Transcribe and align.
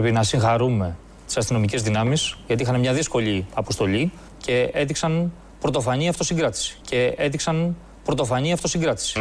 πρέπει 0.00 0.14
να 0.14 0.22
συγχαρούμε 0.22 0.96
τις 1.26 1.36
αστυνομικές 1.36 1.82
δυνάμεις 1.82 2.36
γιατί 2.46 2.62
είχαν 2.62 2.80
μια 2.80 2.92
δύσκολη 2.92 3.46
αποστολή 3.54 4.12
και 4.38 4.70
έδειξαν 4.72 5.32
πρωτοφανή 5.60 6.08
αυτοσυγκράτηση. 6.08 6.76
Και 6.88 7.14
έδειξαν 7.16 7.76
πρωτοφανή 8.04 8.52
αυτοσυγκράτηση. 8.52 9.20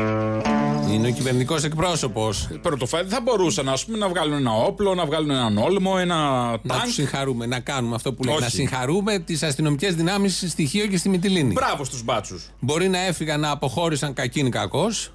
Είναι 0.91 1.07
ο 1.07 1.11
κυβερνητικός 1.11 1.63
εκπρόσωπος. 1.63 2.47
Πρωτοφανή 2.61 3.09
θα 3.09 3.21
μπορούσαν 3.21 3.69
ας 3.69 3.85
πούμε, 3.85 3.97
να 3.97 4.07
βγάλουν 4.09 4.33
ένα 4.33 4.53
όπλο, 4.53 4.93
να 4.95 5.05
βγάλουν 5.05 5.29
έναν 5.29 5.57
όλμο, 5.57 5.95
ένα 5.99 6.15
Να 6.15 6.59
τάγκ. 6.67 6.81
του 6.83 6.91
συγχαρούμε, 6.91 7.45
να 7.45 7.59
κάνουμε 7.59 7.95
αυτό 7.95 8.13
που 8.13 8.23
λέει. 8.23 8.33
Όχι. 8.33 8.43
Να 8.43 8.49
συγχαρούμε 8.49 9.19
τις 9.19 9.43
αστυνομικές 9.43 9.95
δυνάμεις 9.95 10.37
στη 10.37 10.49
Στοιχείο 10.49 10.87
και 10.87 10.97
στη 10.97 11.09
Μυτιλίνη. 11.09 11.51
Μπράβο 11.53 11.83
στους 11.83 12.03
μπάτσους. 12.03 12.49
Μπορεί 12.59 12.89
να 12.89 12.99
έφυγαν 13.05 13.39
να 13.39 13.51
αποχώρησαν 13.51 14.13
κακήν 14.13 14.51
κακός 14.51 15.11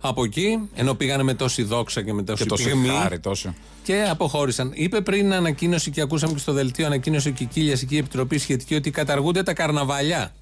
από 0.00 0.24
εκεί, 0.24 0.68
ενώ 0.74 0.94
πήγανε 0.94 1.22
με 1.22 1.34
τόση 1.34 1.62
δόξα 1.62 2.02
και 2.02 2.12
με 2.12 2.22
τόση 2.22 2.42
Και 2.42 2.48
τόσο 2.48 2.64
πυγμή. 2.64 2.88
χάρη 2.88 3.18
τόσο. 3.18 3.54
Και 3.82 4.06
αποχώρησαν. 4.10 4.72
Είπε 4.74 5.00
πριν 5.00 5.32
ανακοίνωση 5.32 5.90
και 5.90 6.00
ακούσαμε 6.00 6.32
και 6.32 6.38
στο 6.38 6.52
δελτίο 6.52 6.86
ανακοίνωση 6.86 7.28
ο 7.28 7.32
Κικίλια 7.32 7.72
εκεί 7.72 7.94
η 7.94 7.98
επιτροπή 7.98 8.38
σχετική 8.38 8.74
ότι 8.74 8.90
καταργούνται 8.90 9.42
τα 9.42 9.52
καρναβαλιά. 9.54 10.32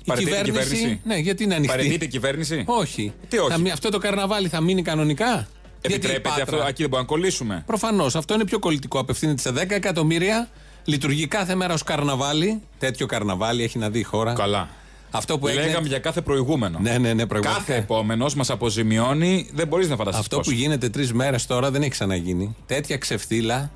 Η 0.00 0.04
Παραιτείται 0.06 0.38
η 0.38 0.42
κυβέρνηση. 0.42 1.00
Ναι, 1.04 1.16
γιατί 1.16 1.42
είναι 1.44 1.54
ανοιχτή. 1.54 1.76
Παρετείται 1.76 2.04
η 2.04 2.08
κυβέρνηση; 2.08 2.64
Όχι. 2.66 3.12
Τι 3.28 3.38
όχι; 3.38 3.50
Θα 3.50 3.58
μει- 3.58 3.72
αυτό 3.72 3.88
το 3.88 3.98
καρναβάλι 3.98 4.48
θα 4.48 4.60
μείνει 4.60 4.82
κανονικά; 4.82 5.48
Επιτρέπεται 5.80 6.42
αυτό; 6.42 6.56
Εκεί 6.56 6.62
δεν 6.82 6.88
μπορούμε 6.88 6.98
να 6.98 7.04
κολλήσουμε. 7.04 7.62
Προφανώς. 7.66 8.16
Αυτό 8.16 8.34
είναι 8.34 8.44
πιο 8.44 8.58
κολλητικό. 8.58 8.98
Απευθύνεται 8.98 9.40
σε 9.40 9.50
10 9.50 9.74
εκατομμύρια. 9.74 10.48
Λειτουργεί 10.84 11.26
κάθε 11.26 11.54
μέρα 11.54 11.74
ως 11.74 11.82
καρναβάλι. 11.82 12.62
Τέτοιο 12.78 13.06
καρναβάλι 13.06 13.62
έχει 13.62 13.78
να 13.78 13.90
δει 13.90 13.98
η 13.98 14.02
χώρα. 14.02 14.32
Καλά. 14.32 14.68
Αυτό 15.16 15.38
που 15.38 15.48
έγινε. 15.48 15.64
Λέγαμε 15.64 15.88
για 15.88 15.98
κάθε 15.98 16.20
προηγούμενο. 16.20 16.78
Ναι, 16.78 16.98
ναι, 16.98 17.12
ναι, 17.12 17.26
προηγούμενο. 17.26 17.58
Κάθε 17.58 17.76
επόμενος 17.76 18.34
μας 18.34 18.50
αποζημιώνει, 18.50 19.48
δεν 19.52 19.66
μπορείς 19.66 19.88
να 19.88 19.96
φανταστείς. 19.96 20.20
Αυτό 20.20 20.40
που 20.40 20.50
γίνεται 20.50 20.88
τρεις 20.88 21.12
μέρες 21.12 21.46
τώρα 21.46 21.70
δεν 21.70 21.82
έχει 21.82 21.90
ξαναγίνει. 21.90 22.56
Τέτοια 22.66 22.96
ξεφτύλα, 22.96 23.70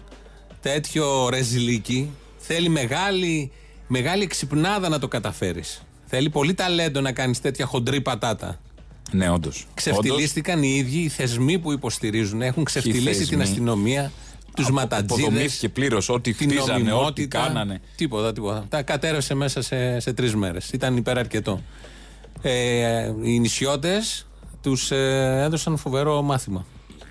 τέτοιο 0.61 1.29
ρεζιλίκι, 1.29 2.11
θέλει 2.39 2.69
μεγάλη, 2.69 3.53
μεγάλη 3.87 4.23
εξυπνάδα 4.23 4.89
να 4.89 4.99
το 4.99 5.09
καταφέρεις. 5.09 5.83
Θέλει 6.07 6.31
πολύ 6.31 6.55
ταλέντο 6.55 7.01
να 7.01 7.13
κάνεις 7.13 7.41
τέτοια 7.41 7.67
χοντρή 7.67 8.01
πατάτα. 8.01 8.61
Ναι, 9.13 9.31
όντως. 9.31 9.67
Ξεφτυλίστηκαν 9.75 10.63
οι 10.63 10.75
ίδιοι 10.77 10.99
οι 10.99 11.09
θεσμοί 11.09 11.59
που 11.59 11.73
υποστηρίζουν. 11.73 12.43
Έχουν 12.43 12.65
ξεφτυλίσει 12.65 13.07
θεσμοί. 13.07 13.27
την 13.27 13.41
αστυνομία, 13.43 14.13
τους 14.61 14.71
ματατζίδες. 14.71 15.25
Αποδομήθηκε 15.25 15.69
πλήρως 15.69 16.09
ό,τι 16.09 16.35
την 16.35 16.51
χτίζανε, 16.51 16.73
ό,τι 16.73 16.83
νομιμότητα. 16.83 17.39
κάνανε. 17.39 17.81
Τίποτα, 17.97 18.33
τίποτα. 18.33 18.67
Τα 18.69 18.83
κατέρευσε 18.83 19.35
μέσα 19.35 19.63
σε, 19.63 20.01
σε 20.01 20.13
τρεις 20.13 20.35
μέρες. 20.35 20.71
Ήταν 20.71 20.97
υπεραρκετό. 20.97 21.61
Ε, 22.43 23.13
οι 23.23 23.39
νησιώτες 23.39 24.27
τους 24.63 24.91
ε, 24.91 25.41
έδωσαν 25.45 25.77
φοβερό 25.77 26.23
μάθημα. 26.23 26.67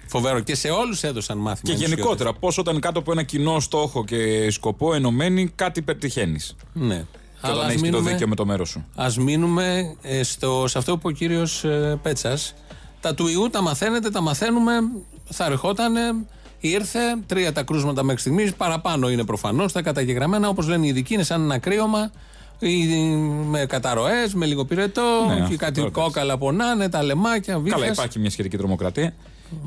Φοβερό. 0.07 0.39
Και 0.39 0.55
σε 0.55 0.69
όλους 0.69 1.03
έδωσαν 1.03 1.37
μάθημα. 1.37 1.73
Και 1.73 1.83
οι 1.83 1.85
γενικότερα, 1.85 2.33
πώς 2.33 2.57
όταν 2.57 2.79
κάτω 2.79 2.99
από 2.99 3.11
ένα 3.11 3.23
κοινό 3.23 3.59
στόχο 3.59 4.05
και 4.05 4.51
σκοπό 4.51 4.93
ενωμένοι, 4.93 5.51
κάτι 5.55 5.81
πετυχαίνεις. 5.81 6.55
νησιώτες. 6.73 6.85
Ναι. 6.87 7.05
Και 7.41 7.51
όταν 7.51 7.69
έχεις 7.69 7.81
και 7.81 7.89
το 7.89 7.99
δίκαιο 8.01 8.27
με 8.27 8.35
το 8.35 8.45
μέρος 8.45 8.69
σου. 8.69 8.85
ας 8.95 9.17
μείνουμε 9.17 9.95
ε, 10.01 10.23
στο, 10.23 10.67
σε 10.67 10.77
αυτό 10.77 10.97
που 10.97 10.97
είπε 10.97 11.07
ο 11.07 11.11
κύριος 11.11 11.63
ε, 11.63 11.99
Πέτσας. 12.01 12.53
Τα 13.01 13.13
του 13.13 13.27
ιού 13.27 13.49
τα 13.49 13.61
μαθαίνετε, 13.61 14.09
τα 14.09 14.21
μαθαίνουμε. 14.21 14.71
Θα 15.31 15.45
ερχότανε, 15.45 16.01
ήρθε, 16.59 16.99
τρία 17.25 17.51
τα 17.53 17.63
κρούσματα 17.63 18.03
μέχρι 18.03 18.21
στιγμής. 18.21 18.53
Παραπάνω 18.53 19.09
είναι 19.09 19.23
προφανώς 19.23 19.71
τα 19.71 19.81
καταγεγραμμένα. 19.81 20.49
Όπως 20.49 20.67
λένε 20.67 20.85
οι 20.85 20.89
ειδικοί, 20.89 21.13
είναι 21.13 21.23
σαν 21.23 21.41
ένα 21.41 21.57
κρύωμα. 21.57 22.11
ή 22.59 22.87
Με 23.49 23.65
καταρροές, 23.65 24.33
με 24.33 24.45
λίγο 24.45 24.65
πυρετό, 24.65 25.25
Ναι, 25.27 25.47
και 25.49 25.55
κάτι 25.55 25.79
αυτό 25.79 25.91
κόκαλα 25.91 26.37
πονάνε, 26.37 26.89
τα 26.89 27.03
λεμάκια, 27.03 27.59
βίχες. 27.59 27.79
Καλά, 27.79 27.91
υπάρχει 27.91 28.19
μια 28.19 28.29
σχετική 28.29 28.57
τρομοκρατία. 28.57 29.13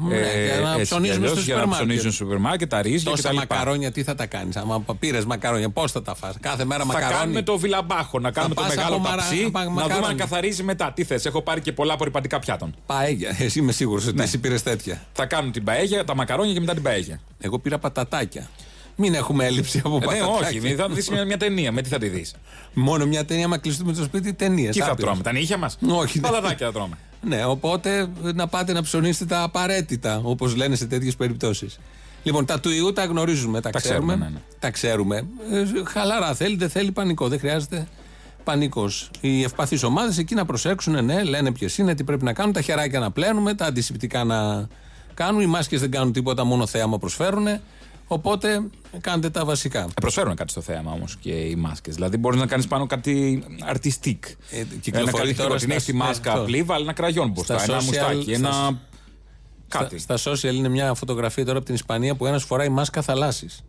Ναι, 0.08 0.16
για 0.16 0.60
να 0.60 0.68
έτσι 0.70 0.76
κι 0.76 0.82
ψωνίζουμε 0.82 1.14
αλλιώς, 1.26 1.30
στο 1.30 1.40
Για 1.40 1.54
να 1.54 1.60
σούπερ 1.60 1.66
μάρκετ. 1.66 1.76
ψωνίζουν 1.76 2.12
στο 2.12 2.24
σούπερ 2.24 2.38
μάρκετ, 2.38 2.70
τα 2.70 2.82
ρύζια 2.82 3.10
Τόσα 3.10 3.28
κτλ. 3.28 3.36
μακαρόνια 3.36 3.92
τι 3.92 4.02
θα 4.02 4.14
τα 4.14 4.26
κάνεις. 4.26 4.56
Άμα 4.56 4.84
πήρες 4.98 5.24
μακαρόνια, 5.24 5.70
πώς 5.70 5.92
θα 5.92 6.02
τα 6.02 6.14
φας; 6.14 6.34
Κάθε 6.40 6.64
μέρα 6.64 6.80
Θα 6.80 6.86
μακαρόνια. 6.86 7.16
κάνουμε 7.18 7.42
το 7.42 7.58
βιλαμπάχο, 7.58 8.18
να 8.18 8.30
κάνουμε 8.30 8.54
το 8.54 8.60
πας 8.62 8.74
μεγάλο 8.74 8.94
από 8.94 9.04
μαρα- 9.08 9.16
ταψί, 9.22 9.50
πα- 9.50 9.58
να 9.60 9.64
δούμε 9.66 9.80
μακαρόνια. 9.80 10.08
αν 10.08 10.16
καθαρίζει 10.16 10.62
μετά. 10.62 10.92
Τι 10.94 11.04
θες, 11.04 11.26
έχω 11.26 11.42
πάρει 11.42 11.60
και 11.60 11.72
πολλά 11.72 11.92
απορριπαντικά 11.92 12.38
πιάτων. 12.38 12.74
Παέγια. 12.86 13.36
Εσύ 13.44 13.58
είμαι 13.58 13.72
σίγουρος 13.72 14.06
ότι 14.06 14.16
Ναι. 14.16 14.22
εσύ 14.22 14.38
πήρες 14.38 14.62
τέτοια. 14.62 15.02
Θα 15.12 15.26
κάνουν 15.26 15.52
την 15.52 15.64
παέγια, 15.64 16.04
τα 16.04 16.14
μακαρόνια 16.14 16.52
και 16.52 16.60
μετά 16.60 16.72
την 16.74 16.82
παέγια. 16.82 17.20
Εγώ 17.40 17.58
πήρα 17.58 17.78
πατατάκια. 17.78 18.48
Μην 18.96 19.14
έχουμε 19.14 19.44
έλλειψη 19.46 19.78
από 19.84 19.96
Ε, 19.96 19.98
ναι, 19.98 20.04
πατατάκια. 20.06 20.48
όχι, 20.48 20.60
μην- 20.60 20.76
θα 20.76 20.88
δεις 20.88 21.08
μια, 21.08 21.24
μια 21.24 21.36
ταινία. 21.36 21.72
Με 21.72 21.82
τι 21.82 21.88
θα 21.88 21.98
τη 21.98 22.08
δεις; 22.08 22.34
Μόνο 22.72 23.06
μια 23.06 23.24
ταινία, 23.24 23.48
μα 23.48 23.56
κλειστούμε 23.58 23.94
στο 23.94 24.04
σπίτι, 24.04 24.32
ταινίες. 24.34 24.74
Τι 24.76 24.80
θα 24.82 24.94
τρώμε, 24.94 25.22
τα 25.22 25.32
νύχια 25.32 25.56
μας; 25.56 25.78
Όχι, 25.88 26.20
ναι. 26.20 26.28
Παλαδάκια 26.28 26.66
θα 26.66 26.72
τρώμε. 26.72 26.96
Ναι, 27.22 27.44
οπότε 27.44 28.08
να 28.34 28.46
πάτε 28.46 28.72
να 28.72 28.82
ψωνίσετε 28.82 29.24
τα 29.34 29.42
απαραίτητα, 29.42 30.20
όπως 30.24 30.56
λένε 30.56 30.76
σε 30.76 30.86
τέτοιες 30.86 31.16
περιπτώσεις. 31.16 31.78
Λοιπόν, 32.22 32.46
τα 32.46 32.60
του 32.60 32.70
ιού 32.70 32.92
τα 32.92 33.04
γνωρίζουμε, 33.04 33.60
τα, 33.60 33.70
Τα 33.70 33.78
ξέρουμε. 33.78 34.06
ξέρουμε, 34.06 34.24
ναι, 34.24 34.30
ναι. 34.34 34.40
Τα 34.58 34.70
ξέρουμε. 34.70 35.16
Ε, 35.52 35.64
χαλαρά 35.86 36.34
θέλει, 36.34 36.56
δεν 36.56 36.70
θέλει 36.70 36.92
πανικό. 36.92 37.28
Δεν 37.28 37.38
χρειάζεται 37.38 37.86
πανικός. 38.44 39.10
Οι 39.20 39.42
ευπαθείς 39.42 39.82
ομάδες 39.82 40.18
εκεί 40.18 40.34
να 40.34 40.44
προσέξουν, 40.44 41.04
ναι, 41.04 41.22
λένε 41.22 41.52
ποιες 41.52 41.78
είναι, 41.78 41.94
τι 41.94 42.04
πρέπει 42.04 42.24
να 42.24 42.32
κάνουν, 42.32 42.52
τα 42.52 42.60
χεράκια 42.60 42.98
να 42.98 43.10
πλένουμε, 43.10 43.54
τα 43.54 43.66
αντισηπτικά 43.66 44.24
να 44.24 44.68
κάνουν. 45.14 45.40
Οι 45.40 45.46
μάσκες 45.46 45.80
δεν 45.80 45.90
κάνουν 45.90 46.12
τίποτα, 46.12 46.44
μόνο 46.44 46.66
θέαμα 46.66 46.98
προσφέρουν. 46.98 47.46
Οπότε 48.12 48.62
κάντε 49.00 49.30
τα 49.30 49.44
βασικά. 49.44 49.80
Ε, 49.80 49.86
Προσφέρουν 50.00 50.34
κάτι 50.34 50.50
στο 50.50 50.60
θέαμα 50.60 50.92
όμως 50.92 51.16
και 51.20 51.30
οι 51.30 51.54
μάσκες. 51.54 51.94
Δηλαδή 51.94 52.16
μπορείς 52.16 52.40
να 52.40 52.46
κάνεις 52.46 52.66
πάνω 52.66 52.86
κάτι 52.86 53.44
artistic. 53.74 54.18
Ε, 54.50 54.64
κυκλοφορεί 54.80 55.02
ένα 55.02 55.10
τώρα 55.10 55.22
καλύτερο. 55.22 55.54
Την 55.54 55.58
στα- 55.58 55.74
έχει 55.74 55.84
τη 55.84 55.92
μάσκα 55.92 56.30
αυτό. 56.30 56.42
απλή, 56.42 56.62
βάλει 56.62 56.82
ένα 56.82 56.92
κραγιόν 56.92 57.30
μπροστά. 57.30 57.58
Στα 57.58 57.72
Ένα 57.72 57.80
social- 57.82 57.84
μουστάκι, 57.84 58.34
στα- 58.34 58.48
ένα. 58.48 58.80
Κάτι. 59.68 59.98
Στα, 59.98 60.16
στα 60.16 60.32
social 60.32 60.54
είναι 60.54 60.68
μια 60.68 60.94
φωτογραφία 60.94 61.44
τώρα 61.44 61.56
από 61.56 61.66
την 61.66 61.74
Ισπανία 61.74 62.14
που 62.14 62.26
ένας 62.26 62.44
φοράει 62.44 62.68
μάσκα 62.68 63.02
θαλάσσης. 63.02 63.60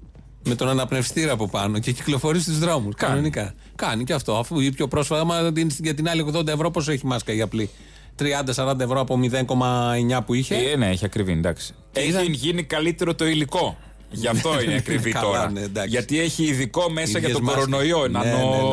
Με 0.46 0.56
τον 0.56 0.68
αναπνευστήρα 0.70 1.31
από 1.31 1.48
πάνω 1.50 1.80
και 1.80 1.92
κυκλοφορεί 1.92 2.40
στους 2.40 2.60
δρόμους. 2.60 2.96
Κανονικά. 2.96 3.54
Κάνει 3.75 4.04
και 4.04 4.14
αυτό. 4.14 4.38
Αφού 4.38 4.60
η 4.60 4.72
πιο 4.72 4.88
πρόσφατα, 4.88 5.22
άμα 5.22 5.52
την- 5.52 5.70
για 5.80 5.94
την 5.94 6.10
άλλη 6.10 6.22
80 6.22 6.52
ευρώ, 6.52 6.72
πόσο 6.72 6.92
έχει 6.92 7.06
μάσκα 7.06 7.34
η 7.34 7.42
απλή; 7.42 7.70
30-40 8.16 8.84
ευρώ 8.84 9.00
από 9.00 9.18
0,9 9.18 10.22
που 10.25 10.34
είχε; 10.34 10.56
Ε, 10.56 10.75
ναι, 10.75 10.90
έχει 10.90 11.06
ακριβή, 11.06 11.31
εντάξει. 11.31 11.74
Έχει 11.94 12.08
είδα- 12.08 12.22
γίνει 12.22 12.64
καλύτερο 12.64 13.16
το 13.16 13.25
υλικό. 13.28 13.78
Γι' 14.13 14.28
αυτό 14.28 14.62
είναι 14.62 14.75
ακριβή 14.75 15.12
Καλά, 15.12 15.25
τώρα. 15.25 15.51
ναι, 15.51 15.62
εντάξει. 15.62 15.90
Γιατί 15.90 16.19
έχει 16.19 16.44
ειδικό 16.44 16.90
μέσα 16.91 17.07
Ίδιες 17.09 17.24
για 17.24 17.34
τον 17.34 17.44
μάσκες. 17.44 17.63
κορονοϊό, 17.63 18.07
Ναι, 18.07 18.19
ναι, 18.19 18.25
ναι, 18.25 18.31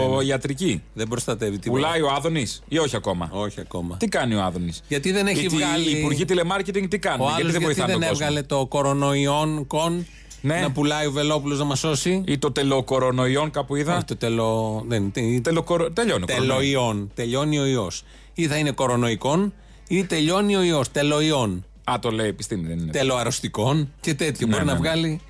ναι. 0.09 0.15
νανοιατρική. 0.17 0.83
Δεν 0.95 1.09
προστατεύει 1.09 1.59
τίποτα. 1.59 1.81
Πουλάει 1.83 2.01
ο 2.03 2.11
Άδωνης 2.17 2.63
ή 2.69 2.79
όχι 2.79 2.97
ακόμα; 2.97 3.29
Όχι 3.33 3.61
ακόμα. 3.61 3.97
Τι 3.97 4.09
κάνει 4.09 4.35
ο 4.35 4.43
Άδωνης; 4.43 4.83
Γιατί 4.89 5.13
δεν 5.13 5.27
έχει 5.27 5.41
Γιατί 5.41 5.57
βγάλει. 5.57 5.89
Οι 5.91 5.99
υπουργοί 5.99 6.25
τηλεμάρκετινγκ 6.25 6.89
τι 6.89 6.99
κάνουν, 6.99 7.21
Ο 7.21 7.25
γιατί 7.25 7.41
άλλος 7.41 7.53
δεν 7.53 7.61
γιατί 7.61 7.75
βοηθάνε 7.81 7.93
δεν 7.93 8.01
τον 8.01 8.09
κόσμο; 8.11 8.27
έβγαλε 8.27 8.47
το 8.47 8.67
κορονοϊόν 8.67 9.67
κον 9.67 10.07
Ναι. 10.43 10.61
να 10.61 10.71
πουλάει 10.71 11.07
ο 11.07 11.11
Βελόπουλος 11.13 11.59
να 11.59 11.65
μας 11.65 11.79
σώσει; 11.79 12.23
Ή 12.27 12.39
το 12.39 12.53
τελοκορονοϊόν 12.53 13.51
κάπου 13.51 13.77
είδα; 13.77 13.95
Όχι, 13.97 14.05
το 14.05 14.17
τελο. 14.17 14.83
Δεν, 14.89 15.11
τι- 15.13 15.41
Τελοκορο... 15.41 15.91
Τελειώνει 15.91 16.23
ο 16.23 16.27
κορονοϊός. 16.27 16.57
Τελοϊόν. 16.61 17.11
Τελειώνει 17.15 17.59
ο 17.59 17.65
ιός. 17.67 18.05
Ή 18.35 18.47
θα 18.47 18.57
είναι 18.57 18.71
κορονοϊκόν 18.71 19.53
ή 19.89 20.05
τελειώνει 20.05 20.57
ο 20.57 20.63
ιός. 20.63 20.91
Τελοϊόν. 20.91 21.65
Α, 21.85 21.99
το 22.01 22.11
λέει 22.11 22.29
επιστήμη, 22.29 22.67
δεν 22.67 22.79
είναι. 22.79 22.93
Τελοαρρωστικών 22.93 23.93
και 24.01 24.15
τέτοιο. 24.15 24.47
Ναι, 24.47 24.53
Μπορεί 24.53 24.65
ναι, 24.65 24.73
να 24.73 24.79
ναι. 24.79 24.85
βγάλει. 24.85 25.21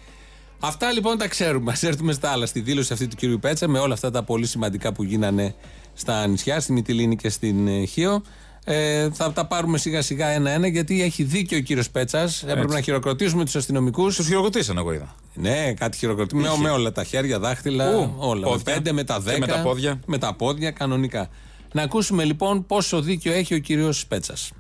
Αυτά 0.61 0.93
λοιπόν 0.93 1.19
τα 1.19 1.29
ξέρουμε. 1.29 1.73
Α 1.73 1.77
έρθουμε 1.81 2.13
στα 2.13 2.31
άλλα. 2.31 2.47
Στη 2.47 2.61
δήλωση 2.61 2.93
αυτή 2.93 3.07
του 3.09 3.17
κύριου 3.17 3.39
Πέτσα 3.39 3.69
με 3.69 3.79
όλα 3.79 3.95
αυτά 3.95 4.11
τα 4.11 4.23
πολύ 4.23 4.47
σημαντικά 4.47 4.93
που 4.93 5.03
γίνανε 5.03 5.55
στα 5.95 6.27
νησιά, 6.27 6.61
στη 6.61 6.73
Μυτιλίνη 6.73 7.17
και 7.17 7.29
στην 7.29 7.69
ε, 7.69 7.85
Χίο. 7.85 8.23
Ε, 8.65 9.11
θα 9.13 9.33
τα 9.33 9.47
πάρουμε 9.47 9.79
σιγά 9.79 10.03
σιγά 10.03 10.27
ένα-ένα 10.29 10.67
γιατί 10.67 11.03
έχει 11.03 11.23
δίκιο 11.23 11.59
ο 11.59 11.61
κύριος 11.61 11.91
Πέτσας. 11.91 12.43
Έπρεπε 12.43 12.73
να 12.73 12.81
χειροκροτήσουμε 12.81 13.45
τους 13.45 13.57
αστυνομικούς. 13.57 14.17
Τους 14.17 14.27
χειροκροτήσαν, 14.27 14.79
εγώ 14.79 14.93
είδα. 14.93 15.15
Ναι, 15.35 15.73
κάτι 15.73 15.97
χειροκροτούμε. 15.97 16.43
Με, 16.43 16.49
Είχε. 16.49 16.63
με 16.63 16.71
όλα 16.71 16.93
τα 16.93 17.05
χέρια, 17.05 17.39
δάχτυλα, 17.39 17.97
Ου, 17.97 18.15
όλα. 18.17 18.47
πόδια. 18.47 18.63
Με 18.67 18.73
πέντε, 18.73 18.93
με 18.93 19.05
τα 19.05 19.15
Και 19.15 19.23
δέκα. 19.23 19.39
με 19.39 19.47
τα 19.47 19.63
πόδια. 19.63 20.01
Με 20.07 20.19
τα 20.19 20.35
πόδια, 20.35 20.71
κανονικά. 20.71 21.29
Να 21.73 21.83
ακούσουμε 21.83 22.25
λοιπόν 22.25 22.67
πόσο 22.67 23.01
δίκιο 23.03 23.33
έχει 23.33 23.55
ο 23.55 23.59
κύριος 23.59 24.07
Πέτσας. 24.07 24.51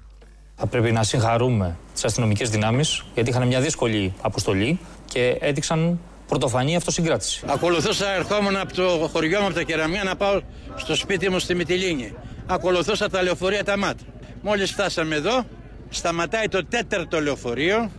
Θα 0.62 0.66
πρέπει 0.66 0.92
να 0.92 1.02
συγχαρούμε 1.02 1.76
τις 1.92 2.04
αστυνομικές 2.04 2.50
δυνάμεις 2.50 3.04
γιατί 3.14 3.30
είχαν 3.30 3.46
μια 3.46 3.60
δύσκολη 3.60 4.14
αποστολή 4.20 4.78
και 5.04 5.36
έδειξαν 5.40 6.00
πρωτοφανή 6.28 6.76
αυτοσυγκράτηση. 6.76 7.42
Ακολουθούσα 7.46 8.12
ερχόμουν 8.12 8.56
από 8.56 8.74
το 8.74 9.08
χωριό 9.12 9.40
μου 9.40 9.46
από 9.46 9.54
τα 9.54 9.62
κεραμιά 9.62 10.04
να 10.04 10.16
πάω 10.16 10.40
στο 10.76 10.94
σπίτι 10.94 11.30
μου 11.30 11.38
στη 11.38 11.54
Μυτιλίνη. 11.54 12.14
Ακολουθούσα 12.46 13.10
τα 13.10 13.22
λεωφορεία 13.22 13.64
τα 13.64 13.78
ΜΑΤ. 13.78 13.98
Μόλις 14.42 14.70
φτάσαμε 14.70 15.14
εδώ, 15.14 15.44
σταματάει 15.88 16.48
το 16.48 16.64
τέταρτο 16.64 17.20
λεωφορείο, 17.20 17.90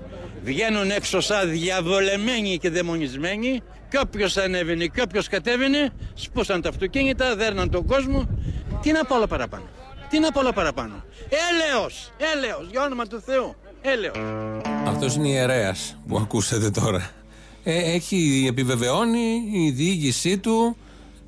βγαίνουν 0.44 0.92
έξω 0.92 1.20
σαν 1.20 1.52
διαβολεμένοι 1.52 2.58
και 2.58 2.70
δαιμονισμένοι 2.70 3.62
και 3.90 4.00
όποιος 4.00 4.38
ανέβαινε 4.38 4.86
και 4.86 5.02
όποιος 5.02 5.28
κατέβαινε, 5.28 5.90
σπούσαν 6.14 6.62
τα 6.62 6.70
αυτοκίνητα, 6.70 7.36
δέρναν 7.36 7.70
τον 7.70 7.86
κόσμο. 7.86 8.28
Τι 8.82 8.92
να 8.92 9.06
πω 9.06 9.16
όλο 9.16 9.28
παραπάνω. 9.28 9.64
Τι 10.12 10.20
να 10.20 10.32
πω 10.32 10.40
όλο 10.40 10.52
παραπάνω. 10.52 11.04
Έλεος, 11.30 12.12
έλεος, 12.36 12.68
για 12.72 12.84
όνομα 12.84 13.06
του 13.06 13.22
Θεού. 13.26 13.56
Έλεος. 13.82 14.16
Αυτός 14.86 15.16
είναι 15.16 15.28
ιερέας 15.28 15.98
που 16.08 16.18
ακούσατε 16.18 16.70
τώρα. 16.70 17.12
Ε, 17.64 17.94
έχει 17.94 18.46
επιβεβαιώνει 18.50 19.44
η 19.54 19.72
διοίκησή 19.72 20.38
του 20.38 20.78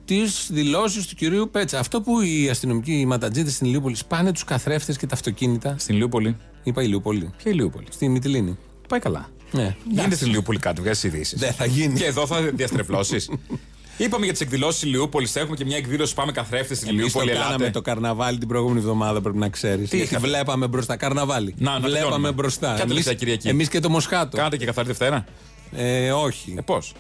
τις 0.06 0.48
δηλώσεις 0.52 1.08
του 1.08 1.16
κυρίου 1.16 1.50
Πέτσα. 1.52 1.80
Αυτό 1.80 2.02
που 2.02 2.22
οι 2.22 2.50
αστυνομικοί, 2.50 3.00
οι 3.00 3.06
ματατζίδε 3.06 3.50
στην 3.50 3.68
Ηλιούπολη 3.68 3.96
σπάνε 3.96 4.32
τους 4.32 4.44
καθρέφτες 4.44 4.98
και 4.98 5.06
τα 5.06 5.16
αυτοκίνητα. 5.16 5.76
Στην 5.78 5.96
Λιούπολη. 5.96 6.38
Είπα 6.64 6.84
Ηλιούπολη. 6.84 7.34
Ποια 7.38 7.54
Λιούπολη; 7.54 7.88
Στη 7.90 8.10
Μυτιλίνη. 8.10 8.58
Πάει 8.88 9.00
καλά. 9.00 9.30
Ναι. 9.52 9.76
Γίνεται 9.90 10.16
στη 10.16 10.26
Λιούπολη 10.26 10.60
κάτι, 10.60 10.82
βγάζει 10.82 11.08
ειδήσεις. 11.08 11.40
Δεν 11.40 11.54
θα 11.54 11.66
γίνει. 11.66 12.00
Και 12.00 12.06
εδώ 12.06 12.28
θα 12.28 12.42
διαστρεβλώσεις. 12.42 13.30
Είπαμε 13.98 14.24
για 14.24 14.34
τις 14.34 14.42
εκδηλώσεις 14.42 14.84
Λιούπολης. 14.84 15.36
Έχουμε 15.36 15.56
και 15.56 15.66
μια 15.66 15.78
εκδήλωση 15.78 16.14
Πάμε 16.14 16.32
καθρέφτες 16.32 16.78
στην 16.78 16.90
Εμείς 16.90 17.02
το 17.14 17.20
Λιούπολη. 17.20 17.38
κάναμε 17.38 17.54
Ελάτε. 17.56 17.70
το 17.72 17.82
καρναβάλι 17.82 18.38
την 18.38 18.48
προηγούμενη 18.48 18.80
εβδομάδα, 18.80 19.22
πρέπει 19.22 19.38
να 19.38 19.50
ξέρεις. 19.50 19.90
Γιατί 19.90 19.98
είχατε; 19.98 20.28
βλέπαμε 20.28 20.68
μπροστά. 20.68 20.96
Καρναβάλι. 20.96 21.56
Να, 21.58 21.72
να 21.72 21.80
βλέπαμε 21.80 22.00
τελειώνουμε. 22.00 22.32
μπροστά. 22.32 22.74
Ποια 22.74 22.86
τελευταία 22.86 23.14
Κυριακή; 23.14 23.48
Εμείς 23.50 23.68
και 23.70 23.80
το 23.80 23.90
Μοσχάτο. 23.90 24.38
Κάνατε 24.38 24.58
και 24.58 24.66
καθαρή 24.66 24.88
Δευτέρα; 24.88 25.26
Ε, 25.72 26.12
όχι. 26.12 26.54
Ε, 26.58 26.62
πώς; 26.62 26.94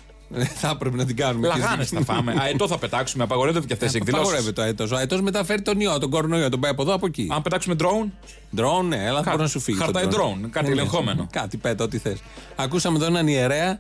θα 0.56 0.69
έπρεπε 0.69 0.95
να 0.98 1.06
την 1.06 1.16
κάνουμε. 1.16 1.48
Λαγάνε 1.48 1.84
θα 1.84 2.01
φάμε. 2.04 2.36
Αετό 2.40 2.68
θα 2.68 2.78
πετάξουμε. 2.78 3.24
Απαγορεύεται 3.24 3.66
και 3.66 3.74
αυτές 3.74 3.94
οι 3.94 3.98
εκδηλώσεις. 3.98 4.25
Απαγορεύεται 4.28 4.62
ο 4.62 4.63
αετό. 4.63 4.88
Ο 4.92 4.96
αετό 4.96 5.22
μεταφέρει 5.22 5.62
τον 5.62 5.80
ιό, 5.80 6.00
τον 6.00 6.10
κορονοϊό. 6.10 6.50
Τον 6.50 6.60
πάει 6.60 6.72
από 6.72 6.81
εδώ 6.81 6.94
από 6.94 7.06
εκεί. 7.06 7.28
Αν 7.31 7.42
πετάξουμε 7.42 7.75
drone; 7.80 8.10
Ντρόν, 8.56 8.88
ναι, 8.88 9.07
αλλά 9.07 9.22
Κα- 9.22 9.30
μπορεί 9.31 9.42
να 9.44 9.48
σου 9.50 9.60
φύγει. 9.60 9.78
χαρτάει 9.78 10.07
το 10.07 10.18
drone, 10.18 10.48
κάτι 10.50 10.68
Ναι, 10.69 10.74
ναι. 10.74 10.80
ελεγχόμενο. 10.81 11.28
Κάτι 11.31 11.57
πέτα, 11.57 11.84
ό,τι 11.84 11.98
θες. 11.98 12.18
Ακούσαμε 12.56 12.98
εδώ 12.98 13.06
έναν 13.06 13.28
ιερέα 13.28 13.80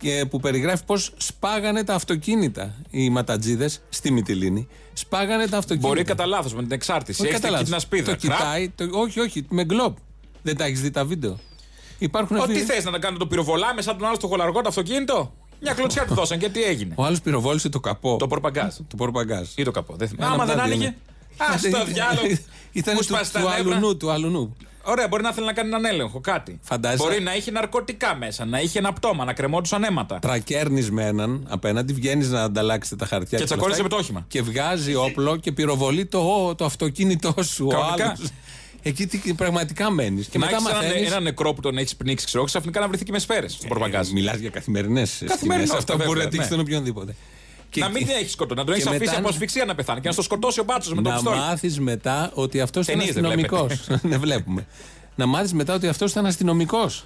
και 0.00 0.26
που 0.30 0.40
περιγράφει 0.40 0.84
πώς 0.84 1.12
σπάγανε 1.16 1.84
τα 1.84 1.94
αυτοκίνητα 1.94 2.74
οι 2.90 3.10
ματατζίδες 3.10 3.80
στη 3.88 4.10
Μυτιλίνη. 4.10 4.68
Σπάγανε 4.92 5.46
τα 5.46 5.56
αυτοκίνητα. 5.58 5.88
Μπορεί 5.88 6.04
κατά 6.04 6.26
λάθος 6.26 6.54
με 6.54 6.62
την 6.62 6.72
εξάρτηση. 6.72 7.20
Όχι 7.22 7.30
Έχεις 7.30 7.40
κατά 7.42 7.56
εκεί 7.58 7.68
λάθος. 7.70 7.86
την 7.88 7.98
ασπίδα. 7.98 8.10
Το 8.10 8.16
κοιτάει. 8.16 8.68
Το, 8.68 8.88
όχι, 8.92 9.20
όχι, 9.20 9.46
με 9.48 9.64
γκλόπ. 9.64 9.96
Δεν 10.42 10.56
τα 10.56 10.64
έχεις 10.64 10.80
δει 10.80 10.90
τα 10.90 11.04
βίντεο. 11.04 11.38
Υπάρχουν 11.98 12.36
Ό,τι 12.36 12.52
βίντεο. 12.52 12.64
θες 12.74 12.84
να 12.84 12.90
τα 12.90 12.98
κάνω 12.98 13.16
το 13.18 13.26
πυροβολάμε 13.26 13.82
σαν 13.82 13.96
τον 13.98 14.06
άλλο 14.06 14.14
στο 14.14 14.26
χολαργό 14.26 14.60
το 14.60 14.68
αυτοκίνητο; 14.68 15.32
Μια 15.60 15.72
κλωτσιά 15.74 16.04
του 16.06 16.14
δώσαν 16.14 16.38
και 16.38 16.48
τι 16.48 16.62
έγινε. 16.62 16.94
Ο 16.96 17.04
άλλος 17.04 17.20
πυροβόλησε 17.20 17.68
το 17.68 17.80
καπό. 17.80 18.16
Το 18.18 18.26
πορπαγκάζ. 18.26 18.74
Το 18.88 18.96
πορπαγκάζ. 18.96 19.48
Ή 19.54 19.62
το 19.62 19.70
καπό. 19.70 19.94
Δεν 19.96 20.08
θυμάμαι. 20.08 20.34
Ένα 20.34 20.42
Άμα 20.42 20.52
από 20.52 20.52
δεν 20.52 20.62
τα 20.62 20.76
δύο, 20.76 20.86
άνοιγε. 20.86 20.96
Ναι. 21.48 21.54
Α 21.54 21.60
το 21.60 21.68
Ήταν- 21.68 21.86
διάλογο. 21.92 22.26
Ήταν 22.72 22.94
Μου 22.94 23.00
του, 23.00 23.06
σπάσει 23.06 23.32
τα 23.32 23.40
του 23.40 23.48
νεύρα; 23.48 23.76
αλουνού, 23.76 23.96
του 23.96 24.10
αλουνού. 24.10 24.56
Ωραία, 24.82 25.08
μπορεί 25.08 25.22
να 25.22 25.32
θέλει 25.32 25.46
να 25.46 25.52
κάνει 25.52 25.68
έναν 25.68 25.84
έλεγχο, 25.84 26.20
κάτι. 26.20 26.58
Φαντάζεσαι- 26.62 27.04
Μπορεί 27.04 27.22
να 27.22 27.34
είχε 27.36 27.50
ναρκωτικά 27.50 28.14
μέσα, 28.16 28.44
να 28.44 28.60
είχε 28.60 28.78
ένα 28.78 28.92
πτώμα, 28.92 29.24
να 29.24 29.32
κρεμόντουσαν 29.32 29.84
αίματα. 29.84 30.18
Τρακέρνεις 30.18 30.90
με 30.90 31.06
έναν 31.06 31.46
απέναντι, 31.48 31.92
βγαίνεις 31.92 32.28
να 32.28 32.42
ανταλλάξετε 32.42 32.96
τα 32.96 33.06
χαρτιά. 33.06 33.28
Και 33.28 33.36
όλα 33.36 33.44
τσακώνεσαι 33.44 33.70
αυτά 33.72 33.82
με 33.82 33.88
το 33.88 33.96
όχημα. 33.96 34.24
Και 34.28 34.42
βγάζει 34.42 34.94
όπλο 34.94 35.36
και 35.36 35.52
πυροβολεί 35.52 36.06
το, 36.06 36.54
το 36.54 36.64
αυτοκίνητό 36.64 37.34
σου. 37.42 37.66
Ο 37.66 37.68
Κανονικά. 37.70 38.04
άλλος. 38.04 38.30
Εκεί 38.82 39.06
τι, 39.06 39.34
πραγματικά 39.34 39.90
μένεις. 39.90 40.26
Και 40.26 40.38
να 40.38 40.44
μετά 40.44 40.56
έχεις 40.56 40.68
ένα, 40.70 40.78
μαθαίνει. 40.82 41.06
ένα 41.06 41.20
νεκρό 41.20 41.52
που 41.52 41.60
τον 41.60 41.78
έχεις 41.78 41.96
πνίξει, 41.96 42.26
ξέρω, 42.26 42.44
ξαφνικά 42.44 42.80
να 42.80 42.88
βρεθεί 42.88 43.04
και 43.04 43.12
με 43.12 43.18
σφαίρε 43.18 43.48
στο 43.48 43.66
πορπαγκάζ. 43.68 44.08
Μιλάς 44.08 44.38
για 44.38 44.50
καθημερινές 44.50 45.10
σκηνέ. 45.10 45.30
Καθημερινό, 45.30 45.74
Αυτό 45.76 45.92
μπορεί 45.96 46.08
βέβαια, 46.08 46.24
να 46.24 46.28
τύχει 46.30 46.40
ναι. 46.42 46.46
στον 46.46 46.60
οποιονδήποτε. 46.60 47.14
Και- 47.70 47.80
να 47.80 47.88
μην 47.88 48.06
την 48.06 48.14
έχεις 48.16 48.32
σκοτώσει, 48.32 48.58
να 48.58 48.64
τον 48.64 48.74
και 48.74 48.80
έχεις 48.80 48.86
αφήσει 48.86 49.04
μετά- 49.04 49.18
από 49.18 49.28
ασφυξία 49.28 49.64
να 49.64 49.74
πεθάνει 49.74 50.00
και 50.00 50.06
να 50.06 50.12
στο 50.12 50.22
σκοτώσει 50.22 50.60
ο 50.60 50.64
μπάτσος 50.64 50.94
με 50.94 51.02
το 51.02 51.08
να 51.08 51.14
πιστόλι. 51.14 51.36
μάθεις 51.38 51.80
μετά 51.80 52.30
ότι 52.34 52.60
αυτός 52.60 52.84
ήταν 52.86 52.98
Ταινίες 52.98 53.14
δεν 53.14 53.24
αστυνομικός. 53.24 53.86
δεν 54.02 54.20
βλέπουμε. 54.24 54.66
να 55.14 55.26
μάθεις 55.26 55.52
μετά 55.52 55.74
ότι 55.74 55.86
αυτός 55.88 56.10
ήταν 56.10 56.26
αστυνομικός. 56.26 57.04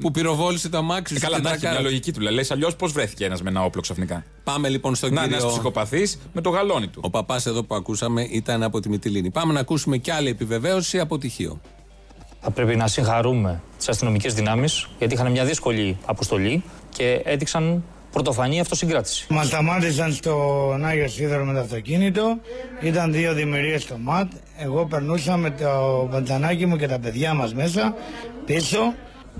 Που 0.00 0.10
πυροβόλησε 0.10 0.68
το 0.68 0.76
αμάξι 0.78 1.14
Ε, 1.14 1.16
σου 1.18 1.22
καλά, 1.24 1.36
και 1.36 1.42
να 1.42 1.48
έχει 1.50 1.58
τρακάρα. 1.58 1.80
μια 1.80 1.90
λογική 1.90 2.12
του. 2.12 2.20
Λες, 2.20 2.50
αλλιώς 2.50 2.76
πώς 2.76 2.92
βρέθηκε 2.92 3.24
ένας 3.24 3.42
με 3.42 3.50
ένα 3.50 3.64
όπλο 3.64 3.80
ξαφνικά; 3.80 4.24
Πάμε 4.44 4.68
λοιπόν 4.68 4.94
στον 4.94 5.12
Να 5.12 5.20
είναι 5.20 5.26
ένας 5.26 5.36
κύριο. 5.38 5.52
ψυχοπαθής 5.54 6.18
με 6.32 6.40
το 6.40 6.50
γαλόνι 6.50 6.88
του. 6.88 7.00
Ο 7.04 7.10
παπάς 7.10 7.46
εδώ 7.46 7.62
που 7.62 7.74
ακούσαμε 7.74 8.22
ήταν 8.22 8.62
από 8.62 8.80
τη 8.80 8.88
Μυτιλίνη. 8.88 9.30
Πάμε 9.30 9.52
να 9.52 9.60
ακούσουμε 9.60 9.96
κι 9.96 10.10
άλλη 10.10 10.28
επιβεβαίωση 10.28 10.98
από 11.00 11.18
τυχείο. 11.18 11.60
Θα 12.40 12.50
πρέπει 12.50 12.76
να 12.76 12.86
συγχαρούμε 12.86 13.62
τις 13.78 13.88
αστυνομικές 13.88 14.34
δυνάμεις 14.34 14.88
γιατί 14.98 15.14
είχαν 15.14 15.30
μια 15.30 15.44
δύσκολη 15.44 15.98
αποστολή 16.04 16.62
και 16.88 17.20
έδειξαν 17.24 17.84
πρωτοφανή 18.14 18.60
αυτοσυγκράτηση. 18.60 19.26
Μας 19.28 19.46
σταμάτησαν 19.46 20.12
στον 20.12 20.84
Άγιο 20.84 21.08
Σίδερο 21.08 21.44
με 21.44 21.52
το 21.52 21.60
αυτοκίνητο. 21.60 22.38
Ήταν 22.80 23.12
δύο 23.12 23.34
δημιουργίες 23.34 23.82
στο 23.82 23.96
ΜΑΤ. 23.98 24.32
Εγώ 24.58 24.86
περνούσα 24.86 25.36
με 25.36 25.50
το 25.50 26.06
βαντανάκι 26.10 26.66
μου 26.66 26.76
και 26.76 26.88
τα 26.88 26.98
παιδιά 26.98 27.34
μας 27.34 27.54
μέσα 27.54 27.94
πίσω. 28.44 28.94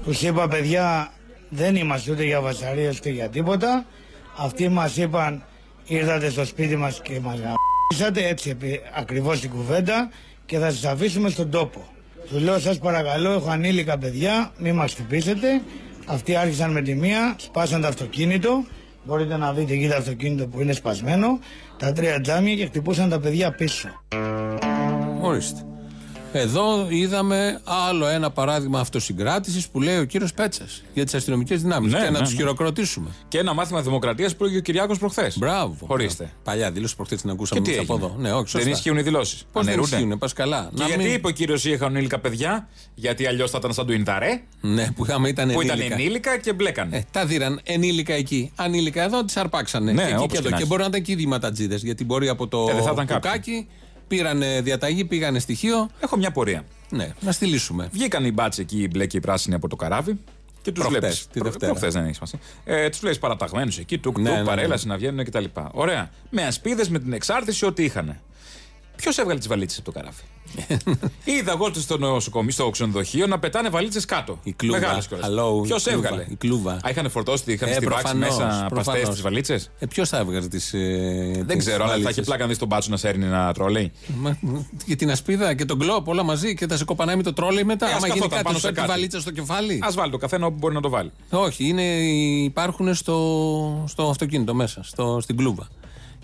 Τους 0.05 0.23
είπα, 0.23 0.49
παιδιά, 0.49 1.12
δεν 1.49 1.76
είμαστε 1.76 2.11
ούτε 2.12 2.25
για 2.25 2.41
βασαρίες 2.41 2.99
ούτε 2.99 3.11
για 3.11 3.29
τίποτα. 3.29 3.85
Αυτοί 4.37 4.69
μας 4.69 4.97
είπαν, 4.97 5.43
ήρθατε 5.87 6.31
στο 6.31 6.44
σπίτι 6.44 6.76
μας 6.76 7.00
και 7.03 7.21
μας 7.21 7.38
γαμίσατε. 7.38 8.29
Έτσι 8.29 8.56
ακριβώς 8.97 9.41
την 9.41 9.50
κουβέντα 9.50 10.11
και 10.47 10.59
θα 10.59 10.71
σας 10.71 10.85
αφήσουμε 10.85 11.29
στον 11.29 11.50
τόπο. 11.50 11.88
Του 12.31 12.38
λέω, 12.38 12.59
σας 12.59 12.79
παρακαλώ, 12.79 13.32
έχω 13.32 13.50
ανήλικα 13.50 13.99
παιδιά, 13.99 14.53
μην 14.59 14.75
μας 14.75 14.93
χτυπήσετε. 14.93 15.62
Αυτοί 16.06 16.37
άρχισαν 16.37 16.71
με 16.71 16.83
τη 16.83 16.95
μία, 16.95 17.35
σπάσαν 17.39 17.81
το 17.81 17.87
αυτοκίνητο. 17.87 18.65
Μπορείτε 19.05 19.37
να 19.37 19.53
δείτε 19.53 19.73
εκεί 19.73 19.89
το 19.89 19.97
αυτοκίνητο 19.97 20.47
που 20.47 20.61
είναι 20.61 20.73
σπασμένο. 20.73 21.39
Τα 21.79 21.93
τρία 21.93 22.21
τζάμια 22.21 22.55
και 22.55 22.67
χτυπούσαν 22.67 23.09
τα 23.09 23.21
παιδιά 23.21 23.51
πίσω. 23.53 23.89
Ορίστε. 25.21 25.67
Εδώ 26.39 26.87
είδαμε 26.89 27.61
άλλο 27.65 28.07
ένα 28.07 28.31
παράδειγμα 28.31 28.81
αυτοσυγκράτησης 28.81 29.69
που 29.69 29.81
λέει 29.81 29.99
ο 29.99 30.05
κύριος 30.05 30.33
Πέτσας 30.33 30.83
για 30.95 31.05
τις 31.05 31.15
αστυνομικές 31.15 31.63
δυνάμεις. 31.63 31.93
Ναι, 31.93 31.99
και 31.99 32.05
να 32.05 32.11
ναι, 32.11 32.19
τους 32.19 32.31
ναι. 32.31 32.37
χειροκροτήσουμε. 32.37 33.09
Και 33.29 33.39
ένα 33.39 33.55
μάθημα 33.55 33.83
δημοκρατίας 33.83 34.37
που 34.37 34.45
έλεγε 34.45 34.59
ο 34.59 34.63
Κυριάκος 34.63 34.99
προχθές. 34.99 35.39
Μπράβο. 35.39 35.77
Ορίστε. 35.87 36.31
Παλιά 36.43 36.71
δήλωση 36.71 36.97
προχθές 36.97 37.19
την 37.21 37.29
Και 37.29 37.35
ακούσαμε 37.37 37.61
τι 37.61 37.71
εμείς 37.73 37.83
από 37.83 37.93
έγινε; 37.95 38.07
εδώ. 38.07 38.21
Ναι, 38.21 38.29
όχι, 38.33 38.43
δεν 38.43 38.47
σωστά. 38.49 38.71
ισχύουν 38.71 38.97
οι 38.97 39.03
δηλώσεις. 39.03 39.45
Πώς 39.53 39.65
δεν 39.67 39.81
ισχύουν, 39.81 40.19
πας 40.19 40.33
καλά. 40.33 40.71
Και 40.75 40.85
γιατί 40.87 41.09
είπε 41.13 41.27
ο 41.27 41.31
κύριος 41.31 41.65
είχαν 41.65 41.89
ενήλικα 41.95 42.19
παιδιά, 42.19 42.69
γιατί 42.95 43.27
αλλιώς 43.27 43.51
θα 43.51 43.59
ήταν 43.61 43.73
σαν 43.73 43.87
του 43.87 43.93
Ινταρέ, 43.93 44.43
Ναι, 44.61 44.91
που 44.97 45.05
είχαμε 45.05 45.29
ήταν 45.29 45.53
που 45.53 45.63
ήταν 45.63 45.77
ενήλικα. 45.79 45.95
ενήλικα 46.01 46.39
και 46.39 46.53
μπλέκανε. 46.53 46.97
Ε, 46.97 47.03
τα 47.11 47.27
δίραν 47.27 47.61
ενήλικα 47.65 48.15
εκεί. 48.15 48.53
Ανήλικα 48.55 49.03
εδώ, 49.03 49.25
τις 49.25 49.37
αρπάξανε. 49.37 49.93
Ναι, 49.93 50.03
και 50.03 50.07
εκεί 50.09 50.15
όπως 50.17 50.27
και 50.27 50.33
και 50.33 50.39
εδώ. 50.39 50.49
να 50.49 50.57
Και 50.57 50.63
έχει. 50.63 50.67
μπορεί 50.71 50.81
να 50.83 50.89
ήταν 50.89 51.03
και 51.03 51.13
οι 51.13 51.15
δηματατζίδες. 51.15 51.83
Γιατί 51.83 52.05
μπορεί 52.05 52.29
από 52.29 52.49
το 52.49 52.67
Ε, 52.71 52.75
δεν 52.75 52.83
θα 52.83 52.91
ήταν 52.93 53.07
κάποιοι. 53.07 53.31
κουκάκι, 53.31 53.67
πήρανε 54.06 54.61
διαταγή, 54.61 55.05
πήγανε 55.05 55.39
στοιχείο. 55.39 55.89
Έχω 56.01 56.17
μια 56.17 56.31
πορεία. 56.31 56.65
Ναι, 56.91 57.12
να 57.21 57.33
στυλίσουμε. 57.33 57.89
Βγήκαν 57.93 58.25
οι 58.25 58.33
μπάτσοι 58.33 58.61
εκεί, 58.61 58.83
οι 58.83 58.89
μπλε 58.91 59.06
και 59.06 59.17
οι 59.17 59.21
πράσινοι 59.21 59.55
από 59.55 59.69
το 59.69 59.77
καράβι. 59.77 60.19
Και 60.62 60.73
τους 60.73 60.83
Προχτές, 60.83 61.01
βλέπεις. 61.01 61.27
τη 61.33 61.41
Δευτέρα. 61.41 61.73
Προχθέ 61.73 61.89
δεν 61.99 62.05
έχει 62.05 62.15
σημασία. 62.15 62.39
Ε, 62.65 62.89
τους 62.89 62.99
βλέπεις 62.99 63.19
παραταγμένους 63.19 63.79
εκεί, 63.79 63.99
τουκ, 63.99 64.19
Ναι, 64.19 64.25
τουκ, 64.25 64.35
ναι, 64.35 64.41
ναι. 64.41 64.47
παρέλαση 64.47 64.87
να 64.87 64.97
βγαίνουν 64.97 65.25
κτλ. 65.25 65.45
Ωραία. 65.73 66.11
Με 66.31 66.47
ασπίδες, 66.47 66.89
με 66.89 66.99
την 66.99 67.12
εξάρτηση, 67.12 67.67
ό,τι 67.67 67.85
είχαν. 67.85 68.21
Ποιος 68.96 69.19
έβγαλε 69.19 69.38
τις 69.38 69.49
βαλίτσες 69.49 69.79
από 69.79 69.93
το 69.93 69.99
καράβι; 69.99 70.23
Είδα 71.38 71.52
εγώ 71.52 71.71
στο 71.75 71.99
νοσοκομείο, 71.99 72.50
στο 72.50 72.71
ξενοδοχείο 72.71 73.26
να 73.26 73.38
πετάνε 73.38 73.69
βαλίτσες 73.69 74.04
κάτω. 74.04 74.38
Η 74.42 74.52
κλούβα. 74.52 74.99
Hello, 74.99 75.64
η 75.64 75.66
Ποιος 75.66 75.83
κλούβα, 75.83 75.90
έβγαλε; 76.09 76.26
η 76.28 76.35
κλούβα. 76.37 76.73
Α, 76.73 76.90
είχαν 76.90 77.11
φορτώσει, 77.11 77.52
είχαν 77.52 77.69
Ε, 77.69 77.73
στιβάξει 77.73 78.02
προφανώς, 78.02 78.28
μέσα 78.38 78.47
παστέ 78.49 78.69
προφανώς. 78.75 79.09
τις 79.09 79.21
βαλίτσες; 79.23 79.71
Ε, 79.78 79.87
Ποιος 79.87 80.09
θα 80.09 80.19
έβγαζε 80.19 80.49
τις. 80.49 80.73
Ε, 80.75 81.42
Δεν 81.47 81.59
ξέρω, 81.59 81.85
αλλά 81.85 81.99
θα 82.02 82.11
είχε 82.11 82.23
πλάκα 82.23 82.42
να 82.42 82.49
δεις 82.49 82.59
τον 82.59 82.69
μπάτσο 82.69 82.90
να 82.90 82.97
σέρνει 82.97 83.25
ένα 83.25 83.52
τρόλεϊ. 83.52 83.92
Και 84.87 84.97
την 84.97 85.11
ασπίδα 85.11 85.54
και 85.54 85.64
τον 85.64 85.78
κλόπ 85.78 86.09
όλα 86.09 86.23
μαζί 86.23 86.54
και 86.54 86.66
θα 86.66 86.76
σε 86.76 86.85
κοπανάει 86.85 87.16
με 87.16 87.23
το 87.23 87.33
τρόλεϊ 87.33 87.64
μετά. 87.64 87.87
Ε, 87.87 87.90
ας 87.90 87.97
Άμα 87.97 88.07
γίνει 88.07 88.19
καθόταν 88.19 88.30
κάτι, 88.30 88.45
πάνω 88.45 88.54
σου 88.59 88.61
σε 88.61 88.66
φέρει 88.66 88.75
τη 88.75 88.80
κάτι. 88.80 88.92
βαλίτσα 88.92 89.21
στο 89.21 89.30
κεφάλι. 89.30 89.78
Α 89.83 89.90
βάλει 89.95 90.11
το 90.11 90.16
καθένα 90.19 90.47
όπου 90.47 90.57
μπορεί 90.59 90.75
να 90.75 90.80
το 90.80 90.88
βάλει. 90.88 91.11
Όχι, 91.30 91.64
είναι, 91.69 91.83
υπάρχουν 92.45 92.95
στο, 92.95 93.85
στο 93.88 94.09
αυτοκίνητο 94.09 94.54
μέσα, 94.54 94.83
στο, 94.83 95.19
στην 95.23 95.37
κλούβα. 95.37 95.69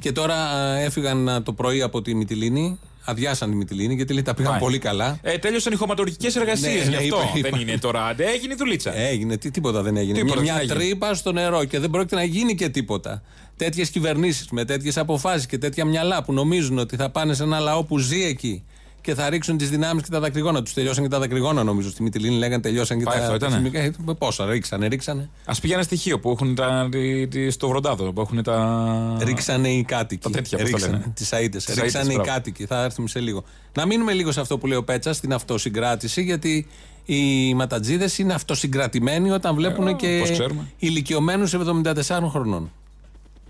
Και 0.00 0.12
τώρα 0.12 0.34
α, 0.34 0.78
έφυγαν 0.78 1.28
α, 1.28 1.42
το 1.42 1.52
πρωί 1.52 1.82
από 1.82 2.02
τη 2.02 2.14
Μυτιλίνη, 2.14 2.78
αδειάσαν 3.04 3.50
τη 3.50 3.56
Μυτιλίνη 3.56 3.94
γιατί 3.94 4.12
λέει 4.12 4.22
τα 4.22 4.34
πήγαν 4.34 4.50
Πάει. 4.52 4.60
πολύ 4.60 4.78
καλά. 4.78 5.18
Ε, 5.22 5.38
τέλειωσαν 5.38 5.72
οι 5.72 5.76
χωματουργικές 5.76 6.36
εργασίες. 6.36 6.74
Ναι, 6.74 6.82
γι' 6.82 6.88
ναι, 6.90 6.96
αυτό 6.96 7.16
είπα, 7.36 7.48
είπα. 7.48 7.48
δεν 7.58 7.68
είναι 7.68 7.78
τώρα. 7.78 8.14
Ε, 8.16 8.24
Έγινε 8.24 8.52
η 8.52 8.56
δουλίτσα. 8.58 8.94
Έγινε, 8.96 9.36
τι, 9.36 9.50
τίποτα 9.50 9.82
δεν 9.82 9.96
έγινε. 9.96 10.18
Τίποτα 10.18 10.40
μια 10.40 10.54
δεν 10.54 10.64
μια 10.66 10.74
έγινε. 10.74 10.86
τρύπα 10.88 11.14
στο 11.14 11.32
νερό 11.32 11.64
και 11.64 11.78
δεν 11.78 11.90
πρόκειται 11.90 12.14
να 12.16 12.24
γίνει 12.24 12.54
και 12.54 12.68
τίποτα. 12.68 13.22
Τέτοιες 13.56 13.90
κυβερνήσεις 13.90 14.48
με 14.50 14.64
τέτοιες 14.64 14.96
αποφάσεις 14.98 15.46
και 15.46 15.58
τέτοια 15.58 15.84
μυαλά 15.84 16.22
που 16.24 16.32
νομίζουν 16.32 16.78
ότι 16.78 16.96
θα 16.96 17.10
πάνε 17.10 17.34
σε 17.34 17.42
ένα 17.42 17.58
λαό 17.58 17.84
που 17.84 17.98
ζει 17.98 18.24
εκεί 18.24 18.64
και 19.00 19.14
θα 19.14 19.28
ρίξουν 19.30 19.56
τις 19.56 19.70
δυνάμεις 19.70 20.02
και 20.02 20.10
τα 20.10 20.20
δακρυγόνα. 20.20 20.62
Τους 20.62 20.72
τελειώσαν 20.72 21.02
και 21.02 21.08
τα 21.10 21.18
δακρυγόνα, 21.18 21.64
νομίζω. 21.64 21.90
Στη 21.90 22.02
Μυτιλίνη 22.02 22.36
λέγανε 22.38 22.62
τελειώσαν 22.62 22.98
και 22.98 23.04
Πάει 23.04 23.16
τα. 23.18 23.22
αυτό, 23.22 23.34
ήτανε; 23.34 23.52
τα 23.52 23.58
χημικά. 23.58 23.78
Ε, 23.80 23.92
Πόσα, 24.18 24.46
ρίξανε, 24.46 24.86
ρίξανε. 24.86 25.28
Α 25.44 25.54
πήγε 25.60 25.74
ένα 25.74 25.82
στοιχείο 25.82 26.18
που 26.20 26.30
έχουν 26.30 26.54
τα, 26.54 26.88
τη- 26.90 27.28
τη- 27.28 27.50
στο 27.50 27.68
βροντάδο. 27.68 28.12
Που 28.12 28.20
έχουν 28.20 28.42
τα. 28.42 29.16
Ρίξανε 29.22 29.68
οι 29.68 29.82
κάτοικοι. 29.84 30.22
Τα 30.22 30.30
τέτοια, 30.30 30.58
πώς 30.58 30.66
τα 30.70 30.76
Ρίξανε 30.76 30.96
λένε. 30.98 31.12
τις 31.14 31.32
αίτες. 31.32 31.64
Τις 31.64 31.74
Ρίξανε 31.74 32.02
αίτες, 32.04 32.14
οι 32.14 32.20
μπράβο. 32.20 32.30
κάτοικοι. 32.30 32.66
Θα 32.66 32.82
έρθουμε 32.84 33.08
σε 33.08 33.20
λίγο. 33.20 33.44
Να 33.74 33.86
μείνουμε 33.86 34.12
λίγο 34.12 34.32
σε 34.32 34.40
αυτό 34.40 34.58
που 34.58 34.66
λέει 34.66 34.78
ο 34.78 34.84
Πέτσα, 34.84 35.12
στην 35.12 35.32
αυτοσυγκράτηση, 35.32 36.22
γιατί 36.22 36.66
οι 37.04 37.54
ματατζίδες 37.54 38.18
είναι 38.18 38.32
αυτοσυγκρατημένοι 38.34 39.30
όταν 39.30 39.54
βλέπουν 39.54 39.86
Ε, 39.86 39.92
και 39.92 40.16
πώς 40.20 40.30
ξέρουμε. 40.30 40.66
ηλικιωμένους 40.78 41.54
74 41.54 42.28
χρονών. 42.30 42.70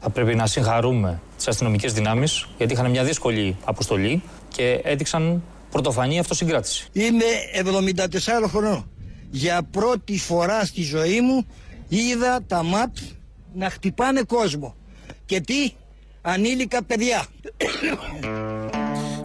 Θα 0.02 0.10
πρέπει 0.10 0.34
να 0.34 0.46
συγχαρούμε 0.46 1.20
τις 1.36 1.48
αστυνομικές 1.48 1.92
δυνάμεις 1.92 2.46
γιατί 2.58 2.72
είχαν 2.72 2.90
μια 2.90 3.04
δύσκολη 3.04 3.56
αποστολή 3.64 4.22
και 4.54 4.80
έδειξαν 4.84 5.42
πρωτοφανή 5.70 6.18
αυτοσυγκράτηση. 6.18 6.86
Είμαι 6.92 7.24
74 8.44 8.46
χρονών. 8.46 8.90
Για 9.30 9.62
πρώτη 9.70 10.18
φορά 10.18 10.64
στη 10.64 10.82
ζωή 10.82 11.20
μου 11.20 11.46
είδα 11.88 12.40
τα 12.46 12.62
ΜΑΤ 12.62 12.96
να 13.54 13.70
χτυπάνε 13.70 14.22
κόσμο. 14.22 14.74
Και 15.26 15.40
τι, 15.40 15.72
ανήλικα 16.22 16.82
παιδιά. 16.82 17.26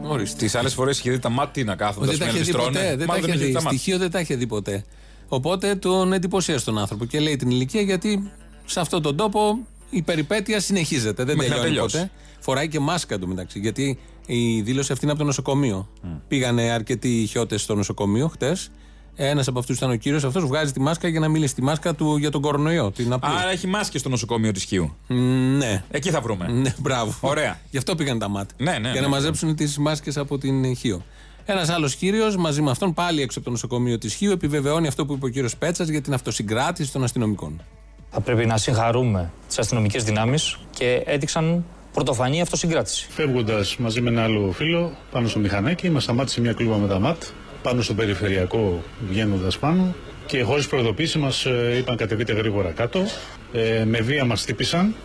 Ορίστε. 0.07 0.37
Τις 0.37 0.55
άλλες 0.55 0.73
φορές 0.73 0.99
είχε 0.99 1.11
δει 1.11 1.19
τα 1.19 1.29
μάτια 1.29 1.63
να 1.63 1.75
κάθονται. 1.75 2.05
Δεν 2.05 2.19
τα 2.19 2.25
είχε 2.25 2.39
δει 2.39 2.51
ποτέ. 2.51 2.95
Δεν 2.95 3.07
τα 3.07 3.17
είχε 3.17 3.31
δει. 3.31 3.55
Στοιχείο 3.59 3.97
δεν 3.97 4.11
τα 4.11 4.19
είχε 4.19 4.35
δει 4.35 4.47
ποτέ. 4.47 4.83
Οπότε 5.27 5.75
τον 5.75 6.13
εντυπωσίασε 6.13 6.65
τον 6.65 6.77
άνθρωπο 6.77 7.05
και 7.05 7.19
λέει 7.19 7.35
την 7.35 7.49
ηλικία 7.49 7.81
γιατί 7.81 8.31
σε 8.65 8.79
αυτόν 8.79 9.01
τον 9.01 9.15
τόπο 9.15 9.57
η 9.89 10.01
περιπέτεια 10.01 10.59
συνεχίζεται. 10.59 11.23
Δεν 11.23 11.37
Μέχρι 11.37 11.53
να 11.53 11.61
τελειώνει 11.61 11.75
τελειώσει. 11.75 11.97
ποτέ. 11.97 12.11
Φοράει 12.39 12.67
και 12.67 12.79
μάσκα 12.79 13.19
του 13.19 13.27
μεταξύ. 13.27 13.59
Γιατί 13.59 13.99
η 14.25 14.61
δήλωση 14.61 14.91
αυτή 14.91 15.03
είναι 15.03 15.13
από 15.13 15.21
το 15.21 15.27
νοσοκομείο. 15.27 15.87
Πήγανε 16.27 16.61
αρκετοί 16.61 17.25
χιώτες 17.29 17.61
στο 17.61 17.75
νοσοκομείο 17.75 18.27
χτες 18.27 18.71
Ένας 19.15 19.47
από 19.47 19.59
αυτούς 19.59 19.77
ήταν 19.77 19.89
ο 19.89 19.95
κύριος 19.95 20.23
αυτός, 20.23 20.45
βγάζει 20.45 20.71
τη 20.71 20.79
μάσκα 20.79 21.07
για 21.07 21.19
να 21.19 21.27
μιλήσει 21.27 21.55
τη 21.55 21.61
μάσκα 21.61 21.95
του 21.95 22.17
για 22.17 22.31
τον 22.31 22.41
κορονοϊό. 22.41 22.91
Την 22.91 23.13
απλή. 23.13 23.29
Άρα 23.39 23.51
έχει 23.51 23.67
μάσκες 23.67 23.99
στο 23.99 24.09
νοσοκομείο 24.09 24.51
της 24.51 24.63
Χίου. 24.63 24.95
Μ, 25.07 25.15
ναι. 25.57 25.83
Εκεί 25.91 26.09
θα 26.09 26.21
βρούμε. 26.21 26.47
Ναι, 26.47 26.73
μπράβο. 26.79 27.13
Ωραία. 27.19 27.59
Γι' 27.69 27.77
αυτό 27.77 27.95
πήγαν 27.95 28.19
τα 28.19 28.29
ΜΑΤ. 28.29 28.49
Ναι, 28.57 28.71
ναι, 28.71 28.77
για 28.77 28.89
ναι, 28.89 28.93
να 28.93 29.01
ναι. 29.01 29.07
μαζέψουν 29.07 29.55
τις 29.55 29.77
μάσκες 29.77 30.17
από 30.17 30.37
την 30.37 30.75
Χίο. 30.75 31.01
Ένας 31.45 31.69
άλλος 31.69 31.95
κύριος 31.95 32.35
μαζί 32.35 32.61
με 32.61 32.71
αυτόν 32.71 32.93
πάλι 32.93 33.21
έξω 33.21 33.37
από 33.39 33.47
το 33.47 33.53
νοσοκομείο 33.53 33.97
της 33.97 34.13
Χίου 34.13 34.31
επιβεβαιώνει 34.31 34.87
αυτό 34.87 35.05
που 35.05 35.13
είπε 35.13 35.25
ο 35.25 35.29
κύριος 35.29 35.57
Πέτσας 35.57 35.87
για 35.87 36.01
την 36.01 36.13
αυτοσυγκράτηση 36.13 36.91
των 36.91 37.03
αστυνομικών. 37.03 37.61
Θα 38.09 38.21
πρέπει 38.21 38.45
να 38.45 38.57
συγχαρούμε 38.57 39.31
τις 39.47 39.59
αστυνομικές 39.59 40.03
δυνάμεις 40.03 40.57
και 40.69 41.03
έδειξαν 41.05 41.65
πρωτοφανή 41.95 42.41
αυτοσυγκράτηση. 42.41 43.07
Φεύγοντας 43.09 43.77
μαζί 43.77 44.01
με 44.01 44.09
ένα 44.09 44.23
άλλο 44.23 44.51
φίλο 44.51 44.97
πάνω 45.11 45.27
στο 45.27 45.39
μηχανάκι, 45.39 45.89
μας 45.89 46.03
σταμάτησε 46.03 46.41
μια 46.41 46.53
κλούβα 46.53 46.77
με 46.77 46.87
τα 46.87 46.99
ΜΑΤ 46.99 47.23
πάνω 47.61 47.81
στο 47.81 47.93
περιφερειακό 47.93 48.83
βγαίνοντας 49.09 49.57
πάνω 49.57 49.95
και 50.25 50.41
χωρίς 50.41 50.67
προειδοποίηση 50.67 51.17
μας 51.17 51.45
είπαν 51.77 51.95
κατεβείτε 51.95 52.33
γρήγορα 52.33 52.71
κάτω. 52.71 53.05
Ε, 53.53 53.83
με 53.85 53.99
βία 53.99 54.25
μας 54.25 54.41
χτύπησαν, 54.41 54.95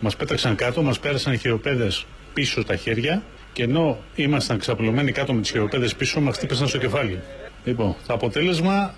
μας 0.00 0.16
πέταξαν 0.16 0.56
κάτω, 0.56 0.82
μας 0.82 0.98
πέρασαν 0.98 1.32
οι 1.32 1.38
χειροπέδες 1.38 2.06
πίσω 2.32 2.60
στα 2.60 2.76
χέρια 2.76 3.22
και 3.52 3.62
ενώ 3.62 3.98
ήμασταν 4.14 4.58
ξαπλωμένοι 4.58 5.12
κάτω 5.12 5.32
με 5.32 5.40
τις 5.40 5.50
χειροπέδες 5.50 5.94
πίσω, 5.94 6.20
μας 6.20 6.36
χτύπησαν 6.36 6.68
στο 6.68 6.78
κεφάλι. 6.78 7.20
Λοιπόν, 7.64 7.94
το 8.06 8.14
αποτέλεσμα 8.14 8.94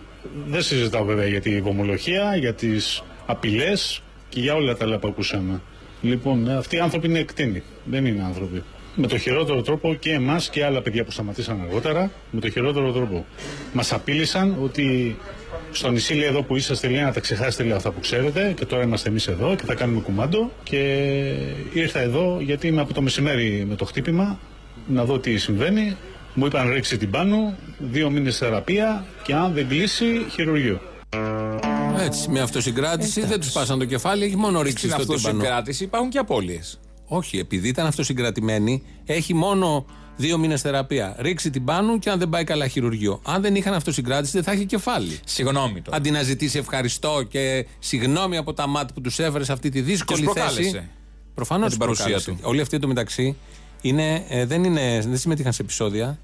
δεν 0.47 0.63
συζητάω 0.63 1.05
βέβαια 1.05 1.27
για 1.27 1.41
την 1.41 1.57
υπομολογία, 1.57 2.37
για 2.37 2.55
τις 2.55 3.03
απειλές 3.27 4.03
και 4.29 4.41
για 4.41 4.55
όλα 4.55 4.77
τα 4.77 4.85
άλλα 4.85 4.99
που 4.99 5.09
ακούσαμε. 5.09 5.61
Λοιπόν, 6.03 6.51
αυτοί 6.51 6.77
οι 6.77 6.81
άνθρωποι 6.81 7.07
είναι 7.07 7.19
εκτείνοι. 7.19 7.63
Δεν 7.85 8.07
είναι 8.07 8.23
άνθρωποι. 8.25 8.63
Με 8.95 9.07
το 9.07 9.19
χειρότερο 9.19 9.63
τρόπο 9.63 9.95
και 9.95 10.13
εμάς 10.13 10.51
και 10.51 10.65
άλλα 10.65 10.83
παιδιά 10.83 11.05
που 11.05 11.11
σταματήσαν 11.11 11.61
αργότερα, 11.61 12.11
με 12.31 12.41
το 12.41 12.51
χειρότερο 12.51 12.93
τρόπο. 12.93 13.25
Μας 13.73 13.93
απείλησαν 13.93 14.57
ότι 14.63 15.17
στο 15.73 15.91
νησί 15.91 16.15
λέει 16.15 16.29
εδώ 16.29 16.43
που 16.43 16.57
είσαστε 16.57 16.89
λέει 16.89 17.03
να 17.03 17.13
τα 17.13 17.21
ξεχάσετε 17.21 17.63
λέει 17.63 17.73
αυτά 17.73 17.91
που 17.91 18.01
ξέρετε 18.01 18.55
και 18.57 18.65
τώρα 18.65 18.83
είμαστε 18.83 19.09
εμείς 19.09 19.27
εδώ 19.27 19.55
και 19.55 19.65
θα 19.65 19.75
κάνουμε 19.75 20.01
κουμάντο. 20.01 20.51
Και 20.63 21.05
ήρθα 21.73 22.01
εδώ 22.01 22.39
γιατί 22.41 22.67
είμαι 22.67 22.81
από 22.81 22.95
το 22.95 23.03
μεσημέρι 23.03 23.65
με 23.69 23.75
το 23.75 23.85
χτύπημα 23.85 24.39
να 24.87 25.05
δω 25.05 25.19
τι 25.19 25.37
συμβαίνει. 25.37 25.97
Μου 26.35 26.47
είπαν 26.47 26.73
ρίξει 26.73 26.97
την 26.97 27.11
πάνω, 27.11 27.57
δύο 27.79 28.11
μήνες 28.11 28.39
θεραπεία 28.39 29.05
και 29.23 29.35
αν 29.35 29.53
δεν 29.53 29.69
κλείσει, 29.69 30.27
χειρουργείο. 30.31 30.81
Έτσι, 32.01 32.31
με 32.31 32.41
αυτοσυγκράτηση 32.41 33.25
δεν 33.25 33.41
τους 33.41 33.51
πάσαν 33.53 33.79
το 33.79 33.85
κεφάλι, 33.85 34.25
έχει 34.25 34.37
μόνο 34.37 34.63
ρίξει 34.63 34.89
Στην 34.89 35.03
στο 35.03 35.15
τύμπανο. 35.15 35.29
αυτοσυγκράτηση 35.29 35.85
υπάρχουν 35.85 36.11
και 36.11 36.19
απώλειες. 36.19 36.81
Όχι, 37.07 37.39
επειδή 37.39 37.69
ήταν 37.69 37.87
αυτοσυγκρατημένοι, 37.87 38.83
έχει 39.05 39.35
μόνο 39.35 39.87
δύο 40.17 40.39
μήνες 40.39 40.61
θεραπεία. 40.61 41.17
Ρίξει 41.19 41.51
την 41.51 41.65
πάνω 41.65 41.99
και 41.99 42.11
αν 42.11 42.19
δεν 42.19 42.29
πάει 42.29 42.45
καλά 42.45 42.67
χειρουργείο. 42.69 43.21
Αν 43.25 43.43
δεν 43.43 43.55
είχαν 43.55 43.75
αυτοσυγκράτηση, 43.75 44.33
δεν 44.33 44.43
θα 44.43 44.53
είχε 44.53 44.65
κεφάλι. 44.65 45.19
Συγγνώμη 45.25 45.81
τώρα. 45.83 45.97
Αντί 45.97 46.11
να 46.11 46.23
ζητήσει 46.23 46.59
ευχαριστώ 46.59 47.23
και 47.29 47.67
συγγνώμη 47.79 48.37
από 48.37 48.53
τα 48.53 48.67
ΜΑΤ 48.67 48.91
που 48.95 49.01
τους 49.01 49.19
έφερε 49.19 49.45
σε 49.45 49.53
αυτή 49.53 49.69
τη 49.69 49.81
δύσκολη 49.81 50.25
Τους 50.25 50.33
θέση. 50.33 50.47
προκάλεσε. 50.47 50.89
Προφανώς 51.35 51.65
Με 51.65 51.71
την 51.71 51.79
παρουσία 51.79 52.21
του. 52.21 52.39
Όλοι 52.43 52.61
αυτοί 52.61 52.77
εντωμεταξύ 52.77 53.37
είναι, 53.81 54.25
ε, 54.29 54.47
δεν, 54.47 54.65
είναι, 54.65 55.01
δεν 55.09 55.19
συμμετείχαν 55.19 55.53
σε 55.53 55.63
επεισόδια. 55.63 56.19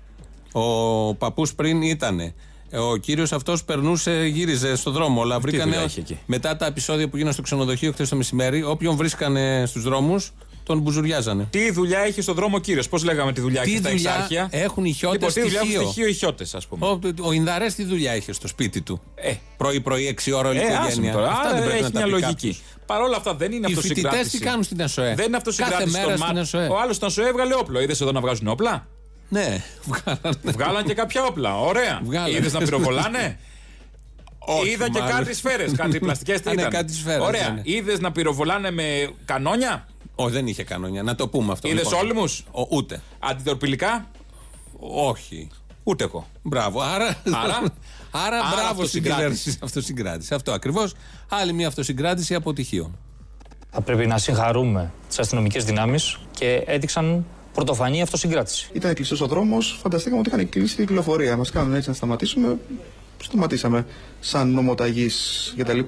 Ο 0.52 1.14
παππούς 1.14 1.54
πριν 1.54 1.83
ήταν. 1.83 2.33
Ο 2.81 2.97
κύριος 2.97 3.33
αυτός 3.33 3.64
περνούσε, 3.64 4.25
γύριζε 4.33 4.76
στο 4.76 4.90
δρόμο. 4.90 5.23
Αλλά 5.23 5.38
βρήκανε 5.40 5.64
δουλειά 5.64 5.83
είχε 5.85 6.00
εκεί; 6.00 6.19
μετά 6.26 6.57
τα 6.57 6.66
επεισόδια 6.66 7.09
που 7.09 7.16
γίνανε 7.16 7.33
στο 7.33 7.43
ξενοδοχείο 7.43 7.93
χθες 7.93 8.09
το 8.09 8.16
μεσημέρι, 8.16 8.62
όποιον 8.62 8.97
βρίσκανε 8.97 9.64
στους 9.66 9.83
δρόμους, 9.83 10.31
τον 10.62 10.78
μπουζουριάζανε. 10.78 11.47
Τι 11.50 11.71
δουλειά 11.73 11.99
έχει 11.99 12.21
στον 12.23 12.35
δρόμο 12.35 12.57
ο 12.57 12.61
κύριος, 12.61 12.88
πώς 12.88 13.04
λέγαμε 13.04 13.33
τη 13.33 13.40
δουλειά 13.40 13.62
Τι 13.62 13.71
έχει 13.71 13.78
στα 13.78 13.90
δουλειά 13.90 14.11
εξάρχεια; 14.11 14.49
έχουν 14.50 14.85
οι 14.85 14.93
χιώτες 14.93 15.19
Λοιπόν, 15.19 15.33
τι 15.35 15.40
δουλειά 15.40 15.59
έχουν 15.61 15.71
στοιχείο; 15.71 15.87
στοιχείο 15.90 16.09
οι 16.09 16.12
χιώτες, 16.12 16.54
ας 16.54 16.66
πούμε. 16.66 16.87
Ο, 16.87 16.99
ο 17.21 17.33
Ινδαρές 17.33 17.75
τι 17.75 17.85
δουλειά 17.85 18.16
είχε 18.16 18.33
στο 18.33 18.49
σπίτι 18.49 18.81
του; 18.83 19.00
Ε. 19.14 19.33
Πρωί-πρωί, 19.57 20.16
6 20.25 20.33
ώρα 20.37 20.49
όλη 20.49 20.59
η 20.59 20.61
Ε, 20.62 20.64
άσε 20.64 20.76
με 20.76 20.81
οικογένεια. 20.87 21.12
τώρα. 21.12 21.28
Αυτά 21.31 21.40
Άρα 21.49 21.52
δεν 21.52 21.62
πρέπει 21.62 21.75
έχει 21.75 21.83
να 21.83 21.90
τα 21.90 21.97
μια 21.99 22.04
πει 22.07 22.11
λογική. 22.11 22.33
κάποιος. 22.49 22.62
Παρ' 22.87 23.00
όλα 23.00 23.16
αυτά 23.16 23.35
δεν 23.35 23.52
είναι 23.52 23.66
Οι 23.71 23.75
φοιτητές 23.75 23.90
αυτοσυγκράτηση. 23.90 24.38
τι 24.38 24.45
κάνουν 24.45 24.62
στην 24.62 24.81
ΕΣΟΕ. 24.81 25.14
Δεν 25.14 25.26
είναι 25.26 25.37
αυτοσυγκράτηση 25.37 25.85
Κάθε 25.85 25.90
μέρα 25.99 26.16
στον 26.16 26.26
στην 26.26 26.35
ΜΑΤ. 26.37 26.45
ΕΣΟΕ. 26.45 26.66
Ο 26.69 26.81
άλλος 26.81 26.97
στον 26.97 27.11
ΣΟΕ 27.11 27.28
έβγαλε 27.28 27.54
όπλο. 27.54 27.81
Είδες 27.81 28.00
εδώ 28.00 28.12
να 28.12 28.21
βγάζουν 28.21 28.49
όπλα; 28.49 28.87
Ναι, 29.34 29.62
βγάλανε. 29.84 30.36
Βγάλαν 30.42 30.84
και 30.84 30.94
κάποια 30.94 31.24
όπλα. 31.24 31.60
Ωραία. 31.60 32.00
Βγάλανε. 32.04 32.36
Είδες 32.36 32.52
να 32.52 32.58
πυροβολάνε; 32.58 33.38
Όχι, 34.38 34.70
Είδα 34.70 34.90
και 34.90 34.98
μάλλον. 35.00 35.16
κάτι 35.16 35.34
σφαίρες. 35.34 35.72
Κάτι 35.72 35.98
πλαστικές 35.98 36.40
τι 36.40 36.50
Α, 36.50 36.54
ναι, 36.54 36.60
ήταν. 36.60 36.72
κάτι 36.72 36.94
σφαίρες, 36.94 37.18
ναι, 37.18 37.24
Ωραία. 37.24 37.48
ναι. 37.50 37.60
Είδες 37.64 38.00
να 38.00 38.12
πυροβολάνε 38.12 38.70
με 38.70 39.10
κανόνια; 39.24 39.86
Όχι, 40.14 40.32
δεν 40.32 40.46
είχε 40.46 40.64
κανόνια. 40.64 41.02
Να 41.02 41.14
το 41.14 41.28
πούμε 41.28 41.52
αυτό. 41.52 41.68
Είδες 41.68 41.84
λοιπόν. 41.84 41.98
όλυμου. 42.00 42.24
Ο- 42.50 42.76
Ούτε. 42.76 43.00
Αντιτορπιλικά. 43.18 44.10
Όχι. 44.78 45.48
Ούτε 45.82 46.04
εγώ. 46.04 46.26
Μπράβο. 46.42 46.80
Άρα, 46.80 47.04
Άρα; 47.44 47.56
άρα, 48.24 48.36
Άρα 48.36 48.36
μπράβο 48.36 48.54
στην 48.54 48.68
αυτοσυγκράτηση. 48.70 49.18
κυβέρνηση. 49.18 49.58
Αυτοσυγκράτηση. 49.62 50.34
Αυτό 50.34 50.52
ακριβώς. 50.52 50.94
Άλλη 51.28 51.52
μια 51.52 51.66
αυτοσυγκράτηση 51.68 52.34
αποτυχίων. 52.34 52.98
Θα 53.70 53.80
πρέπει 53.80 54.06
να 54.06 54.18
συγχαρούμε 54.18 54.92
τις 55.08 55.18
αστυνομικές 55.18 55.64
δυνάμεις 55.64 56.18
και 56.30 56.62
έδειξαν 56.66 57.26
πρωτοφανή 57.54 58.02
αυτοσυγκράτηση. 58.02 58.68
Ήταν 58.73 58.94
κλειστός 58.94 59.20
ο 59.20 59.26
δρόμος. 59.26 59.78
Φανταστήκαμε 59.82 60.20
ότι 60.20 60.28
είχαν 60.34 60.49
κλείσει 60.49 60.76
την 60.76 60.87
κυκλοφορία. 60.87 61.37
Μας 61.37 61.50
κάνουν 61.50 61.75
έτσι 61.75 61.88
να 61.88 61.94
σταματήσουμε. 61.94 62.58
Σταματήσαμε 63.23 63.87
σαν 64.20 64.49
νομοταγή 64.52 65.11
κτλ. 65.56 65.78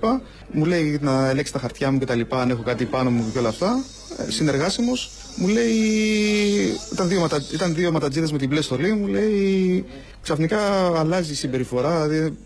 Μου 0.53 0.65
λέει 0.65 0.99
να 1.03 1.29
ελέγξει 1.29 1.53
τα 1.53 1.59
χαρτιά 1.59 1.91
μου 1.91 1.99
κτλ. 1.99 2.21
Αν 2.29 2.51
έχω 2.51 2.63
κάτι 2.63 2.85
πάνω 2.85 3.11
μου 3.11 3.31
και 3.33 3.39
όλα 3.39 3.49
αυτά. 3.49 3.85
Ε, 4.19 4.31
Συνεργάσιμος. 4.31 5.11
Μου 5.37 5.49
λέει. 5.49 5.77
Ήταν 6.93 7.09
δύο, 7.09 7.21
ματα, 7.21 7.43
ήταν 7.53 7.75
δύο 7.75 7.93
ΜΑΤατζήδες 7.93 8.33
με 8.33 8.39
την 8.39 8.49
μπλε 8.49 8.61
στολή. 8.61 8.93
Μου 8.93 9.07
λέει. 9.07 9.85
Ξαφνικά 10.23 10.59
αλλάζει 10.99 11.33
η 11.33 11.35
συμπεριφορά. 11.35 12.09
Δηλαδή, 12.09 12.37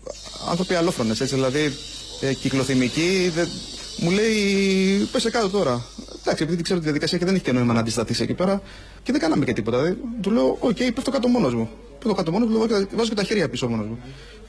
άνθρωποι 0.49 0.73
αλλόφρονες 0.75 1.21
έτσι. 1.21 1.35
Δηλαδή 1.35 1.73
ε, 2.21 2.33
κυκλοθυμικοί. 2.33 3.31
δεν- 3.35 3.47
μου 3.97 4.11
λέει, 4.11 5.07
πέσε 5.11 5.29
κάτω 5.29 5.49
τώρα. 5.49 5.85
Εντάξει, 6.21 6.43
επειδή 6.43 6.61
ξέρω 6.61 6.79
τη 6.79 6.85
διαδικασία 6.85 7.17
και 7.17 7.25
δεν 7.25 7.35
έχει 7.35 7.43
και 7.43 7.51
νόημα 7.51 7.73
να 7.73 7.79
αντισταθείς 7.79 8.19
εκεί 8.19 8.33
πέρα 8.33 8.61
και 9.03 9.11
δεν 9.11 9.21
κάναμε 9.21 9.45
και 9.45 9.53
τίποτα. 9.53 9.77
Δηλαδή, 9.77 10.01
του 10.21 10.31
λέω, 10.31 10.57
Οκ, 10.59 10.77
πέφτω 10.77 11.11
κάτω 11.11 11.27
μόνος 11.27 11.53
μου. 11.53 11.69
Πέφτω 11.99 12.13
κάτω 12.13 12.31
μόνος 12.31 12.49
μου, 12.49 12.59
του 12.59 12.67
λέω, 12.67 12.87
βάζω 12.95 13.09
και 13.09 13.15
τα 13.15 13.23
χέρια 13.23 13.49
πίσω 13.49 13.67
μόνος 13.69 13.85
μου. 13.85 13.99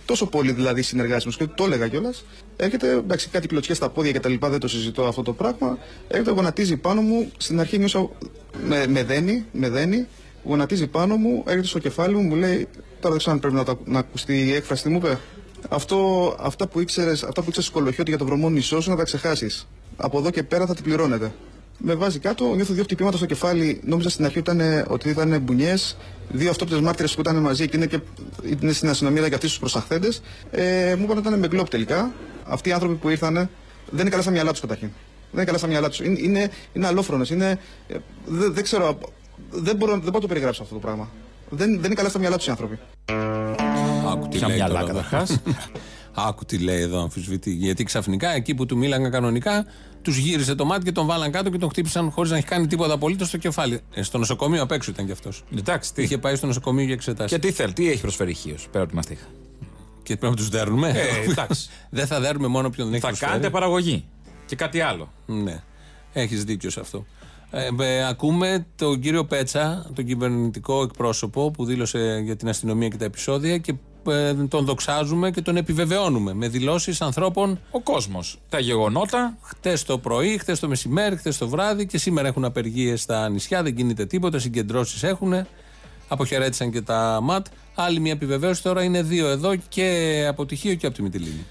Τόσο 0.05 0.27
πολύ 0.27 0.53
δηλαδή 0.53 0.83
συνεργάσιμο 0.83 1.33
και 1.39 1.47
το 1.55 1.65
έλεγα 1.65 1.89
κιόλας. 1.89 2.25
Έρχεται, 2.57 2.91
εντάξει, 2.91 3.29
κάτι 3.29 3.47
κλωτσιές 3.47 3.77
στα 3.77 3.89
πόδια 3.89 4.13
και 4.13 4.21
τα 4.21 4.29
λοιπά, 4.29 4.49
δεν 4.49 4.61
το 4.61 4.69
συζητώ 4.69 5.05
αυτό 5.05 5.23
το 5.23 5.33
πράγμα. 5.33 5.79
Έρχεται, 6.09 6.31
γονατίζει 6.31 6.77
πάνω 6.77 7.01
μου. 7.01 7.31
Στην 7.37 7.61
αρχή 7.61 7.79
νιώσα. 7.79 8.11
Με, 8.67 8.87
με 8.87 9.05
δένει, 9.05 9.45
με 9.53 9.69
δένει. 9.69 10.07
Γονατίζει 10.45 10.87
πάνω 10.87 11.17
μου, 11.17 11.43
έρχεται 11.47 11.67
στο 11.67 11.79
κεφάλι 11.79 12.15
μου, 12.15 12.23
μου 12.23 12.35
λέει. 12.35 12.69
Τώρα 13.01 13.15
δεν 13.15 13.19
ξέρω 13.19 13.33
αν 13.33 13.41
πρέπει 13.41 13.55
να, 13.55 13.65
το, 13.65 13.79
να 13.85 13.99
ακουστεί 13.99 14.47
η 14.47 14.53
έκφραση, 14.53 14.83
τι 14.83 14.89
μου 14.89 14.97
είπε. 14.97 15.19
Αυτό, 15.69 16.37
αυτά 16.40 16.66
που 16.66 16.81
ήξερες, 16.81 17.23
αυτά 17.23 17.42
που 17.42 17.49
ήξερες 17.49 17.69
σκολοχιώτη 17.69 18.11
για 18.11 18.19
το 18.19 18.25
βρωμό 18.25 18.50
νησό 18.50 18.81
σου 18.81 18.90
να 18.90 18.97
τα 18.97 19.04
ξεχάσεις. 19.04 19.69
Από 19.97 20.19
εδώ 20.19 20.31
και 20.31 20.42
πέρα 20.42 20.66
θα 20.66 20.75
την 20.75 20.85
πληρώνετε. 20.85 21.33
Με 21.78 21.95
βάζει 21.95 22.19
κάτω, 22.19 22.54
νιώθω 22.54 22.75
δύο 22.75 22.83
χτυπήματα 22.83 23.16
στο 23.16 23.26
κεφάλι. 23.26 23.81
Νόμιζα 23.85 24.09
στην 24.09 24.25
αρχή 24.25 24.38
ήταν, 24.38 24.61
ότι 24.88 25.09
ήταν 25.09 25.40
μπουνιές. 25.40 25.97
Δύο 26.28 26.50
αυτόπτες 26.50 26.81
μάρτυρες 26.81 27.14
που 27.14 27.21
ήταν 27.21 27.37
μαζί 27.37 27.69
και 27.69 27.76
είναι, 27.76 27.87
και 27.87 28.00
είναι 28.61 28.73
στην 28.73 28.88
αστυνομία 28.88 29.28
και 29.28 29.35
αυτοί 29.35 29.49
στου 29.49 29.61
προσαχθέντε. 29.61 30.09
Ε, 30.50 30.95
μου 30.99 31.04
είπαν 31.04 31.19
ότι 31.19 31.26
ήταν 31.28 31.38
με 31.38 31.47
γκλόπ 31.47 31.69
τελικά. 31.69 32.12
Αυτοί 32.45 32.69
οι 32.69 32.73
άνθρωποι 32.73 32.95
που 32.95 33.09
ήρθαν 33.09 33.35
δεν 33.90 34.00
είναι 34.00 34.11
καλά 34.11 34.23
στα 34.23 34.31
μυαλά 34.31 34.50
τους 34.50 34.61
καταρχήν. 34.61 34.88
Δεν 35.31 35.35
είναι 35.35 35.45
καλά 35.45 35.59
στα 35.59 35.66
μυαλά 35.66 35.88
τους. 35.88 36.00
Είναι, 36.00 36.19
είναι, 36.21 36.50
είναι 36.73 36.87
αλόφρονες. 36.87 37.31
Είναι, 37.31 37.59
ε, 37.88 37.97
δεν, 38.26 38.52
δεν 38.52 38.62
ξέρω. 38.62 38.99
Δεν 39.50 39.76
μπορώ, 39.76 39.92
δεν 39.92 40.00
μπορώ 40.00 40.14
να 40.14 40.21
το 40.21 40.26
περιγράψω 40.26 40.62
αυτό 40.62 40.75
το 40.75 40.81
πράγμα. 40.81 41.09
Δεν, 41.50 41.71
δεν 41.71 41.85
είναι 41.85 41.95
καλά 41.95 42.09
στα 42.09 42.19
μυαλά 42.19 42.37
τους 42.37 42.47
οι 42.47 42.50
άνθρωποι. 42.50 42.78
Άκου 44.12 44.28
τι 44.28 44.38
Ποια 44.38 44.47
λέει 44.47 44.57
μυαλά 44.57 44.81
τώρα 44.81 44.90
εδώ. 44.90 45.00
καταρχάς. 45.00 45.40
Άκου 46.28 46.45
τι 46.45 46.59
λέει 46.59 46.81
εδώ, 46.81 47.00
αμφισβητεί. 47.00 47.50
Γιατί 47.52 47.85
ξαφνικά 47.85 48.35
εκεί 48.35 48.54
που 48.54 48.66
του 48.66 48.76
μίλαγαν 48.76 49.11
κανονικά, 49.11 49.66
τους 50.02 50.16
γύρισε 50.16 50.54
το 50.54 50.64
μάτι 50.64 50.85
και 50.85 50.92
τον 50.92 51.07
βάλαν 51.07 51.31
κάτω 51.31 51.50
και 51.50 51.59
τον 51.59 51.69
χτύπησαν 51.69 52.11
χωρίς 52.11 52.31
να 52.31 52.37
έχει 52.37 52.47
κάνει 52.47 52.66
τίποτα 52.66 52.92
απολύτως 52.95 53.28
στο 53.28 53.37
κεφάλι. 53.38 53.81
Ε, 53.95 54.02
στο 54.02 54.19
νοσοκομείο 54.19 54.62
απ' 54.62 54.73
έξω 54.73 54.90
ήταν 54.90 55.07
κι 55.07 55.12
αυτός. 55.12 55.45
Εντάξει, 55.59 55.95
τι. 55.95 56.02
Είχε 56.02 56.19
πάει 56.19 56.35
στο 56.37 56.47
νοσοκομείο 56.47 56.85
για 56.85 56.95
εξετάσεις. 56.95 57.38
Και 57.38 57.47
τι 57.47 57.52
θέλει, 57.52 57.73
τι 57.73 57.90
έχει 57.90 58.00
προσφέρει 58.00 58.35
χείο 58.35 58.54
πέρα 58.71 58.81
από 58.83 58.88
τη 58.88 58.95
μαστίχα. 58.97 59.25
Και 60.02 60.16
πρέπει 60.16 60.33
να 60.33 60.38
τους 60.38 60.49
δέρνουμε. 60.49 60.88
Ε, 60.88 61.31
εντάξει. 61.31 61.69
δεν 61.90 62.07
θα 62.07 62.21
δέρνουμε 62.21 62.47
μόνο 62.49 62.71
ποιον 62.71 62.87
δεν 62.87 62.95
έχει 62.95 63.02
Θα 63.02 63.09
προσφέρει. 63.09 63.31
κάνετε 63.31 63.50
παραγωγή. 63.50 64.04
Και 64.47 64.57
κάτι 64.57 64.81
άλλο. 64.81 65.12
Ναι. 65.26 65.62
Έχεις 66.12 66.45
δίκιο 66.45 66.71
σε 66.71 66.81
αυτό. 66.81 67.07
Ε, 67.50 67.69
ε, 67.81 68.07
ακούμε 68.07 68.66
τον 68.76 69.00
κύριο 69.00 69.25
Πέτσα, 69.25 69.90
τον 69.95 70.04
κυβερνητικό 70.04 70.83
εκπρόσωπο 70.83 71.50
που 71.50 71.64
δήλωσε 71.64 72.21
για 72.25 72.37
την 72.37 72.49
αστυνομία 72.49 72.88
και 72.88 72.97
τα 72.97 73.04
επεισόδια 73.04 73.59
και 73.59 73.71
ε, 73.71 73.75
τον 74.49 74.64
δοξάζουμε 74.64 75.30
και 75.30 75.42
τον 75.42 75.56
επιβεβαιώνουμε 75.56 76.35
με 76.35 76.49
δηλώσεις 76.49 77.00
ανθρώπων 77.00 77.61
Ο 77.71 77.80
κόσμος. 77.80 78.38
Τα 78.49 78.59
γεγονότα. 78.59 79.37
χτες 79.42 79.85
το 79.85 79.99
πρωί, 79.99 80.38
χτες 80.38 80.61
το 80.61 80.68
μεσημέρι, 80.68 81.16
χτες 81.16 81.38
το 81.38 81.49
βράδυ 81.49 81.87
και 81.87 81.99
σήμερα 81.99 82.28
έχουν 82.28 82.44
απεργίες 82.44 83.00
στα 83.00 83.28
νησιά, 83.28 83.62
δεν 83.62 83.75
κινείται 83.75 84.06
τίποτα, 84.06 84.38
συγκεντρώσεις 84.38 85.02
έχουν. 85.02 85.47
Αποχαιρέτησαν 86.09 86.71
και 86.71 86.80
τα 86.82 87.18
ΜΑΤ. 87.23 87.47
Άλλη 87.75 88.00
μια 88.00 88.12
επιβεβαίωση 88.12 88.62
τώρα 88.62 88.82
είναι 88.82 89.02
δύο 89.02 89.28
εδώ 89.28 89.56
και 89.68 90.25
από 90.28 90.47
τυχείο 90.47 90.75
και 90.75 90.87
από 90.87 90.94
τη 90.94 91.02
Μυτιλίνη. 91.02 91.47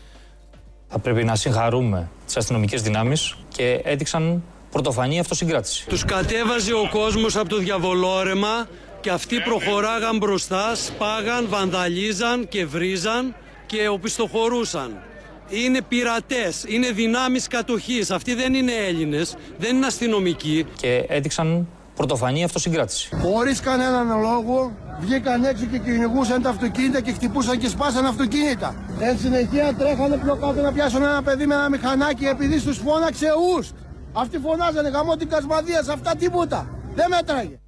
Θα 0.87 0.99
πρέπει 0.99 1.23
να 1.23 1.35
συγχαρούμε 1.35 2.09
τις 2.25 2.37
αστυνομικές 2.37 2.81
δυνάμεις 2.81 3.35
και 3.47 3.81
έδειξαν 3.83 4.43
πρωτοφανή 4.71 5.19
αυτοσυγκράτηση. 5.19 5.87
Τους 5.87 6.05
κατέβαζε 6.05 6.73
ο 6.73 6.89
κόσμος 6.91 7.35
από 7.35 7.49
το 7.49 7.57
διαβολόρεμα 7.57 8.67
και 9.01 9.09
αυτοί 9.09 9.39
προχωράγαν 9.39 10.17
μπροστά, 10.17 10.75
σπάγαν, 10.75 11.47
βανδαλίζαν 11.49 12.47
και 12.47 12.65
βρίζαν 12.65 13.35
και 13.65 13.87
οπισθοχωρούσαν. 13.87 15.01
Είναι 15.49 15.81
πειρατές, 15.81 16.63
είναι 16.67 16.91
δυνάμεις 16.91 17.47
κατοχής. 17.47 18.11
Αυτοί 18.11 18.33
δεν 18.33 18.53
είναι 18.53 18.71
Έλληνες, 18.87 19.35
δεν 19.57 19.75
είναι 19.75 19.85
αστυνομικοί. 19.85 20.65
Και 20.81 21.05
έδειξαν 21.07 21.67
πρωτοφανή 21.95 22.43
αυτοσυγκράτηση. 22.43 23.09
Χωρί 23.21 23.53
κανέναν 23.53 24.21
λόγο 24.21 24.77
βγήκαν 24.99 25.43
έξω 25.43 25.65
και 25.65 25.77
κυνηγούσαν 25.77 26.41
τα 26.41 26.49
αυτοκίνητα 26.49 27.01
και 27.01 27.11
χτυπούσαν 27.11 27.57
και 27.57 27.67
σπάσαν 27.67 28.05
αυτοκίνητα. 28.05 28.75
Εν 28.99 29.17
συνεχεία 29.19 29.75
τρέχανε 29.77 30.17
πιο 30.17 30.35
κάτω 30.35 30.61
να 30.61 30.71
πιάσουν 30.71 31.01
ένα 31.01 31.21
παιδί 31.23 31.45
με 31.45 31.55
ένα 31.55 31.69
μηχανάκι 31.69 32.25
επειδή 32.25 32.61
τους 32.61 32.77
φώναξε 32.77 33.27
ου. 33.27 33.67
Αυτοί 34.13 34.37
φωνάζανε 34.37 34.89
γαμό 34.89 35.15
την 35.15 35.29
Κασμαδία, 35.29 35.85
αυτά 35.89 36.15
τίποτα. 36.15 36.67
Δεν 36.95 37.05
μέτραγε. 37.09 37.59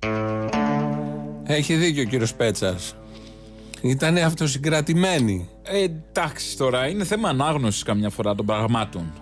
Έχει 1.45 1.75
δίκιο 1.75 2.01
ο 2.01 2.05
κύριος 2.05 2.33
Πέτσας. 2.33 2.95
Ήταν 3.81 4.17
αυτοσυγκρατημένοι. 4.17 5.49
Ε, 5.63 5.83
εντάξει 5.83 6.57
τώρα, 6.57 6.87
είναι 6.87 7.03
θέμα 7.03 7.29
ανάγνωσης 7.29 7.83
καμιά 7.83 8.09
φορά 8.09 8.35
των 8.35 8.45
πραγμάτων. 8.45 9.13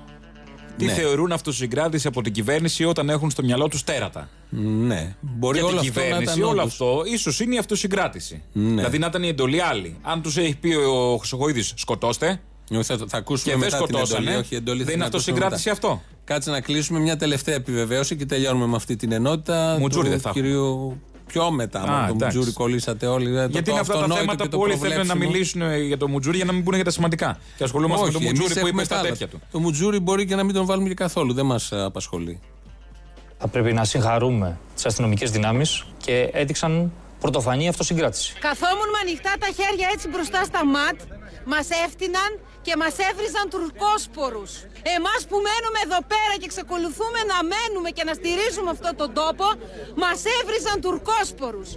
Τι 0.77 0.85
Ναι. 0.85 0.91
θεωρούν 0.91 1.31
αυτοσυγκράτηση 1.31 2.07
από 2.07 2.21
την 2.21 2.33
κυβέρνηση 2.33 2.83
όταν 2.85 3.09
έχουν 3.09 3.29
στο 3.29 3.43
μυαλό 3.43 3.67
τους 3.67 3.83
τέρατα; 3.83 4.29
Ναι. 4.49 5.15
Μπορεί 5.19 5.57
Για 5.57 5.67
όλο 5.67 5.79
την 5.79 5.89
αυτό 5.89 5.99
να 5.99 6.05
κυβέρνηση, 6.05 6.33
ήταν 6.37 6.49
όλο 6.49 6.59
όντως. 6.61 6.71
αυτό 6.71 7.01
ίσως 7.05 7.39
είναι 7.39 7.55
η 7.55 7.57
αυτοσυγκράτηση. 7.57 8.41
Ναι. 8.51 8.75
Δηλαδή 8.75 8.97
να 8.97 9.05
ήταν 9.07 9.23
η 9.23 9.27
εντολή 9.27 9.61
άλλη. 9.61 9.97
Αν 10.01 10.21
τους 10.21 10.37
έχει 10.37 10.55
πει 10.57 10.73
ο 10.75 11.17
Χρυσοκοίδη 11.17 11.61
σκοτώστε 11.61 12.41
Όχι, 12.71 12.83
Θα, 12.83 12.97
θα 13.07 13.17
ακούσουμε 13.17 13.53
και 13.53 13.59
δεν 13.59 13.69
μετά 13.71 13.77
την 13.77 13.87
σκοτώσανε, 13.87 14.21
εντολή. 14.29 14.37
Όχι, 14.43 14.53
η 14.53 14.57
εντολή 14.57 14.79
θα 14.79 14.85
δεν 14.85 14.93
είναι 14.95 15.03
την 15.05 15.13
ακούσουμε 15.15 15.37
αυτοσυγκράτηση 15.37 15.69
μετά. 15.69 15.87
αυτό. 15.87 16.01
Κάτσε 16.23 16.49
να 16.51 16.61
κλείσουμε 16.61 16.99
μια 16.99 17.17
τελευταία 17.17 17.55
επιβεβαίωση 17.55 18.15
και 18.15 18.25
τελειώνουμε 18.25 18.65
με 18.65 18.75
αυτή 18.75 18.95
την 18.95 19.11
ενότητα. 19.11 19.77
Μουτζούρι 19.79 20.05
του 20.05 20.11
δεν 20.11 20.19
θα 20.21 20.29
έχουμε. 20.29 20.43
κυρίου. 20.45 21.01
Πιο 21.31 21.51
μετά, 21.51 21.79
Α, 21.81 22.01
με 22.01 22.07
το 22.07 22.13
εντάξει. 22.13 22.38
Μουτζούρι 22.38 22.53
κολλήσατε 22.55 23.05
όλοι. 23.05 23.29
ε, 23.38 23.41
το- 23.43 23.47
Γιατί 23.50 23.61
το 23.65 23.71
είναι 23.71 23.79
αυτά 23.79 23.93
τα 23.93 24.00
αυτονόητο 24.00 24.21
θέματα 24.23 24.43
και 24.43 24.50
το 24.50 24.57
που 24.57 24.63
όλοι 24.63 24.71
θέλουν 24.77 24.88
να 24.97 25.03
προβλέψιμο. 25.05 25.31
μιλήσουν 25.31 25.61
ε, 25.61 25.77
για 25.77 25.97
το 25.97 26.07
Μουτζούρι 26.07 26.35
για 26.35 26.45
να 26.45 26.51
μην 26.51 26.63
πούνε 26.63 26.75
για 26.75 26.85
τα 26.85 26.91
σημαντικά. 26.91 27.38
Και 27.57 27.63
ασχολούμαστε 27.63 28.05
Όχι, 28.05 28.13
με 28.13 28.19
το 28.19 28.25
εμείς 28.25 28.39
Μουτζούρι 28.39 28.53
που 28.59 28.67
έχουμε 28.67 28.81
είπε 28.81 28.83
στα 28.85 28.95
τα 28.95 29.00
άλλα. 29.01 29.09
τέτοια 29.09 29.27
του. 29.27 29.41
Το 29.51 29.59
Μουτζούρι 29.59 30.00
μπορεί 30.00 30.25
και 30.25 30.35
να 30.35 30.43
μην 30.43 30.53
τον 30.55 30.65
βάλουμε 30.65 30.88
και 30.88 30.93
καθόλου. 30.93 31.33
Δεν 31.33 31.45
μας 31.45 31.71
απασχολεί. 31.71 32.39
Θα 33.38 33.47
πρέπει 33.47 33.73
να 33.73 33.83
συγχαρούμε 33.83 34.57
τις 34.75 34.85
αστυνομικές 34.85 35.31
δυνάμεις 35.31 35.85
και 35.97 36.29
έδειξαν 36.33 36.91
πρωτοφανή 37.19 37.67
αυτοσυγκράτηση. 37.67 38.33
Καθόμουν 38.39 38.89
με 38.93 38.97
ανοιχτά 39.01 39.33
τα 39.39 39.45
χέρια 39.47 39.88
έτσι 39.93 40.07
μπροστά 40.07 40.43
στα 40.43 40.65
ματ, 40.65 41.00
μας 41.45 41.67
έφτυναν 41.85 42.39
και 42.65 42.73
μας 42.81 42.95
έβριζαν 43.09 43.45
τουρκόσπορους. 43.53 44.51
Εμάς 44.97 45.21
που 45.29 45.37
μένουμε 45.47 45.79
εδώ 45.87 45.99
πέρα 46.13 46.33
και 46.39 46.47
εξακολουθούμε 46.51 47.19
να 47.31 47.37
μένουμε 47.51 47.89
και 47.97 48.03
να 48.09 48.13
στηρίζουμε 48.19 48.69
αυτόν 48.75 48.93
τον 49.01 49.09
τόπο, 49.19 49.47
μας 50.03 50.19
έβριζαν 50.37 50.77
τουρκόσπορους. 50.85 51.69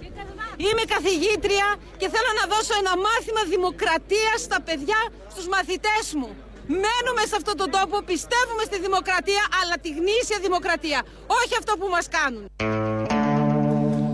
Είμαι 0.65 0.83
καθηγήτρια 0.95 1.67
και 1.99 2.07
θέλω 2.13 2.31
να 2.39 2.45
δώσω 2.53 2.73
ένα 2.81 2.93
μάθημα 3.07 3.41
δημοκρατίας 3.53 4.37
στα 4.47 4.59
παιδιά, 4.67 4.99
στους 5.33 5.47
μαθητές 5.55 6.05
μου. 6.19 6.29
Μένουμε 6.83 7.23
σε 7.29 7.35
αυτόν 7.39 7.55
τον 7.61 7.69
τόπο, 7.77 7.95
πιστεύουμε 8.11 8.63
στη 8.69 8.77
δημοκρατία, 8.87 9.43
αλλά 9.59 9.75
τη 9.83 9.89
γνήσια 9.99 10.37
δημοκρατία, 10.47 10.99
όχι 11.41 11.53
αυτό 11.61 11.73
που 11.79 11.87
μας 11.95 12.05
κάνουν. 12.17 12.43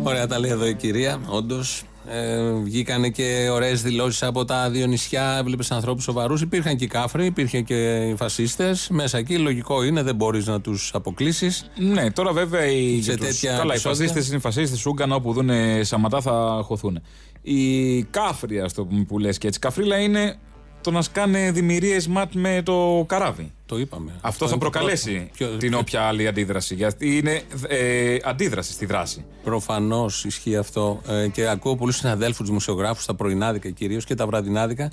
Ωραία, 0.04 0.28
τα 0.28 0.40
λέει 0.40 0.52
εδώ 0.52 0.66
η 0.66 0.76
κυρία. 0.76 1.22
Όντως, 1.28 1.84
ε, 2.08 2.52
βγήκανε 2.64 3.10
και 3.10 3.48
ωραίες 3.52 3.82
δηλώσεις 3.82 4.24
από 4.24 4.46
τα 4.46 4.70
δύο 4.70 4.86
νησιά. 4.88 5.36
Έβλεπε 5.40 5.64
ανθρώπους 5.70 6.04
σοβαρούς. 6.04 6.42
Υπήρχαν 6.42 6.76
και 6.76 6.84
οι 6.84 6.88
κάφροι, 6.88 7.26
υπήρχαν 7.26 7.64
και 7.64 7.96
οι 7.96 8.16
φασίστες. 8.16 8.88
Μέσα 8.90 9.18
εκεί, 9.18 9.38
λογικό 9.38 9.84
είναι, 9.84 10.04
δεν 10.04 10.16
μπορείς 10.16 10.46
να 10.48 10.62
τους 10.62 10.92
αποκλείσεις. 10.94 11.70
Ναι, 11.76 12.12
τώρα 12.12 12.32
βέβαια 12.34 12.66
οι, 12.66 13.02
Σε 13.02 13.16
τους- 13.18 13.26
τέτοια 13.28 13.50
καλά, 13.52 13.64
οι 13.64 13.68
επεισόδια. 13.68 13.98
φασίστες 13.98 14.28
είναι 14.28 14.36
οι 14.36 14.40
φασίστες. 14.40 14.86
Ούγκαν 14.86 15.12
όπου 15.12 15.34
δουν 15.34 15.50
Σαματά 15.82 16.22
θα 16.22 16.62
χωθούν. 16.64 17.02
Οι 17.42 18.04
κάφροι, 18.04 18.60
ας 18.60 18.74
το 18.74 18.86
πούμε 18.86 19.04
που 19.04 19.20
λες 19.20 19.38
και 19.38 19.48
έτσι. 19.48 19.60
Καφρίλα 19.60 19.98
είναι 19.98 20.36
το 20.82 20.92
να 20.92 21.02
σκάνε 21.02 21.52
δημιουργίες 21.52 22.08
ματ 22.08 22.34
με 22.34 22.62
το 22.66 23.06
καράβι. 23.08 23.52
Το 23.66 23.80
είπαμε. 23.80 24.12
Αυτό 24.22 24.48
θα 24.48 24.52
είναι 24.56 24.64
το 24.64 24.70
προκαλέσει 24.70 25.12
πρώτο. 25.16 25.30
Ποιο- 25.34 25.48
την 25.58 25.70
ποιο- 25.70 25.80
όποια 25.80 26.02
άλλη 26.02 26.28
αντίδραση. 26.28 26.76
Γιατί 26.76 27.18
είναι 27.18 27.42
ε, 27.68 28.18
αντίδραση 28.24 28.72
στη 28.72 28.86
δράση. 28.86 29.26
Προφανώς 29.44 30.26
ισχύει 30.26 30.56
αυτό. 30.58 31.02
Ε, 31.08 31.28
και 31.28 31.48
ακούω 31.48 31.76
πολλούς 31.76 31.96
συναδέλφους 31.96 32.48
δημοσιογράφους, 32.48 33.06
τα 33.06 33.14
πρωινάδικα 33.16 33.70
κυρίως 33.70 34.06
και 34.06 34.16
τα 34.16 34.26
βραδινάδικα, 34.26 34.92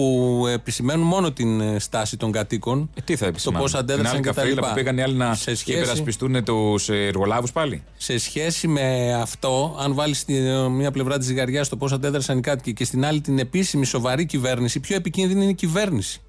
που 0.00 0.46
επισημαίνουν 0.46 1.06
μόνο 1.06 1.32
την 1.32 1.60
ε, 1.60 1.78
στάση 1.78 2.16
των 2.16 2.32
κατοίκων. 2.32 2.90
Ε, 2.94 3.00
τι 3.00 3.16
θα 3.16 3.22
το 3.22 3.28
επισημάνουν; 3.28 3.62
πώς 3.62 3.70
Την 3.70 3.80
αντέδρασαν 3.80 4.12
άλλη 4.14 4.22
και 4.22 4.28
τα 4.28 4.34
καφρίλα 4.34 4.54
λοιπά. 4.54 4.68
που 4.68 4.74
πήγαν 4.74 4.98
οι 4.98 5.02
άλλοι 5.02 5.14
να 5.14 5.34
σε 5.34 5.54
σχέση, 5.54 5.78
υπερασπιστούν 5.78 6.44
τους 6.44 6.88
εργολάβους 6.88 7.52
πάλι; 7.52 7.82
σε 7.96 8.18
σχέση 8.18 8.68
με 8.68 9.14
αυτό, 9.14 9.76
αν 9.80 9.94
βάλεις 9.94 10.18
στη 10.18 10.36
ε, 10.36 10.68
μία 10.68 10.90
πλευρά 10.90 11.18
της 11.18 11.26
ζυγαριάς 11.26 11.68
το 11.68 11.76
πώς 11.76 11.92
αντέδρασαν 11.92 12.38
οι 12.38 12.40
κάτοικοι 12.40 12.72
και 12.72 12.84
στην 12.84 13.04
άλλη 13.04 13.20
την 13.20 13.38
επίσημη 13.38 13.84
σοβαρή 13.84 14.26
κυβέρνηση, 14.26 14.80
πιο 14.80 14.96
επικίνδυνη 14.96 15.42
είναι 15.42 15.50
η 15.50 15.54
κυβέρνηση. 15.54 16.20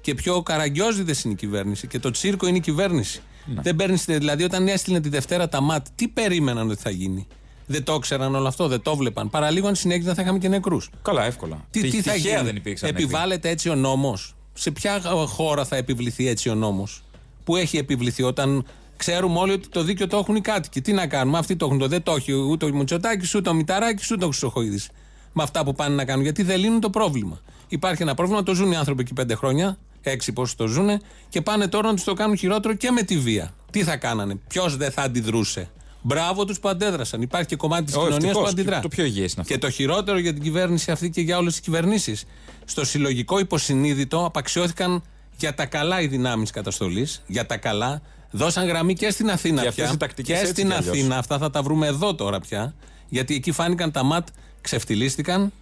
Και 0.00 0.14
πιο 0.14 0.42
καραγκιόζηδες 0.42 1.24
είναι 1.24 1.32
η 1.32 1.36
κυβέρνηση. 1.36 1.86
Και 1.86 1.98
το 1.98 2.10
τσίρκο 2.10 2.46
είναι 2.46 2.56
η 2.56 2.60
κυβέρνηση. 2.60 3.20
Δεν 3.60 3.76
παίρνεις, 3.76 4.04
δηλαδή, 4.04 4.44
όταν 4.44 4.68
έστειλε 4.68 5.00
τη 5.00 5.08
Δευτέρα 5.08 5.48
τα 5.48 5.60
ΜΑΤ, 5.60 5.86
τι 5.94 6.08
περίμεναν 6.08 6.70
ότι 6.70 6.80
θα 6.82 6.90
γίνει; 6.90 7.26
Δεν 7.70 7.84
το 7.84 7.94
ήξεραν 7.94 8.34
όλο 8.34 8.48
αυτό, 8.48 8.68
δεν 8.68 8.82
το 8.82 8.96
βλέπαν. 8.96 9.30
Παραλίγο 9.30 9.66
αν 9.68 9.74
συνέχιζαν 9.74 10.14
θα 10.14 10.22
είχαμε 10.22 10.38
και 10.38 10.48
νεκρούς. 10.48 10.90
Καλά, 11.02 11.24
εύκολα. 11.24 11.66
Τι, 11.70 11.80
τι 11.80 12.02
θα 12.02 12.12
Τυχαία 12.12 12.32
γίνει; 12.32 12.46
δεν 12.46 12.56
υπήρξαν. 12.56 12.88
νεκροί. 12.88 13.04
Επιβάλλεται 13.04 13.48
έτσι 13.48 13.68
ο 13.68 13.74
νόμος; 13.74 14.34
Σε 14.52 14.70
ποια 14.70 15.00
χώρα 15.26 15.64
θα 15.64 15.76
επιβληθεί 15.76 16.28
έτσι 16.28 16.48
ο 16.48 16.54
νόμος; 16.54 17.02
Που 17.44 17.56
έχει 17.56 17.76
επιβληθεί; 17.76 18.22
Όταν 18.22 18.64
ξέρουμε 18.96 19.38
όλοι 19.38 19.52
ότι 19.52 19.68
το 19.68 19.82
δίκαιο 19.82 20.06
το 20.06 20.16
έχουν 20.16 20.36
οι 20.36 20.40
κάτοικοι. 20.40 20.80
Τι 20.80 20.92
να 20.92 21.06
κάνουμε, 21.06 21.38
αυτοί 21.38 21.56
το 21.56 21.66
έχουν, 21.66 21.78
το 21.78 21.88
δεν 21.88 22.02
το 22.02 22.12
έχει 22.12 22.32
ούτε 22.32 22.64
ο 22.64 22.74
Μητσοτάκης, 22.74 23.34
ούτε 23.34 23.48
ο 23.48 23.54
Μηταράκης, 23.54 24.10
ούτε 24.10 24.24
ο 24.24 24.28
Χρυσοχοίδης. 24.28 24.90
Με 25.32 25.42
αυτά 25.42 25.64
που 25.64 25.74
πάνε 25.74 25.94
να 25.94 26.04
κάνουν. 26.04 26.22
Γιατί 26.22 26.42
δεν 26.42 26.58
λύνουν 26.58 26.80
το 26.80 26.90
πρόβλημα. 26.90 27.40
Υπάρχει 27.68 28.02
ένα 28.02 28.14
πρόβλημα, 28.14 28.42
το 28.42 28.54
ζουν 28.54 28.72
οι 28.72 28.76
άνθρωποι 28.76 29.00
εκεί 29.00 29.12
πέντε 29.12 29.34
χρόνια, 29.34 29.78
έξι 30.02 30.32
πόσοι 30.32 30.56
το 30.56 30.66
ζουν, 30.66 31.00
και 31.28 31.42
πάνε 31.42 31.68
τώρα 31.68 31.88
να 31.88 31.94
τους 31.94 32.04
το 32.04 32.14
κάνουν 32.14 32.36
χειρότερο 32.36 32.74
και 32.74 32.90
με 32.90 33.02
τη 33.02 33.18
βία. 33.18 33.54
Τι 33.70 33.82
θα 33.82 33.96
κάνανε, 33.96 34.34
ποιος 34.48 34.76
δεν 34.76 34.90
θα 34.90 35.02
αντιδρούσε; 35.02 35.70
Μπράβο 36.08 36.44
τους 36.44 36.60
που 36.60 36.68
αντέδρασαν. 36.68 37.22
Υπάρχει 37.22 37.46
και 37.48 37.56
κομμάτι 37.56 37.84
της 37.84 37.94
Ω, 37.94 37.98
κοινωνίας 37.98 38.20
που 38.20 38.26
ευτυχώς. 38.26 38.50
αντιδρά. 38.50 38.80
Το 38.80 38.88
πιο 38.88 39.04
υγιές 39.04 39.32
είναι 39.32 39.40
αυτό. 39.40 39.52
Και 39.54 39.58
το 39.60 39.70
χειρότερο 39.70 40.18
για 40.18 40.32
την 40.32 40.42
κυβέρνηση 40.42 40.90
αυτή 40.90 41.10
και 41.10 41.20
για 41.20 41.38
όλες 41.38 41.52
τις 41.52 41.60
κυβερνήσεις. 41.62 42.24
Στο 42.64 42.84
συλλογικό 42.84 43.38
υποσυνείδητο 43.38 44.24
απαξιώθηκαν 44.24 45.02
για 45.36 45.54
τα 45.54 45.66
καλά 45.66 46.00
οι 46.00 46.06
δυνάμεις 46.06 46.50
καταστολής. 46.50 47.22
Για 47.26 47.46
τα 47.46 47.56
καλά. 47.56 48.02
Δώσαν 48.30 48.66
γραμμή 48.66 48.94
και 48.94 49.10
στην 49.10 49.30
Αθήνα 49.30 49.62
Και 49.62 49.68
αυτές 49.68 49.84
πια. 49.84 49.94
οι 49.94 49.96
τακτικές 49.96 50.34
και 50.36 50.40
έτσι 50.40 50.52
στην 50.52 50.66
κι 50.68 50.74
αλλιώς. 50.74 50.88
Αθήνα. 50.96 51.18
Αυτά 51.18 51.38
θα 51.38 51.50
τα 51.50 51.62
βρούμε 51.62 51.86
εδώ 51.86 52.14
τώρα 52.14 52.40
πια. 52.40 52.74
Γιατί 53.08 53.34
εκεί 53.34 53.52
φάνηκαν 53.52 53.90
τα 53.90 54.02
ματ, 54.02 54.28
ξεφτυλίστηκαν. 54.60 55.52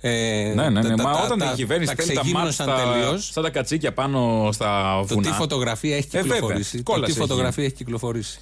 Ε, 0.00 0.52
Ναι, 0.54 0.68
ναι, 0.68 0.80
ναι. 0.82 0.96
τα- 0.96 1.02
Μα 1.02 1.12
τα- 1.12 1.22
όταν 1.24 1.38
τα- 1.38 1.50
η 1.52 1.54
κυβέρνηση 1.54 1.94
τα 1.96 2.02
στέλνει 2.02 2.14
τα 2.14 2.38
μάτια 2.38 2.50
ξεγύμνωσαν 2.52 2.92
τελείως. 2.92 3.22
στα, 3.24 3.32
σαν 3.32 3.42
τα 3.42 3.50
κατσίκια 3.50 3.92
πάνω 3.92 4.48
στα 4.52 4.98
Το 5.08 5.14
βουνά. 5.14 5.28
τι 5.30 5.34
φωτογραφία 5.36 5.96
έχει 5.96 6.08
Ε, 6.12 6.20
βέβαια. 6.20 6.32
κυκλοφορήσει. 6.36 6.76
το 6.76 6.82
Κόλαση 6.92 7.12
τι 7.12 7.18
έχει 7.18 7.28
φωτογραφία 7.28 7.64
έχει 7.64 7.74
κυκλοφορήσει. 7.74 8.40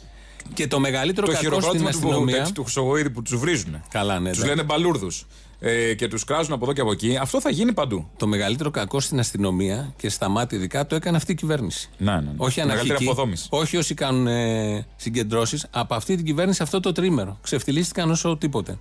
Και 0.55 0.69
το 0.69 0.81
μεγαλύτερο 0.81 1.27
Το 1.27 1.33
κακό 1.33 1.45
στην 1.45 1.55
χειροκρότημα 1.55 1.91
του, 1.91 1.97
αστυνομία. 1.97 2.45
του, 2.45 2.53
του 2.53 2.63
Χρυσογοίδη 2.63 3.11
που 3.11 3.23
τους 3.23 3.39
βρίζουν. 3.39 3.83
Καλά, 3.91 4.19
ναι, 4.19 4.29
Τους 4.31 4.39
εντάξει. 4.39 4.57
λένε 4.57 4.63
μπαλούρδους. 4.63 5.27
Ε, 5.61 5.95
και 5.95 6.09
τους 6.09 6.25
κράζουν 6.25 6.53
από 6.53 6.65
εδώ 6.65 6.73
και 6.73 6.81
από 6.81 6.93
εκεί. 6.93 7.17
Αυτό 7.21 7.41
θα 7.41 7.51
γίνει 7.51 7.73
παντού. 7.73 8.09
Το 8.17 8.27
μεγαλύτερο 8.27 8.71
κακό 8.71 9.01
στην 9.01 9.19
αστυνομία 9.19 9.93
και 9.97 10.09
στα 10.09 10.29
μάτια 10.29 10.59
ειδικά 10.59 10.87
το 10.87 10.95
έκανε 10.95 11.17
αυτή 11.17 11.33
η 11.33 11.35
κυβέρνηση. 11.35 11.89
Ναι, 11.99 12.13
ναι, 12.13 12.21
ναι. 12.21 12.31
Όχι 12.37 12.61
Μεγαλύτερη 12.61 12.89
αναρχική. 12.91 13.11
αποδόμηση. 13.11 13.47
Όχι 13.51 13.77
όσοι 13.77 13.95
κάνουν 13.95 14.27
ε, 14.27 14.87
συγκεντρώσεις. 14.97 15.67
Από 15.71 15.95
αυτή 15.95 16.17
την 16.17 16.25
κυβέρνηση 16.25 16.63
αυτό 16.63 16.81
το 16.81 16.93
τρίμερο. 16.93 17.39
Ξεφτυλίστηκαν 17.43 18.11
όσο 18.11 18.37
τίποτε. 18.37 18.79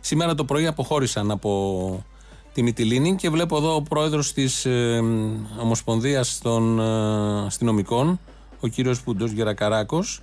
Σήμερα 0.00 0.34
το 0.34 0.44
πρωί 0.44 0.66
αποχώρησαν 0.66 1.30
από 1.30 2.04
τη 2.52 2.62
Μυτιλίνη 2.62 3.14
και 3.16 3.30
βλέπω 3.30 3.56
εδώ 3.56 3.74
ο 3.74 3.82
πρόεδρος 3.82 4.32
της 4.32 4.64
ε, 4.64 5.02
Ομοσπονδίας 5.60 6.38
των 6.42 6.80
ε, 6.80 7.46
Αστυνομικών, 7.46 8.20
ο 8.60 8.66
κύριος 8.68 9.00
Πούντο 9.02 9.26
Γερακαράκος, 9.26 10.22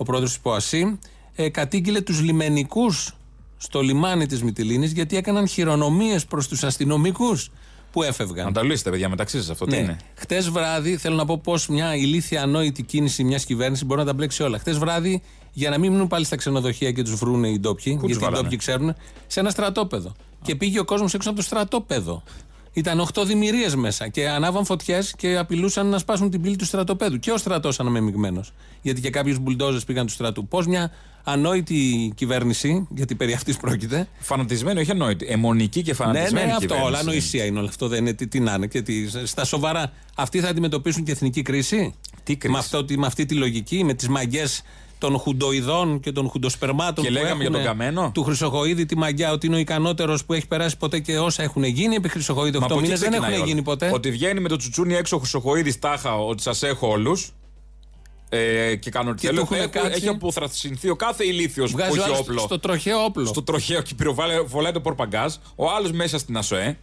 ο 0.00 0.04
πρόεδρος 0.04 0.30
της 0.30 0.40
ΠΟΑΣΥ, 0.40 0.98
ε, 1.34 1.48
κατήγγειλε 1.48 2.00
τους 2.00 2.20
λιμενικούς 2.20 3.12
στο 3.56 3.80
λιμάνι 3.80 4.26
της 4.26 4.42
Μυτιλίνης 4.42 4.92
γιατί 4.92 5.16
έκαναν 5.16 5.48
χειρονομίες 5.48 6.24
προς 6.24 6.48
τους 6.48 6.64
αστυνομικούς 6.64 7.50
που 7.92 8.02
έφευγαν. 8.02 8.46
Να 8.46 8.52
τα 8.52 8.62
λύσετε, 8.62 8.90
παιδιά, 8.90 9.08
μεταξύ 9.08 9.38
σας 9.38 9.50
αυτό 9.50 9.64
τι 9.64 9.70
Ναι. 9.70 9.76
είναι. 9.76 9.96
Χτες 10.14 10.50
βράδυ, 10.50 10.96
θέλω 10.96 11.16
να 11.16 11.24
πω 11.24 11.38
πώ 11.38 11.54
μια 11.68 11.94
ηλίθια 11.94 12.42
ανόητη 12.42 12.82
κίνηση 12.82 13.24
μιας 13.24 13.44
κυβέρνησης 13.44 13.86
μπορεί 13.86 14.00
να 14.00 14.06
τα 14.06 14.12
μπλέξει 14.12 14.42
όλα. 14.42 14.58
Χτες 14.58 14.78
βράδυ, 14.78 15.22
για 15.52 15.70
να 15.70 15.78
μην 15.78 15.92
μείνουν 15.92 16.06
πάλι 16.06 16.24
στα 16.24 16.36
ξενοδοχεία 16.36 16.92
και 16.92 17.02
τους 17.02 17.14
βρούνε 17.14 17.48
οι 17.48 17.58
ντόπιοι, 17.58 17.92
τους 17.92 18.04
γιατί 18.06 18.12
οι 18.12 18.24
βάλανε; 18.24 18.42
ντόπιοι 18.42 18.58
ξέρουν, 18.58 18.94
σε 19.26 19.40
ένα 19.40 19.50
στρατόπεδο. 19.50 20.14
Και 20.42 20.54
πήγε 20.54 20.78
ο 20.80 20.84
κόσμος 20.84 21.14
έξω 21.14 21.28
από 21.28 21.38
το 21.38 21.44
στρατόπεδο. 21.44 22.22
Ήταν 22.78 23.08
8 23.14 23.22
δημιουργίες 23.26 23.74
μέσα 23.74 24.08
και 24.08 24.28
ανάβαν 24.28 24.64
φωτιές 24.64 25.14
και 25.16 25.36
απειλούσαν 25.36 25.86
να 25.86 25.98
σπάσουν 25.98 26.30
την 26.30 26.40
πύλη 26.40 26.56
του 26.56 26.64
στρατοπέδου. 26.64 27.18
Και 27.18 27.30
ο 27.30 27.36
στρατός 27.36 27.80
αναμεμειγμένο. 27.80 28.44
Γιατί 28.82 29.00
και 29.00 29.10
κάποιους 29.10 29.38
μπουλντόζες 29.38 29.84
πήγαν 29.84 30.06
του 30.06 30.12
στρατού. 30.12 30.46
Πώς 30.48 30.66
μια 30.66 30.90
ανόητη 31.24 32.12
κυβέρνηση, 32.16 32.86
γιατί 32.90 33.14
περί 33.14 33.32
αυτής 33.32 33.56
πρόκειται, 33.56 34.08
Φανατισμένη, 34.18 34.80
όχι 34.80 34.90
ανόητη. 34.90 35.26
Αιμονική 35.28 35.82
και 35.82 35.90
ναι, 35.90 35.96
φανατισμένη. 35.96 36.46
ναι, 36.46 36.52
αυτό. 36.52 36.60
κυβέρνηση. 36.60 36.88
Όλα 36.88 36.98
ανοησία 36.98 37.44
είναι 37.44 37.58
όλο 37.58 37.68
αυτό. 37.68 37.88
Δεν 37.88 37.98
είναι 38.00 38.12
τι, 38.12 38.26
τι 38.28 38.40
να 38.40 38.54
είναι. 38.54 38.66
Και 38.66 38.82
τι, 38.82 38.94
στα 39.26 39.44
σοβαρά, 39.44 39.92
αυτοί 40.16 40.40
θα 40.40 40.48
αντιμετωπίσουν 40.48 41.04
και 41.04 41.12
εθνική 41.12 41.42
κρίση; 41.42 41.94
Τι 42.22 42.36
κρίση; 42.36 42.52
Με, 42.52 42.58
αυτό, 42.58 42.84
τη- 42.84 42.98
με 42.98 43.06
αυτή 43.06 43.26
τη 43.26 43.34
λογική, 43.34 43.84
με 43.84 43.94
τις 43.94 44.08
μαγκέ 44.08 44.44
των 44.98 45.18
χουντοειδών 45.18 46.00
και 46.00 46.12
των 46.12 46.28
χουντοσπερμάτων 46.28 47.04
Και 47.04 47.10
που 47.10 47.16
λέγαμε 47.16 47.34
για 47.34 47.42
έχουν, 47.42 47.52
τον 47.52 47.64
Καμένο. 47.64 48.10
του 48.14 48.22
Χρυσοχοίδη 48.24 48.86
τη 48.86 48.96
μαγιά 48.96 49.32
ότι 49.32 49.46
είναι 49.46 49.56
ο 49.56 49.58
ικανότερος 49.58 50.24
που 50.24 50.32
έχει 50.32 50.46
περάσει 50.46 50.76
ποτέ 50.76 50.98
και 50.98 51.18
όσα 51.18 51.42
έχουν 51.42 51.64
γίνει 51.64 51.94
επί 51.94 52.08
Χρυσοχοίδη 52.08 52.58
Μα 52.58 52.64
8 52.66 52.70
από 52.70 52.74
εκεί 52.74 52.82
μήνες 52.82 52.98
δεν 53.00 53.08
ξεκινάει 53.10 53.30
έχουν 53.30 53.42
όλα. 53.42 53.50
γίνει 53.52 53.62
ποτέ. 53.62 53.90
Ότι 53.94 54.10
βγαίνει 54.10 54.40
με 54.40 54.48
το 54.48 54.56
τσουτσούνι 54.56 54.94
έξω 54.94 55.16
ο 55.16 55.18
Χρυσοχοίδης 55.18 55.78
τάχα 55.78 56.18
ότι 56.18 56.42
σας 56.42 56.62
έχω 56.62 56.88
όλους. 56.88 57.32
Ε, 58.30 58.74
και 58.76 58.90
κάνω 58.90 59.10
ό,τι 59.10 59.20
Και 59.20 59.26
θέλω. 59.26 59.40
του 59.40 59.46
έχουν 59.54 59.56
Έχω- 59.56 59.68
κάτσει. 59.82 59.90
Έχει 59.98 60.08
αποθρασινθεί 60.08 60.88
ο 60.88 60.96
κάθε 60.96 61.24
ηλίθιος 61.24 61.70
που 61.70 61.76
Βγάζει 61.76 61.90
ο 61.92 61.94
έχει 61.94 62.04
άλλος 62.04 62.18
όπλο. 62.20 62.38
στο 62.40 62.58
τροχαίο 62.58 63.04
όπλο. 63.04 63.26
Στο 63.26 63.42
τροχαίο 63.42 63.82
και 63.82 63.94
πυροβάλλει- 63.94 64.46
βολάει 64.46 64.72
το 64.72 64.80
πορπαγκάζ. 64.80 65.34
Ο 65.56 65.70
άλλος 65.70 65.92
μέσα 65.92 66.18
στην 66.18 66.36
ΑΣΟΕ. 66.36 66.78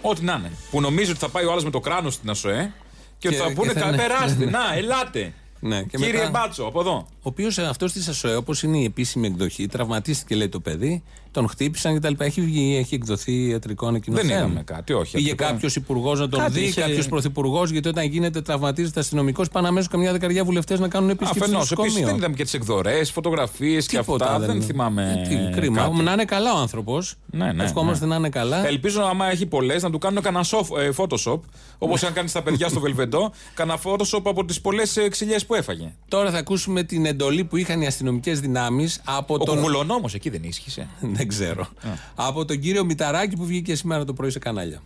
Ό,τι 0.00 0.24
να 0.24 0.34
είναι. 0.38 0.52
Που 0.70 0.80
νομίζει 0.80 1.10
ότι 1.10 1.18
θα 1.18 1.28
πάει 1.28 1.44
ο 1.44 1.50
άλλος 1.50 1.64
με 1.64 1.70
το 1.70 1.80
κράνος 1.80 2.14
στην 2.14 2.30
ΑΣΟΕ. 2.30 2.72
Και, 3.18 3.28
ότι 3.28 3.36
Και- 3.36 3.42
θα 3.42 3.48
και 3.48 3.54
πούνε 3.54 3.72
θα 3.72 3.80
κα, 3.80 3.88
είναι- 3.88 3.96
περάστε. 3.96 4.44
Να, 4.56 4.74
ελάτε. 4.76 5.32
Ναι, 5.60 5.82
και 5.82 5.96
Κύριε 5.96 6.12
μετά- 6.12 6.30
Μπάτσο, 6.30 6.64
από 6.64 6.80
εδώ. 6.80 7.06
Ο 7.08 7.20
οποίος 7.22 7.58
αυτός 7.58 7.92
της 7.92 8.08
ΑΣΟΕ, 8.08 8.36
όπως 8.36 8.62
είναι 8.62 8.78
η 8.78 8.84
επίσημη 8.84 9.26
εκδοχή, 9.26 9.66
τραυματίστηκε 9.66 10.34
λέει 10.34 10.48
το 10.48 10.60
παιδί, 10.60 11.02
τον 11.30 11.48
χτύπησαν 11.48 11.98
κτλ. 12.00 12.12
Έχει 12.18 12.40
βγει, 12.40 12.76
έχει 12.76 12.94
εκδοθεί 12.94 13.32
ιατρικό 13.48 13.86
ανακοινωθέν. 13.86 14.26
Δεν 14.26 14.36
είδαμε 14.36 14.62
κάτι, 14.62 14.92
όχι. 14.92 15.16
Πήγε 15.16 15.30
αυτό 15.32 15.44
το- 15.44 15.50
κάποιος 15.50 15.76
υπουργός 15.76 16.18
να 16.20 16.28
τον 16.28 16.40
Κάτι 16.40 16.52
δει, 16.52 16.60
είχε- 16.66 16.80
κάποιος 16.80 17.08
πρωθυπουργός, 17.08 17.70
γιατί 17.70 17.88
όταν 17.88 18.04
γίνεται 18.06 18.40
τραυματίζεται 18.42 19.00
αστυνομικός, 19.00 19.48
πάνε 19.48 19.68
αμέσως 19.68 19.88
καμιά 19.88 20.12
δεκαριά 20.12 20.44
βουλευτές 20.44 20.80
να 20.80 20.88
κάνουν 20.88 21.10
επίσκεψη 21.10 21.34
στο 21.38 21.44
Αφενός, 21.44 21.70
επίσης 21.70 21.78
νοσοκομείο. 21.86 22.06
δεν 22.08 22.16
είδαμε 22.16 22.34
και 22.34 22.42
τις 22.42 22.54
εκδορές, 22.54 23.10
φωτογραφίες 23.10 23.86
και 23.86 23.98
Τίποτα 23.98 24.24
αυτά. 24.24 24.38
Δεν, 24.46 24.56
είναι. 24.56 24.64
θυμάμαι. 24.64 25.24
Ε, 25.24 25.28
τι, 25.28 25.60
κρίμα. 25.60 25.82
κάτι. 25.82 26.02
Να 26.02 26.12
είναι 26.12 26.24
καλά 26.24 26.52
ο 26.54 26.58
άνθρωπος. 26.58 27.14
Ναι, 27.30 27.52
ναι, 27.52 27.64
Ευχόμαστε 27.64 28.04
ναι. 28.04 28.10
να 28.10 28.16
είναι 28.16 28.28
καλά. 28.28 28.66
Ελπίζω 28.66 29.02
άμα 29.02 29.30
έχει 29.30 29.46
πολλές 29.46 29.82
να 29.82 29.90
του 29.90 29.98
κάνουν 29.98 30.22
κανένα 30.22 30.44
soft- 30.44 30.78
ε, 30.78 30.90
Photoshop. 30.96 31.40
Όπως 31.78 32.02
αν 32.02 32.12
κάνεις 32.12 32.30
στα 32.30 32.42
παιδιά 32.42 32.68
στο 32.68 32.80
Βελβεντό, 32.80 33.32
κανένα 33.54 33.78
Photoshop 33.84 34.20
από 34.24 34.44
τις 34.44 34.60
πολλές 34.60 34.98
ξυλιές 35.10 35.46
που 35.46 35.54
έφαγε. 35.54 35.92
Τώρα 36.08 36.30
θα 36.30 36.38
ακούσουμε 36.38 36.82
την 36.82 37.06
εντολή 37.06 37.44
που 37.44 37.56
είχαν 37.56 37.80
οι 37.80 37.86
αστυνομικές 37.86 38.40
δυνάμεις 38.40 39.00
από 39.04 39.34
Ο 39.34 39.38
τον. 39.38 39.54
κουγουλονόμο 39.56 40.04
εκεί 40.14 40.30
δεν 40.30 40.42
ίσχυσε. 40.42 40.88
Δεν 41.20 41.28
ξέρω. 41.28 41.68
Από 42.14 42.44
τον 42.44 42.58
κύριο 42.60 42.84
Μηταράκη 42.84 43.36
που 43.36 43.44
βγήκε 43.44 43.74
σήμερα 43.74 44.04
το 44.04 44.12
πρωί 44.12 44.30
σε 44.30 44.38
κανάλια. 44.38 44.82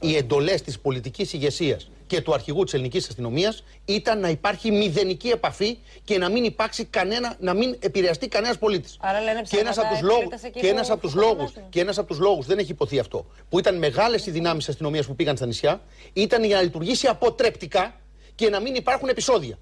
οι 0.00 0.16
εντολές 0.16 0.62
της 0.62 0.78
πολιτικής 0.78 1.32
ηγεσίας 1.32 1.90
και 2.06 2.20
του 2.20 2.34
αρχηγού 2.34 2.64
της 2.64 2.74
ελληνικής 2.74 3.08
αστυνομίας 3.08 3.64
ήταν 3.84 4.20
να 4.20 4.28
υπάρχει 4.28 4.70
μηδενική 4.70 5.28
επαφή 5.28 5.78
και 6.04 6.18
να 6.18 6.28
μην 6.28 6.44
υπάρξει 6.44 6.84
κανένα, 6.84 7.36
να 7.40 7.54
μην 7.54 7.76
επηρεαστεί 7.78 8.28
κανένας 8.28 8.58
πολίτης. 8.58 8.96
Άρα 9.00 9.20
λένε 9.20 9.42
Και 9.42 9.56
ένας 9.58 9.76
ψέματα, 9.76 9.80
από 9.80 9.94
τους 9.94 10.02
λόγους, 10.02 10.22
επιλέκτες 10.22 10.42
εκεί 10.42 10.60
και 10.60 10.66
που 10.66 10.72
ένας 10.74 10.90
από 10.90 11.00
τους 11.00 11.12
φοβόμαστε. 11.12 11.42
λόγους, 11.54 11.70
και 11.70 11.80
ένας 11.80 11.98
από 11.98 12.08
τους 12.08 12.18
λόγους, 12.18 12.46
δεν 12.46 12.58
έχει 12.58 12.70
υποθεί 12.70 12.98
αυτό, 12.98 13.26
που 13.48 13.58
ήταν 13.58 13.78
μεγάλες 13.78 14.26
οι 14.26 14.30
δυνάμεις 14.30 14.58
της 14.64 14.68
αστυνομίας 14.68 15.06
που 15.06 15.14
πήγαν 15.14 15.36
στα 15.36 15.46
νησιά, 15.46 15.80
ήταν 16.12 16.44
για 16.44 16.56
να 16.56 16.62
λειτουργήσει 16.62 17.06
αποτρεπτικά 17.06 18.00
και 18.38 18.48
να 18.48 18.60
μην 18.60 18.74
υπάρχουν 18.74 19.08
επεισόδια. 19.08 19.58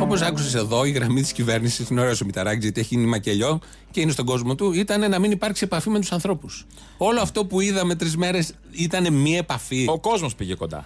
Όπως 0.00 0.20
άκουσες 0.22 0.54
εδώ, 0.54 0.84
η 0.84 0.90
γραμμή 0.90 1.20
της 1.22 1.32
κυβέρνησης, 1.32 1.88
είναι 1.88 2.00
ωραίο 2.00 2.14
ο 2.22 2.24
Μηταράκη, 2.24 2.58
γιατί 2.62 2.80
έχει 2.80 2.94
γίνει 2.94 3.06
μακελιό 3.06 3.60
και 3.90 4.00
είναι 4.00 4.10
στον 4.12 4.24
κόσμο 4.24 4.54
του, 4.54 4.72
ήταν 4.72 5.10
να 5.10 5.18
μην 5.18 5.30
υπάρξει 5.30 5.64
επαφή 5.64 5.90
με 5.90 5.98
τους 6.00 6.12
ανθρώπους. 6.12 6.66
Όλο 6.96 7.20
αυτό 7.20 7.44
που 7.46 7.60
είδαμε 7.60 7.94
τρεις 7.94 8.16
μέρες 8.16 8.52
ήταν 8.70 9.12
μία 9.12 9.38
επαφή. 9.38 9.86
Ο 9.88 9.98
κόσμος 10.00 10.34
πήγε 10.34 10.54
κοντά. 10.54 10.84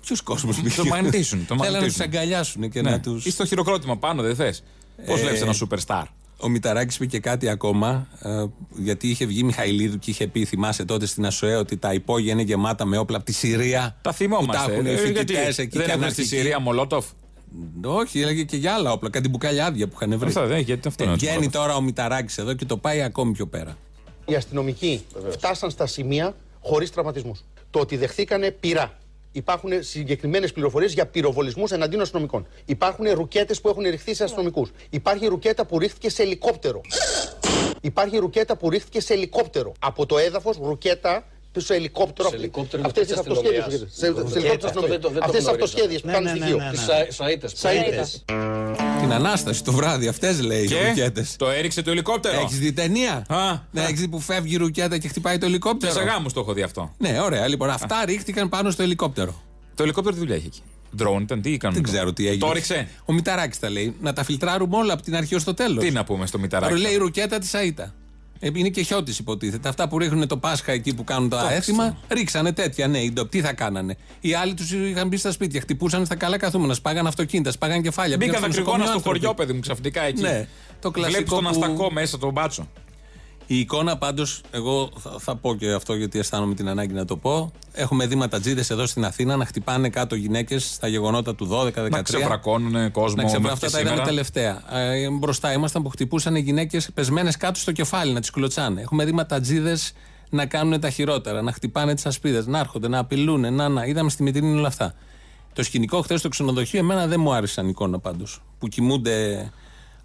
Ποιος 0.00 0.20
κόσμος 0.20 0.56
πήγε. 0.60 0.74
Το 0.76 0.84
μαγνητήσουν. 0.84 1.46
Το 1.46 1.54
Θέλανε 1.56 1.78
να 1.78 1.84
τους 1.84 1.96
μαγνητήσουν. 1.96 2.02
αγκαλιάσουν 2.20 2.70
και 2.70 2.82
Ναι. 2.82 2.90
να 2.90 3.00
του. 3.00 3.20
Ή 3.24 3.30
στο 3.30 3.44
χειροκρότημα 3.46 3.96
πάνω, 3.96 4.22
δεν 4.22 4.34
θες; 4.34 4.62
Πώς 5.06 5.18
Ε, 5.18 5.22
βλέπεις 5.22 5.40
ένα 5.40 5.54
superstar; 5.60 6.02
Ο 6.40 6.48
Μηταράκης 6.48 6.94
είπε 6.96 7.06
και 7.06 7.20
κάτι 7.20 7.48
ακόμα, 7.48 8.08
ε, 8.22 8.44
γιατί 8.76 9.08
είχε 9.08 9.26
βγει 9.26 9.42
Μιχαηλίδου 9.42 9.98
και 9.98 10.10
είχε 10.10 10.26
πει, 10.26 10.44
θυμάσαι 10.44 10.84
τότε 10.84 11.06
στην 11.06 11.26
ΑΣΟΕ, 11.26 11.54
ότι 11.56 11.76
τα 11.76 11.92
υπόγεια 11.92 12.32
είναι 12.32 12.42
γεμάτα 12.42 12.84
με 12.84 12.98
όπλα 12.98 13.16
από 13.16 13.26
τη 13.26 13.32
Συρία. 13.32 13.96
Τα 14.02 14.10
Που 14.10 14.16
θυμόμαστε. 14.16 14.64
τα 14.66 14.72
έχουν 14.72 14.86
οι 14.86 14.90
Ε, 14.90 14.96
φοιτητές 14.96 15.24
γιατί 15.56 15.62
εκεί 15.62 15.76
δεν 15.76 15.86
και 15.86 15.92
έχουν 15.92 15.92
στη 15.92 15.92
αναρχικοί. 15.92 16.26
Συρία 16.26 16.58
Μολότοφ; 16.60 17.06
Όχι, 17.84 18.20
έλεγε 18.20 18.42
και 18.42 18.56
για 18.56 18.74
άλλα 18.74 18.92
όπλα, 18.92 19.10
κάτι 19.10 19.28
μπουκάλια 19.28 19.66
άδεια 19.66 19.88
που 19.88 19.98
είχαν 20.00 20.18
βρει. 20.18 20.28
Αυτά 20.28 20.46
δεν, 20.46 20.60
γιατί 20.60 20.88
αυτό 20.88 21.02
Ε, 21.02 21.06
είναι 21.06 21.14
ο 21.14 21.18
Βγαίνει 21.18 21.34
Μολότοφ. 21.36 21.52
τώρα 21.62 21.74
ο 21.76 21.80
Μηταράκης 21.80 22.38
εδώ 22.38 22.54
και 22.54 22.64
το 22.64 22.76
πάει 22.76 23.02
ακόμη 23.02 23.32
πιο 23.32 23.46
πέρα. 23.46 23.76
Οι 24.26 24.34
αστυνομικοί 24.34 25.02
φτάσαν 25.30 25.70
στα 25.70 25.86
σημεία 25.86 26.34
χωρίς 26.60 26.90
τραυματισμούς. 26.90 27.44
Το 27.70 27.78
ότι 27.80 27.96
δεχθήκανε 27.96 28.50
πυρά. 28.50 28.98
Υπάρχουν 29.38 29.82
συγκεκριμένες 29.82 30.52
πληροφορίες 30.52 30.92
για 30.92 31.06
πυροβολισμούς 31.06 31.70
εναντίον 31.70 32.00
αστυνομικών. 32.00 32.46
Υπάρχουν 32.64 33.10
ρουκέτες 33.10 33.60
που 33.60 33.68
έχουν 33.68 33.82
ρηχθεί 33.82 34.14
σε 34.14 34.24
αστυνομικούς. 34.24 34.70
Υπάρχει 34.90 35.26
ρουκέτα 35.26 35.66
που 35.66 35.78
ρίχθηκε 35.78 36.10
σε 36.10 36.22
ελικόπτερο. 36.22 36.80
Υπάρχει 37.80 38.16
ρουκέτα 38.16 38.56
που 38.56 38.70
ρίχθηκε 38.70 39.00
σε 39.00 39.12
ελικόπτερο. 39.12 39.72
Από 39.78 40.06
το 40.06 40.18
έδαφος, 40.18 40.56
ρουκέτα 40.62 41.24
σε 41.56 41.74
ελικόπτερο. 41.74 42.28
Σε 42.28 42.34
ελικόπτερο 42.36 42.82
Αυτές 42.86 43.02
της 43.06 43.10
τις 43.16 43.20
αυτοσχέδιες. 43.20 43.64
αστυνομίας. 43.64 43.92
Σε, 43.92 43.98
σε 44.00 44.06
Ρουκέτα, 44.08 44.38
ελικόπτερο 44.38 44.68
αυτό 44.68 44.80
δεν 44.86 45.00
το- 45.00 45.08
δεν 45.08 45.18
το 45.18 45.24
Αυτές 45.24 45.36
τις 45.36 45.44
γνώριζα. 45.48 45.64
αυτοσχέδιες 45.64 46.00
που 46.00 46.06
Ναι, 46.06 46.12
κάνουν 46.12 46.26
ναι, 46.28 46.32
ναι, 46.32 46.38
στοιχείο. 46.38 46.56
ναι, 46.56 46.64
ναι. 46.64 46.70
Τις 46.70 46.80
σα- 46.80 47.24
σαΐτες. 47.24 47.52
Σαΐτες. 47.62 48.22
Την 49.00 49.12
Ανάσταση 49.12 49.64
το 49.64 49.72
βράδυ, 49.72 50.08
αυτές 50.08 50.40
λέει 50.40 50.62
οι 50.62 50.66
Και 50.66 50.88
ρουκέτες. 50.88 51.36
το 51.36 51.50
έριξε 51.50 51.82
το 51.82 51.90
ελικόπτερο. 51.90 52.40
Έχεις 52.40 52.58
δει 52.58 52.72
ταινία; 52.72 53.24
Α, 53.28 53.58
Ναι, 53.70 53.82
έχεις 53.82 54.00
δει 54.00 54.08
που 54.08 54.20
φεύγει 54.20 54.54
η 54.54 54.56
ρουκέτα 54.56 54.98
και 54.98 55.08
χτυπάει 55.08 55.38
το 55.38 55.46
ελικόπτερο; 55.46 55.92
Σε 55.92 56.00
γάμου 56.02 56.28
το 56.30 56.40
έχω 56.40 56.52
δει 56.52 56.62
αυτό. 56.62 56.94
Ναι, 56.98 57.20
ωραία. 57.22 57.48
Λοιπόν, 57.48 57.70
αυτά 57.70 58.04
ρίχτηκαν 58.04 58.48
πάνω 58.48 58.70
στο 58.70 58.82
ελικόπτερο. 58.82 59.42
Το 59.74 59.82
ελικόπτερο 59.82 60.14
τι 60.14 60.20
δουλειά 60.20 60.36
είχε 60.36 60.46
εκεί; 60.46 60.62
Drone 60.98 61.20
ήταν, 61.20 61.42
τι 61.42 61.52
έκαναν. 61.54 61.74
Δεν 61.74 61.82
ξέρω 61.84 62.12
τι 62.12 62.26
έγινε. 62.26 62.44
Το 62.44 62.50
έριξε; 62.50 62.88
Ο 63.04 63.12
Μηταράκης 63.12 63.58
τα 63.58 63.70
λέει. 63.70 63.96
Να 64.00 64.12
τα 64.12 64.24
φιλτράρουμε 64.24 64.76
όλα 64.76 64.92
από 64.92 65.02
την 65.02 65.16
αρχή 65.16 65.34
ως 65.34 65.44
το 65.44 65.54
τέλος. 65.54 65.84
Τι 65.84 65.90
να 65.90 66.04
πούμε 66.04 66.26
στο 66.26 66.38
μηταράκι. 66.38 66.80
Λέει 66.80 66.92
η 66.92 66.96
ρουκέτα 66.96 67.38
της 67.38 67.54
ΑΕΤΑ. 67.54 67.94
Ε, 68.40 68.48
Είναι 68.54 68.68
και 68.68 68.82
χιώτης 68.82 69.18
υποτίθεται. 69.18 69.68
Αυτά 69.68 69.88
που 69.88 69.98
ρίχνουν 69.98 70.26
το 70.28 70.36
Πάσχα 70.36 70.72
εκεί 70.72 70.94
που 70.94 71.04
κάνουν 71.04 71.28
τα 71.28 71.38
Εντάξει. 71.38 71.56
έθιμα, 71.56 71.96
ρίξανε 72.08 72.52
τέτοια. 72.52 72.88
Ναι, 72.88 72.98
οι 72.98 73.12
ντοπ- 73.12 73.30
τι 73.30 73.40
θα 73.40 73.52
κάνανε; 73.52 73.96
Οι 74.20 74.34
άλλοι 74.34 74.54
τους 74.54 74.72
είχαν 74.72 75.08
μπει 75.08 75.16
στα 75.16 75.32
σπίτια, 75.32 75.60
χτυπούσαν 75.60 76.04
στα 76.04 76.14
καλά 76.14 76.36
καθούμενα, 76.38 76.74
σπάγαν 76.74 77.06
αυτοκίνητα, 77.06 77.50
σπάγαν 77.50 77.82
κεφάλια. 77.82 78.16
Μπήκαν 78.16 78.34
πήγαν 78.34 78.52
στο 78.52 78.58
δακρυγόνα 78.60 78.84
στο 78.84 78.92
νοσοκομείο 78.92 79.12
χωριό, 79.20 79.28
άνθρωποι. 79.28 79.40
παιδί 79.40 79.52
μου, 79.52 79.60
ξαφνικά 79.60 80.02
εκεί. 80.02 80.20
Ναι, 80.22 80.48
το 80.80 80.90
Βλέπεις 80.90 81.12
κλασικό 81.14 81.34
τον 81.34 81.44
που- 81.44 81.50
αστακό 81.50 81.92
μέσα, 81.92 82.18
τον 82.18 82.32
μπάτσο. 82.32 82.68
Η 83.50 83.58
εικόνα 83.58 83.96
πάντως, 83.98 84.40
εγώ 84.50 84.90
θα, 84.98 85.14
θα 85.18 85.36
πω 85.36 85.54
και 85.54 85.72
αυτό 85.72 85.94
γιατί 85.94 86.18
αισθάνομαι 86.18 86.54
την 86.54 86.68
ανάγκη 86.68 86.92
να 86.92 87.04
το 87.04 87.16
πω. 87.16 87.52
Έχουμε 87.72 88.06
δει 88.06 88.14
ματατζίδες 88.14 88.70
εδώ 88.70 88.86
στην 88.86 89.04
Αθήνα 89.04 89.36
να 89.36 89.44
χτυπάνε 89.44 89.88
κάτω 89.88 90.14
γυναίκες 90.14 90.72
στα 90.74 90.88
γεγονότα 90.88 91.34
του 91.34 91.48
12-13. 91.52 91.90
Να 91.90 92.02
ξεβρακώνουν 92.02 92.90
κόσμο 92.90 93.16
Να 93.16 93.24
ξεβρακώνουν. 93.24 93.42
μέχρι 93.42 93.48
Αυτά 93.50 93.66
και 93.66 93.72
τα 93.72 93.80
είδαμε 93.80 93.88
σήμερα. 93.88 94.04
τελευταία. 94.04 94.62
Ε, 94.78 95.10
μπροστά 95.10 95.52
ήμασταν 95.52 95.82
που 95.82 95.88
χτυπούσαν 95.88 96.34
οι 96.36 96.40
γυναίκες 96.40 96.90
πεσμένες 96.94 97.36
κάτω 97.36 97.58
στο 97.58 97.72
κεφάλι, 97.72 98.12
να 98.12 98.20
τις 98.20 98.30
κλωτσάνε. 98.30 98.80
Έχουμε 98.80 99.04
δει 99.04 99.12
ματατζίδες 99.12 99.92
να 100.30 100.46
κάνουν 100.46 100.80
τα 100.80 100.90
χειρότερα, 100.90 101.42
να 101.42 101.52
χτυπάνε 101.52 101.94
τις 101.94 102.06
ασπίδες, 102.06 102.46
να 102.46 102.58
έρχονται, 102.58 102.88
να 102.88 102.98
απειλούν. 102.98 103.54
Να, 103.54 103.68
να. 103.68 103.84
Είδαμε 103.84 104.10
στη 104.10 104.22
Μητρίνη 104.22 104.58
όλα 104.58 104.68
αυτά. 104.68 104.94
Το 105.52 105.62
σκηνικό 105.62 106.02
χθες 106.02 106.18
στο 106.18 106.28
ξενοδοχείο, 106.28 106.78
εμένα 106.78 107.06
δεν 107.06 107.20
μου 107.20 107.32
άρεσε 107.32 107.52
σαν 107.52 107.68
εικόνα 107.68 107.98
πάντως. 107.98 108.42
Που 108.58 108.68
κοιμούνται 108.68 109.50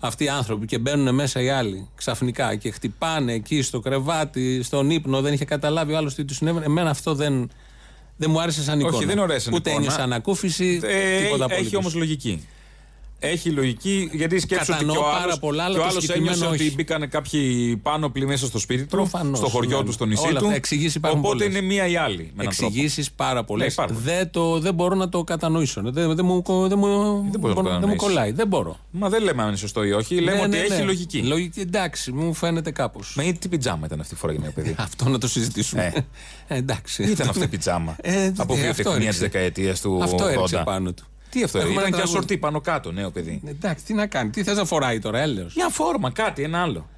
αυτοί 0.08 0.24
οι 0.24 0.30
άνθρωποι 0.30 0.66
και 0.66 0.78
μπαίνουν 0.78 1.16
μέσα 1.16 1.42
οι 1.42 1.50
άλλοι 1.50 1.88
ξαφνικά 1.96 2.56
και 2.56 2.72
χτυπάνε 2.72 3.34
εκεί 3.34 3.62
στο 3.62 3.80
κρεβάτι, 3.80 4.64
στον 4.64 4.90
ύπνο, 4.90 5.22
δεν 5.22 5.34
είχε 5.34 5.46
καταλάβει 5.46 5.94
ο 5.94 5.98
άλλος 5.98 6.14
τι 6.16 6.26
τους 6.26 6.36
συνέβαινε. 6.38 6.66
Εμένα 6.66 6.90
αυτό 6.90 7.14
δεν, 7.16 7.50
δεν 8.18 8.30
μου 8.32 8.42
άρεσε 8.42 8.64
σαν 8.64 8.80
εικόνα. 8.80 8.96
Όχι, 8.96 9.06
δεν 9.06 9.14
είναι 9.14 9.22
ωραία 9.24 9.40
σαν 9.40 9.54
Ούτε 9.54 9.70
εικόνα. 9.70 9.86
ένιωσα 9.86 10.04
ανακούφιση, 10.04 10.80
Ε, 10.84 11.22
τίποτα 11.22 11.44
έχει 11.44 11.54
απολύτως. 11.54 11.74
όμως 11.74 11.94
λογική. 11.94 12.48
Έχει 13.26 13.50
λογική, 13.50 14.10
γιατί 14.14 14.40
σκέψου 14.40 14.66
ότι 14.74 14.80
και 14.80 14.86
Κατανοώ 14.86 15.08
ο 15.08 15.12
πάρα 15.12 15.24
άλλος, 15.24 15.40
πολλά, 15.40 15.64
αλλά 15.64 15.74
και 15.74 15.80
ο 15.80 15.84
το 15.84 15.90
άλλος 15.90 16.02
συγκεκριμένο 16.04 16.36
ένιωσε 16.36 16.54
ότι 16.54 16.64
όχι. 16.64 16.76
μπήκαν 16.76 17.10
κάποιοι 17.10 17.76
πάνω 17.78 18.12
μέσα 18.26 18.46
στο 18.46 18.60
σπίτι 18.60 18.82
του, 18.82 18.88
Προφανώς, 18.88 19.38
στο 19.38 19.48
χωριό 19.48 19.78
ναι. 19.78 19.84
του, 19.84 19.92
στο 19.92 20.06
νησί 20.06 20.28
Όλα 20.28 20.40
του. 20.40 20.46
αυτά, 20.46 20.56
εξηγήσεις 20.56 20.96
υπάρχουν 20.96 21.20
Οπότε 21.20 21.38
πολλές. 21.44 21.58
είναι 21.58 21.68
μία 21.68 21.88
ή 21.88 21.96
άλλη. 21.96 22.18
με 22.18 22.44
έναν 22.44 22.56
τρόπο. 22.56 22.66
Εξηγήσεις 22.66 23.12
πάρα 23.12 23.44
πολλές. 23.44 23.68
Ναι, 23.68 23.74
υπάρχουν. 23.74 24.04
δεν, 24.04 24.30
το, 24.32 24.60
δεν 24.60 24.74
μπορώ 24.74 24.96
να 24.96 25.10
το 25.10 25.24
κατανοήσω. 25.24 25.82
Δεν, 25.84 26.16
δεν, 26.16 26.26
μου, 26.26 26.44
δεν, 26.68 26.78
μου, 26.78 27.30
μπορείς 27.40 27.40
να 27.40 27.40
το 27.40 27.40
δεν 27.40 27.56
μου 27.56 27.64
κατανοήσεις. 27.64 27.98
κολλάει. 27.98 28.32
Δεν 28.32 28.48
μπορώ. 28.48 28.78
Μα 28.92 29.10
δεν 29.10 29.24
λέμε 29.24 29.42
αν 29.42 29.48
είναι 29.48 29.58
σωστό 29.58 29.84
ή 29.84 29.92
όχι, 29.92 30.16
λέμε 30.16 30.38
Ναι, 30.38 30.42
ότι 30.42 30.50
ναι, 30.50 30.58
έχει 30.58 30.70
ναι. 30.74 30.84
λογική. 30.84 31.22
Λογική, 31.22 31.60
εντάξει, 31.60 32.12
μου 32.12 32.34
φαίνεται 32.34 32.72
κάπως. 32.72 33.14
Μα 33.18 33.24
τι 33.24 33.48
πιτζάμα 33.48 33.86
ήταν 33.86 34.00
αυτή 34.00 34.14
η 34.14 34.18
φορά 34.18 34.34
για 34.34 34.42
ένα 34.44 34.52
παιδί; 34.54 34.76
Αυτό 34.88 35.10
να 35.10 35.18
το 35.18 35.28
συζητήσουμε. 35.28 35.94
Ε, 36.48 36.58
εντάξει. 36.58 37.04
Ήταν 37.04 37.30
αυτή 37.30 37.44
η 37.44 37.48
πιτζάμα. 37.48 37.96
Ε, 38.02 38.32
από 38.38 38.54
ε, 38.54 38.58
βιοτεχνία 38.58 38.70
αυτό 38.70 38.84
της 38.92 39.02
έριξε. 39.04 39.20
δεκαετίας 39.20 39.82
του 39.82 39.98
80. 40.00 40.04
Αυτό 40.04 40.28
έριξε 40.28 40.62
πάνω 40.66 40.92
του. 40.94 41.04
Τι 41.34 41.44
αυτό, 41.44 41.58
Έχουμε 41.58 41.74
ήταν 41.74 41.84
ένα 41.86 41.90
και 41.92 41.96
τραγούδι. 41.96 42.18
ασορτή 42.18 42.38
πάνω 42.38 42.62
κάτω, 42.62 42.92
νέο 42.92 43.12
παιδί. 43.12 43.42
Εντάξει, 43.46 43.86
τι 43.86 43.94
να 43.94 44.08
κάνει, 44.08 44.30
τι 44.30 44.44
θες 44.44 44.58
να 44.58 44.66
φοράει 44.66 45.00
τώρα, 45.00 45.20
έλεος. 45.20 45.56
Μια 45.56 45.70
φόρμα, 45.70 46.12
κάτι, 46.12 46.44
ένα 46.44 46.62
άλλο. 46.62 46.90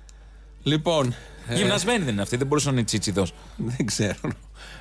Λοιπόν. 0.63 1.15
ε, 1.47 1.55
Γυμνασμένη 1.55 2.03
δεν 2.03 2.13
είναι 2.13 2.21
αυτή, 2.21 2.37
δεν 2.37 2.47
μπορούσε 2.47 2.67
να 2.69 2.73
είναι 2.73 2.83
τσίτσιδος. 2.83 3.33
Δεν 3.55 3.85
ξέρω. 3.85 4.15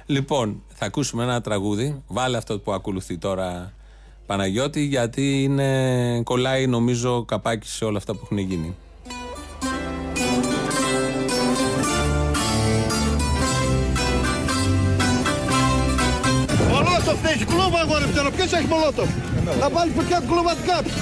Λοιπόν, 0.06 0.62
θα 0.74 0.86
ακούσουμε 0.86 1.22
ένα 1.22 1.40
τραγούδι. 1.40 2.02
Βάλε 2.06 2.36
αυτό 2.36 2.58
που 2.58 2.72
ακολουθεί 2.72 3.18
τώρα, 3.18 3.72
Παναγιώτη, 4.26 4.80
γιατί 4.84 5.42
είναι, 5.42 6.22
κολλάει 6.22 6.66
νομίζω 6.66 7.24
καπάκι 7.24 7.66
σε 7.68 7.84
όλα 7.84 7.98
αυτά 7.98 8.12
που 8.14 8.20
έχουν 8.24 8.38
γίνει. 8.38 8.74
Μολότοφ 16.68 17.20
δεν 17.22 17.32
έχεις 17.32 17.44
κλούβα 17.44 17.80
αγόρι 17.80 18.04
πτέρω. 18.06 18.30
Ποιος 18.30 18.52
έχει 18.52 18.66
μολότοφ; 18.66 19.08
Θα 19.60 19.68
βάλει 19.70 19.92
φωτιά 19.96 20.18
την 20.18 20.28
κλούβα 20.28 20.54
την 20.54 20.66
κάψει. 20.66 20.92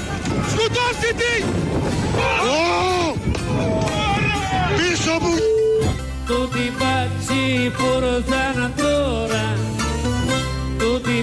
Σκοτώστε 0.53 1.09
τη! 1.21 1.43
Ω! 2.49 3.15
Πίσω 4.77 5.13
μου! 5.21 5.35
Tutti 6.29 6.67
pazzi 6.81 7.43
portano 7.79 8.63
ancora, 8.69 9.45
tutti 10.79 11.17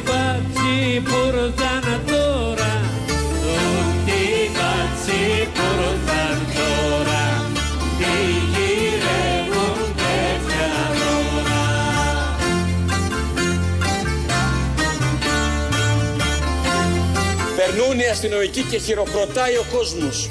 αστυνοϊκή 18.22 18.62
και 18.62 18.78
χειροκροτάει 18.78 19.56
ο 19.56 19.66
κόσμος. 19.72 20.30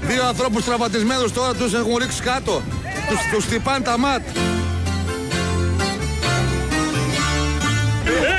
Δύο 0.00 0.24
ανθρώπους 0.26 0.64
τραυματισμένους 0.64 1.32
τώρα 1.32 1.54
τους 1.54 1.74
έχουν 1.74 1.96
ρίξει 1.96 2.22
κάτω. 2.22 2.62
Τους, 3.08 3.18
τους 3.32 3.44
χτυπάνε 3.44 3.84
τα 3.84 3.98
μάτ. 3.98 4.22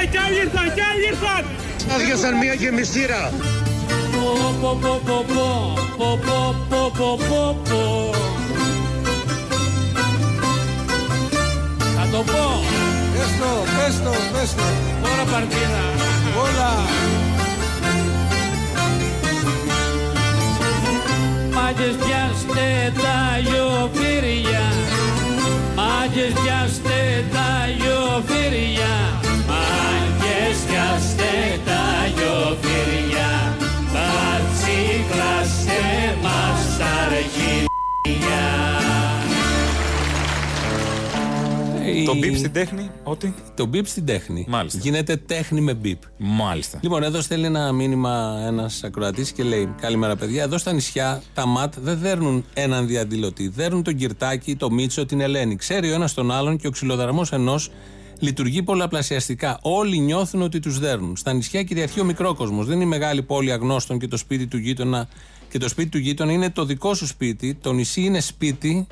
Ε, 0.02 0.06
κι 0.06 0.18
άλλοι 0.18 0.38
ήρθαν, 0.38 0.74
κι 0.74 0.82
άλλοι 0.92 1.06
ήρθαν! 1.06 1.46
Άδειασαν 1.94 2.38
μία 2.38 2.54
γεμιστήρα. 2.54 3.32
Θα 11.96 12.08
το 12.12 12.24
πω. 12.32 12.83
Πες 13.24 13.38
το, 13.40 13.54
πες 13.78 13.96
το, 14.04 14.14
πες 14.34 14.54
το. 14.56 14.64
Τώρα 15.04 15.24
παρτίδα 15.32 15.84
Όλα. 16.44 16.72
Μάγκες 21.56 21.96
πιάστε 22.04 22.68
τα 23.04 23.20
λιοφύρια 23.46 24.66
Μάγκες 25.76 26.34
πιάστε 26.42 27.26
τα 27.34 27.50
λιοφύρια 27.78 28.94
Μάγκες 29.50 30.58
πιάστε 30.68 31.32
τα 31.68 31.84
λιοφύρια 32.16 33.32
Θα 33.94 34.12
τσικλάστε 34.54 35.82
μας 36.24 36.62
τα 36.80 36.96
Το 42.06 42.16
μπιπ 42.16 42.36
στην 42.36 42.52
τέχνη, 42.52 42.90
ότι; 43.04 43.34
Το 43.56 43.66
μπιπ 43.66 43.88
στην 43.88 44.06
τέχνη. 44.06 44.46
Μάλιστα. 44.50 44.80
Γίνεται 44.82 45.16
τέχνη 45.18 45.62
με 45.62 45.74
μπιπ. 45.74 46.02
Μάλιστα. 46.18 46.80
Λοιπόν, 46.82 47.04
εδώ 47.04 47.22
στέλνει 47.22 47.46
ένα 47.46 47.72
μήνυμα 47.72 48.44
ένας 48.46 48.84
ακροατής 48.84 49.32
και 49.32 49.44
λέει: 49.44 49.76
Καλημέρα, 49.82 50.16
παιδιά. 50.16 50.44
Εδώ 50.44 50.58
στα 50.58 50.72
νησιά 50.72 51.22
τα 51.34 51.46
ματ 51.46 51.74
δεν 51.80 51.98
δέρνουν 51.98 52.46
έναν 52.54 52.88
διαδηλωτή. 52.88 53.48
Δέρνουν 53.48 53.84
τον 53.84 53.96
Κυρτάκη, 53.96 54.56
τον 54.56 54.74
Μίτσο, 54.74 55.06
την 55.06 55.22
Ελένη. 55.22 55.56
Ξέρει 55.56 55.92
ο 55.92 55.94
ένας 55.94 56.14
τον 56.14 56.32
άλλον 56.32 56.58
και 56.58 56.68
ο 56.68 56.72
ξυλοδαρμός 56.72 57.32
ενός 57.32 57.72
λειτουργεί 58.20 58.64
πολλαπλασιαστικά. 58.64 59.60
Όλοι 59.62 60.00
νιώθουν 60.00 60.42
ότι 60.42 60.60
τους 60.60 60.80
δέρνουν. 60.80 61.16
Στα 61.16 61.34
νησιά 61.34 61.64
κυριαρχεί 61.64 62.00
ο 62.00 62.04
μικρό 62.04 62.34
κόσμο. 62.34 62.64
Δεν 62.64 62.76
είναι 62.76 62.84
η 62.84 62.88
μεγάλη 62.88 63.24
πόλη 63.24 63.52
αγνώστων 63.52 64.00
και 64.00 64.08
το 64.08 64.18
σπίτι 64.18 64.48
του 64.48 64.58
γείτονα. 64.58 65.08
Και 65.50 65.58
το 65.58 65.70
σπίτι 65.70 65.90
του 65.90 65.98
γείτονα 65.98 66.32
είναι 66.32 66.50
το 66.50 66.66
δικό 66.66 66.94
σου 66.94 67.08
σπίτι. 67.08 67.54
Το 67.62 67.74
νησί 67.74 68.02
είναι 68.02 68.20
σπίτι. 68.20 68.88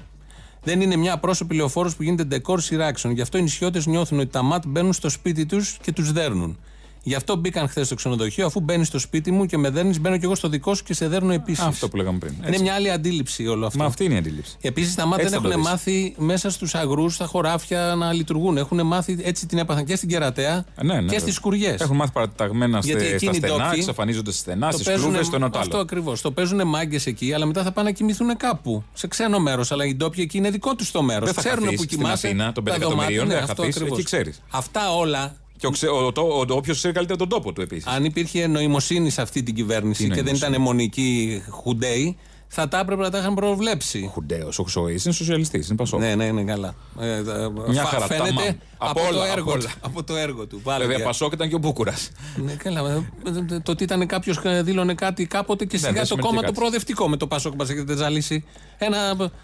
Δεν 0.64 0.82
είναι 0.82 0.96
μια 0.96 1.18
πρόσωπη 1.18 1.56
λεωφόρος 1.56 1.96
που 1.96 2.04
γίνεται 2.04 2.24
ντεκόρ 2.24 2.62
σειράξεων. 2.62 3.14
Γι' 3.14 3.22
αυτό 3.22 3.38
οι 3.38 3.42
νησιώτες 3.42 3.86
νιώθουν 3.86 4.20
ότι 4.20 4.30
τα 4.30 4.42
ματ 4.42 4.64
μπαίνουν 4.68 4.94
στο 4.94 5.10
σπίτι 5.10 5.46
τους 5.46 5.78
και 5.82 5.92
τους 5.92 6.12
δέρνουν. 6.12 6.58
Γι' 7.04 7.16
αυτό 7.16 7.36
μπήκαν 7.36 7.68
χθες 7.68 7.86
στο 7.86 7.96
ξενοδοχείο, 7.96 8.46
αφού 8.46 8.60
μπαίνεις 8.60 8.88
στο 8.88 9.00
σπίτι 9.00 9.32
μου 9.32 9.46
και 9.46 9.58
με 9.58 9.70
δέρνεις, 9.70 10.00
μπαίνω 10.00 10.18
κι 10.18 10.26
εγώ 10.26 10.36
στο 10.36 10.48
δικό 10.50 10.76
σου 10.76 10.84
και 10.84 10.94
σε 10.94 11.08
δέρνω 11.08 11.34
επίσης. 11.34 11.64
Αυτό 11.64 11.88
που 11.90 11.98
λέγαμε 11.98 12.18
πριν. 12.18 12.34
Είναι 12.38 12.48
Έτσι. 12.48 12.62
μια 12.62 12.74
άλλη 12.74 12.92
αντίληψη 12.92 13.48
όλο 13.48 13.66
αυτό. 13.66 13.80
Μα 13.80 13.86
αυτή 13.86 14.04
είναι 14.04 14.14
η 14.14 14.18
αντίληψη. 14.18 14.56
Επίσης 14.62 14.96
τα 14.96 15.06
ΜΑΤ 15.06 15.20
Έτσι 15.20 15.32
δεν 15.32 15.42
θα 15.42 15.48
το 15.48 15.52
έχουν 15.54 15.62
δεις. 15.62 15.72
μάθει 15.72 16.14
μέσα 16.18 16.50
στους 16.50 16.76
αγρούς, 16.76 17.14
στα 17.14 17.26
χωράφια 17.26 17.96
να 17.98 18.14
λειτουργούν. 18.14 18.58
Έχουν 18.58 18.86
μάθει 18.86 19.18
έτσι 19.24 19.46
την 19.46 19.58
έπαθαν 19.58 19.86
και 19.86 19.96
στην 19.96 20.10
κερατέα 20.10 20.66
Ναι, 20.82 20.94
ναι, 20.94 21.00
και 21.02 21.08
στις 21.08 21.18
βέβαια. 21.18 21.34
σκουριέ. 21.34 21.76
Έχουν 21.80 21.96
μάθει 21.96 22.12
παραταγμένα 22.12 22.80
Γιατί 22.84 23.04
στα 23.06 23.14
εκείνοι 23.14 23.32
οι 23.36 23.40
στενά, 23.40 23.56
ντόπιοι 23.58 23.78
εξαφανίζονται 23.80 24.32
στι 24.32 24.40
στενά, 24.40 24.68
το 24.68 24.74
στις 24.74 24.86
παίζουνε- 24.86 25.10
κλούβες, 25.12 25.30
το 25.30 25.36
ένα 25.36 25.50
το 25.50 25.60
Αυτό 25.60 25.74
άλλο. 25.76 25.84
ακριβώς. 25.84 26.22
Το 26.22 26.32
παίζουν 26.32 26.68
μάγκες 26.68 27.06
εκεί, 27.06 27.34
αλλά 27.34 27.46
μετά 27.46 27.64
θα 27.64 27.72
πάνε 27.72 27.90
να 27.90 27.96
κοιμηθούν 27.96 28.38
κάπου. 28.38 28.84
Σε 28.94 29.08
ξένο 29.08 29.40
μέρος. 29.40 29.72
Αλλά 29.72 29.86
οι 29.86 29.96
ντόπιοι 29.96 30.24
εκεί 30.28 30.38
είναι 30.38 30.50
δικό 30.50 30.76
τους 30.76 30.92
το 30.92 31.02
μέρος. 31.02 31.26
Δεν 31.26 31.34
θα 31.34 31.42
Ξέρουν 31.42 31.64
χαθείς 31.64 31.78
που 31.78 31.84
στην 31.84 31.98
κοιμάσαι. 31.98 32.28
Αθήνα 32.28 32.52
των 32.52 32.64
τα 32.64 32.72
5 32.72 32.78
δωμάτια, 32.80 32.88
εκατομμυρίων, 32.88 33.28
ναι, 33.28 33.34
δεν 33.34 33.46
θα 33.46 33.52
αυτό 33.52 33.62
χαθείς, 33.62 33.76
ακριβώς. 33.76 33.98
εκεί 33.98 34.06
ξέρεις. 34.08 34.42
Αυτά 34.52 34.96
όλα 34.96 35.36
Και 35.62 35.68
ο, 35.68 35.70
ξε, 35.70 35.88
ο, 35.88 36.12
το, 36.12 36.22
ο, 36.22 36.46
όποιος 36.50 36.78
ξέρει 36.78 36.94
καλύτερα 36.94 37.18
τον 37.20 37.30
τόπο 37.30 37.54
του 37.54 37.62
επίσης. 37.62 37.86
αν 37.88 38.06
υπήρχε 38.06 38.48
νοημοσύνη 38.48 39.10
σε 39.10 39.22
αυτή 39.22 39.44
την 39.44 39.56
κυβέρνηση 39.56 40.04
Τι 40.04 40.08
και 40.10 40.14
δεν 40.16 40.24
νοημοσύνη; 40.24 40.50
ήταν 40.52 40.62
αιμονική 40.62 41.42
χουντέι, 41.50 42.18
θα 42.48 42.68
τα 42.68 42.80
έπρεπε 42.80 43.02
να 43.02 43.10
τα 43.10 43.18
είχαν 43.18 43.34
προβλέψει. 43.34 44.10
Χουντέος, 44.14 44.60
ο 44.60 44.64
Χρυσοή 44.64 45.00
είναι 45.06 45.14
σοσιαλιστής, 45.14 45.68
είναι 45.68 45.76
πασό. 45.78 45.98
Ναι, 45.98 46.16
ναι, 46.16 46.32
ναι, 46.32 46.44
καλά. 46.44 46.76
Ε, 47.00 47.24
τα- 47.24 47.52
Μια 47.68 47.82
φα- 47.84 47.90
χαρά, 47.90 48.08
τα 48.08 48.16
Φαίνεται 48.16 48.34
μάμ. 48.34 48.46
από, 48.78 48.90
Από 48.90 49.00
το 49.00 49.06
όλα, 49.16 49.32
έργο, 49.32 49.42
από 49.42 49.52
όλα. 49.52 49.72
από 49.82 50.04
το 50.04 50.16
έργο 50.16 50.48
του. 50.48 50.62
Βάλε 50.64 50.80
Βέβαια, 50.84 50.98
μια- 50.98 51.06
Πασόκ 51.06 51.34
ήταν 51.34 51.50
και 51.50 51.56
ο 51.56 51.58
Μπούκουρας. 51.58 52.12
Ναι, 52.36 52.54
καλά. 52.54 52.80
ε, 52.90 53.54
ε, 53.56 53.60
Το 53.60 53.72
ότι 53.72 53.84
ήταν 53.84 54.08
κάποιος 54.08 54.40
δήλωνε 54.64 54.94
κάτι 54.94 55.26
κάποτε 55.26 55.66
και 55.66 55.72
Ναι, 55.74 55.80
σιγά 55.80 55.92
δεν 55.92 56.02
το 56.02 56.06
σημαίνει 56.08 56.22
κόμμα 56.28 56.36
και 56.40 56.46
το 56.46 56.52
κάτι. 56.52 56.60
προοδευτικό 56.60 57.10
με 57.10 57.18
το 57.18 57.28
Πασόκ 57.28 57.54
μας 57.56 57.70
έχετε 57.70 57.96
ζαλίσει. 57.96 58.44
Ένα, 58.78 58.98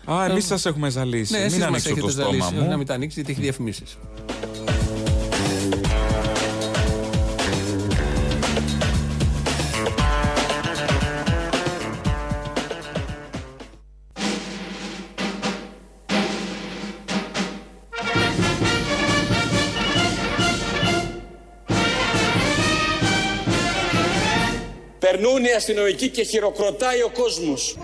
Α, 0.06 0.26
εμείς 0.30 0.44
ε, 0.44 0.48
σας 0.48 0.66
έχουμε 0.66 0.90
ζαλίσει. 0.90 1.32
Ναι, 1.34 1.38
εσείς 1.40 1.52
Μην 1.52 1.60
μας 1.60 1.68
ανοίξω 1.68 1.90
το 1.90 1.96
έχετε 1.98 2.12
στόμα 2.12 2.30
ζαλίσει. 2.30 2.64
Να 2.66 2.72
μου. 2.72 2.78
μην 2.78 2.88
τα 2.88 2.94
ανοίξει 2.94 3.16
γιατί 3.20 3.32
έχει 3.32 3.42
διαφημίσεις. 3.42 3.98
Περνούν 25.18 25.44
οι 25.44 25.52
αστυνομικοί 25.52 26.10
και 26.10 26.24
χειροκροτάει 26.24 27.02
ο 27.02 27.10
κόσμος. 27.10 27.78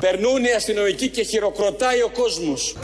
Περνούν 0.00 0.44
οι 0.44 0.52
αστυνομικοί 0.56 1.08
και 1.08 1.22
χειροκροτάει 1.22 2.02
ο 2.02 2.10
κόσμος. 2.14 2.74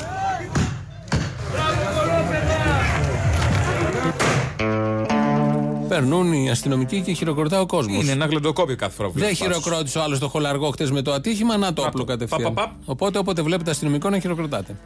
Περνούν 5.94 6.33
οι 6.33 6.50
αστυνομικοί 6.50 7.00
και 7.00 7.12
χειροκροτάει 7.12 7.61
ο 7.61 7.66
κόσμος. 7.66 8.02
Είναι 8.02 8.12
ένα 8.12 8.26
γλεντοκόπιο 8.26 8.76
κάθε 8.76 8.94
φορά 8.94 9.09
που 9.09 9.14
Δεν 9.14 9.22
βλέπεις 9.22 9.38
πάσους. 9.46 9.55
χειροκρότησε 9.62 9.98
ο 9.98 10.02
άλλος 10.02 10.18
το 10.18 10.28
χολαργό 10.28 10.70
χτες 10.70 10.90
με 10.90 11.02
το 11.02 11.12
ατύχημα, 11.12 11.57
να 11.57 11.72
το 11.72 11.83
όπλο 11.83 12.05
κατευθείαν. 12.05 12.42
πα, 12.42 12.50
πα, 12.62 12.68
πα. 12.68 12.76
Οπότε 12.85 13.18
όποτε 13.18 13.42
βλέπετε 13.42 13.70
αστυνομικό 13.70 14.11
να 14.11 14.18
χειροκροτάτε. 14.18 14.76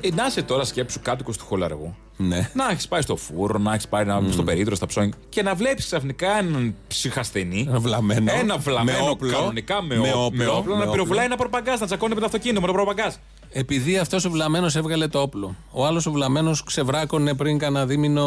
Ε, 0.00 0.08
να 0.14 0.26
είσαι 0.26 0.42
τώρα 0.42 0.64
σκέψου 0.64 1.00
κάτοικος 1.02 1.36
του 1.36 1.44
χολαργού. 1.44 1.94
Ναι. 2.16 2.50
Να 2.54 2.68
έχεις 2.70 2.88
πάει 2.88 3.00
στο 3.00 3.16
φούρνο, 3.16 3.58
να 3.58 3.72
έχεις 3.72 3.88
πάει 3.88 4.04
να, 4.04 4.22
στο 4.30 4.42
περίδρο, 4.42 4.74
στα 4.74 4.86
ψώνια 4.86 5.12
και 5.28 5.42
να 5.42 5.54
βλέπεις 5.54 5.84
ξαφνικά 5.84 6.38
έναν 6.38 6.74
ψυχασθενή. 6.88 7.66
Ένα 7.68 7.78
βλαμμένο. 7.78 8.32
Ένα 8.38 8.56
βλαμμένο 8.58 9.04
Με 9.04 9.10
όπλο. 9.10 9.30
κανονικά 9.32 9.82
με, 9.82 9.96
Με 9.96 10.08
όπλο, 10.08 10.24
όπλο. 10.24 10.44
με 10.44 10.50
όπλο, 10.50 10.76
Με 10.76 10.84
να 10.84 10.90
πυροβουλάει 10.90 11.24
ένα 11.24 11.36
προπαγκάζ, 11.36 11.80
να 11.80 11.86
τσακώνει 11.86 12.14
με 12.14 12.20
το 12.20 12.26
αυτοκίνητο 12.26 12.60
με 12.60 12.66
το 12.66 12.72
προπαγκάζ. 12.72 13.12
Επειδή 13.52 13.98
αυτός 13.98 14.24
ο 14.24 14.30
βλαμμένος 14.30 14.76
έβγαλε 14.76 15.08
το 15.08 15.20
όπλο. 15.20 15.56
Ο 15.70 15.86
άλλος 15.86 16.06
ο 16.06 16.10
βλαμμένος 16.10 16.62
ξεβράκωνε 16.64 17.34
πριν 17.34 17.58
κανένα 17.58 17.86
δίμηνο. 17.86 18.22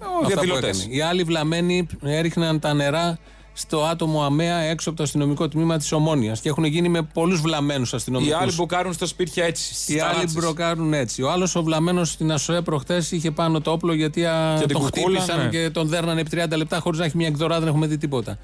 αυτά 0.00 0.18
που 0.20 0.26
διαδηλωτές. 0.26 0.78
έκανε. 0.80 0.94
Οι 0.94 1.00
άλλοι 1.00 1.22
βλαμμένοι 1.22 1.86
έριχναν 2.02 2.60
τα 2.60 2.74
νερά 2.74 3.18
στο 3.56 3.82
άτομο 3.84 4.22
αμαία 4.22 4.56
έξω 4.58 4.88
από 4.88 4.98
το 4.98 5.04
αστυνομικό 5.04 5.48
τμήμα 5.48 5.76
της 5.78 5.92
Ομόνιας. 5.92 6.40
Και 6.40 6.48
έχουν 6.48 6.64
γίνει 6.64 6.88
με 6.88 7.02
πολλούς 7.02 7.40
βλαμμένους 7.40 7.92
Οι 7.92 7.96
αστυνομικού. 7.96 8.36
άλλοι 8.36 8.52
μπουκάρουν 8.54 8.92
στα 8.92 9.06
σπίτια 9.06 9.44
έτσι. 9.44 9.74
στις 9.74 9.88
Οι 9.88 9.92
άλλοι 10.00 10.12
ταράτσες. 10.12 10.32
μπροκάρουν 10.34 10.92
έτσι. 10.92 11.22
Ο 11.22 11.30
άλλος 11.30 11.54
ο 11.54 11.62
βλαμμένος 11.62 12.10
στην 12.10 12.32
ΑΣΟΕ 12.32 12.60
προχθές 12.60 13.10
είχε 13.12 13.30
πάνω 13.30 13.60
το 13.60 13.70
όπλο 13.70 13.94
γιατί 13.94 14.24
α, 14.26 14.56
Και 14.60 14.66
την 14.66 14.76
τον 14.76 14.82
κουκούλα, 14.90 15.20
χτύπησαν 15.20 15.44
ναι. 15.44 15.48
και 15.50 15.70
τον 15.70 15.88
δέρνανε 15.88 16.20
επί 16.20 16.30
30 16.52 16.56
λεπτά 16.56 16.78
χωρίς 16.78 16.98
να 16.98 17.04
έχει 17.04 17.16
μια 17.16 17.26
εκδορά, 17.26 17.58
δεν 17.58 17.68
έχουμε 17.68 17.86
δει 17.86 17.98
τίποτα. 17.98 18.38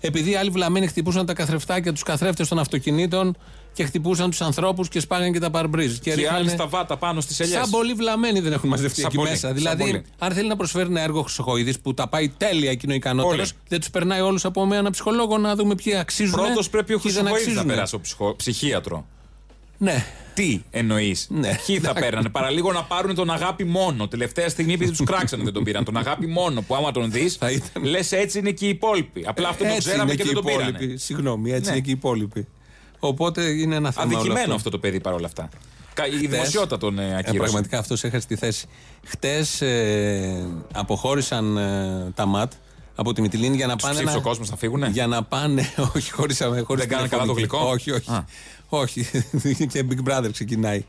Επειδή 0.00 0.30
οι 0.30 0.34
άλλοι 0.36 0.50
βλαμμένοι 0.50 0.86
χτυπούσαν 0.86 1.26
τα 1.26 1.32
καθρεφτάκια, 1.32 1.92
τους 1.92 2.02
καθρέφτες 2.02 2.48
των 2.48 2.58
αυτοκινήτων 2.58 3.36
και 3.72 3.84
χτυπούσαν 3.84 4.30
τους 4.30 4.40
ανθρώπους 4.40 4.88
και 4.88 5.00
σπάγαν 5.00 5.32
και 5.32 5.38
τα 5.38 5.50
παρμπρίζ. 5.50 5.98
Και 5.98 6.10
οι 6.10 6.14
ρίχνανε- 6.14 6.38
άλλοι 6.38 6.48
στα 6.50 6.66
βάτα 6.68 6.96
πάνω 6.96 7.20
στις 7.20 7.40
ελιές. 7.40 7.58
Σαν 7.58 7.70
πολύ 7.70 7.92
βλαμμένοι 7.92 8.40
δεν 8.40 8.52
έχουν 8.52 8.68
μαζευτεί 8.68 8.96
Σαν 9.00 9.04
εκεί 9.06 9.16
πολύ, 9.16 9.28
μέσα. 9.28 9.46
σαν 9.46 9.56
Δηλαδή, 9.56 9.82
πολύ. 9.82 10.02
αν 10.18 10.32
θέλει 10.32 10.48
να 10.48 10.56
προσφέρει 10.56 10.88
ένα 10.88 11.00
έργο 11.00 11.22
Χρυσοχοίδης 11.22 11.80
που 11.80 11.94
τα 11.94 12.08
πάει 12.08 12.28
τέλεια 12.28 12.70
εκείνο 12.70 12.94
ικανότερος, 12.94 13.50
Όλοι. 13.50 13.60
δεν 13.68 13.78
τους 13.80 13.90
περνάει 13.90 14.20
όλους 14.20 14.44
από 14.44 14.66
με 14.66 14.76
ένα 14.76 14.90
ψυχολόγο 14.90 15.38
να 15.38 15.54
δούμε 15.54 15.74
ποιοι 15.74 15.94
αξίζουν. 15.96 16.40
Πρώτος 16.40 16.70
πρέπει 16.70 16.94
ο 16.94 16.98
ποιοι 16.98 17.12
δεν 17.12 17.22
Χρυσοκοίδη 17.22 17.46
να 17.46 17.50
αξίζουν. 17.52 17.66
περάσει 17.74 17.94
ο 17.94 18.00
ψυχο- 18.00 18.36
ψυχίατρο. 18.36 19.06
Ναι. 19.78 20.04
Τι 20.34 20.62
εννοείς; 20.70 21.26
Ναι. 21.30 21.58
Ποιοι 21.66 21.78
θα 21.78 21.92
παίρνανε; 21.92 22.28
Παραλίγο 22.28 22.72
να 22.72 22.82
πάρουν 22.82 23.14
τον 23.14 23.30
αγάπη 23.30 23.64
μόνο. 23.64 24.08
Τελευταία 24.08 24.48
στιγμή 24.48 24.72
επειδή 24.72 24.90
τους 24.90 25.04
κράξανε 25.06 25.42
δεν 25.44 25.52
τον 25.52 25.64
πήραν. 25.64 25.84
Τον 25.84 25.96
αγάπη 25.96 26.26
μόνο 26.26 26.62
που 26.62 26.74
άμα 26.74 26.90
τον 26.92 27.10
δεις, 27.10 27.34
Θα 27.36 27.50
ήταν- 27.50 27.84
λες 27.84 28.12
έτσι 28.12 28.38
είναι 28.38 28.50
και 28.50 28.66
οι 28.66 28.68
υπόλοιποι. 28.68 29.24
Απλά 29.26 29.48
αυτό 29.48 29.64
το 29.64 29.68
Έτσι 29.70 29.80
ξέραμε 29.88 30.02
είναι 30.02 30.10
και 30.10 30.16
και 30.16 30.22
δεν 30.28 30.32
οι 30.32 30.34
τον 30.34 30.44
πήρανε. 30.44 30.68
υπόλοιποι. 30.70 30.98
Συγγνώμη, 30.98 31.50
έτσι 31.52 31.70
Ναι. 31.70 31.76
είναι 31.76 31.84
και 31.84 31.90
οι 31.90 31.92
υπόλοιποι. 31.92 32.46
Οπότε 33.00 33.42
είναι 33.50 33.74
ένα 33.76 33.90
θέμα. 33.90 34.06
όλο 34.06 34.16
Αδικημένο 34.18 34.54
αυτό 34.54 34.70
το 34.70 34.78
παιδί 34.78 35.00
παρόλα 35.00 35.26
αυτά. 35.26 35.48
Κα- 35.94 36.06
Η 36.06 36.26
δημοσιότητα 36.26 36.78
τον 36.78 36.98
ε, 36.98 37.04
Ε, 37.08 37.16
ακύρωσε. 37.16 37.38
πραγματικά 37.38 37.78
αυτός 37.78 38.04
έχασε 38.04 38.26
τη 38.26 38.36
θέση. 38.36 38.66
Χτε 39.06 39.46
ε, 39.60 40.44
αποχώρησαν 40.72 41.56
ε, 41.56 42.10
τα 42.14 42.26
ματ 42.26 42.52
από 42.94 43.12
τη 43.12 43.20
Μυτιλίνη 43.20 43.56
για 43.56 43.66
να 43.66 43.72
Τους 43.72 43.82
πάνε. 43.82 43.94
ψήφισε 43.94 44.14
να- 44.16 44.20
ο 44.20 44.24
κόσμος 44.24 44.50
να 44.50 44.56
φύγουνε; 44.56 44.88
Για 44.92 45.06
να 45.06 45.22
πάνε. 45.24 45.62
Όχι, 45.94 46.10
χωρί 46.12 46.34
Δεν 46.34 46.88
κάνανε 46.88 47.08
καλά 47.08 47.24
το 47.26 47.32
γλυκό; 47.32 47.58
Όχι, 47.58 47.90
όχι. 47.90 48.10
Α. 48.10 48.24
όχι. 48.68 49.06
και 49.72 49.84
Big 49.90 50.08
Brother 50.10 50.28
ξεκινάει. 50.32 50.84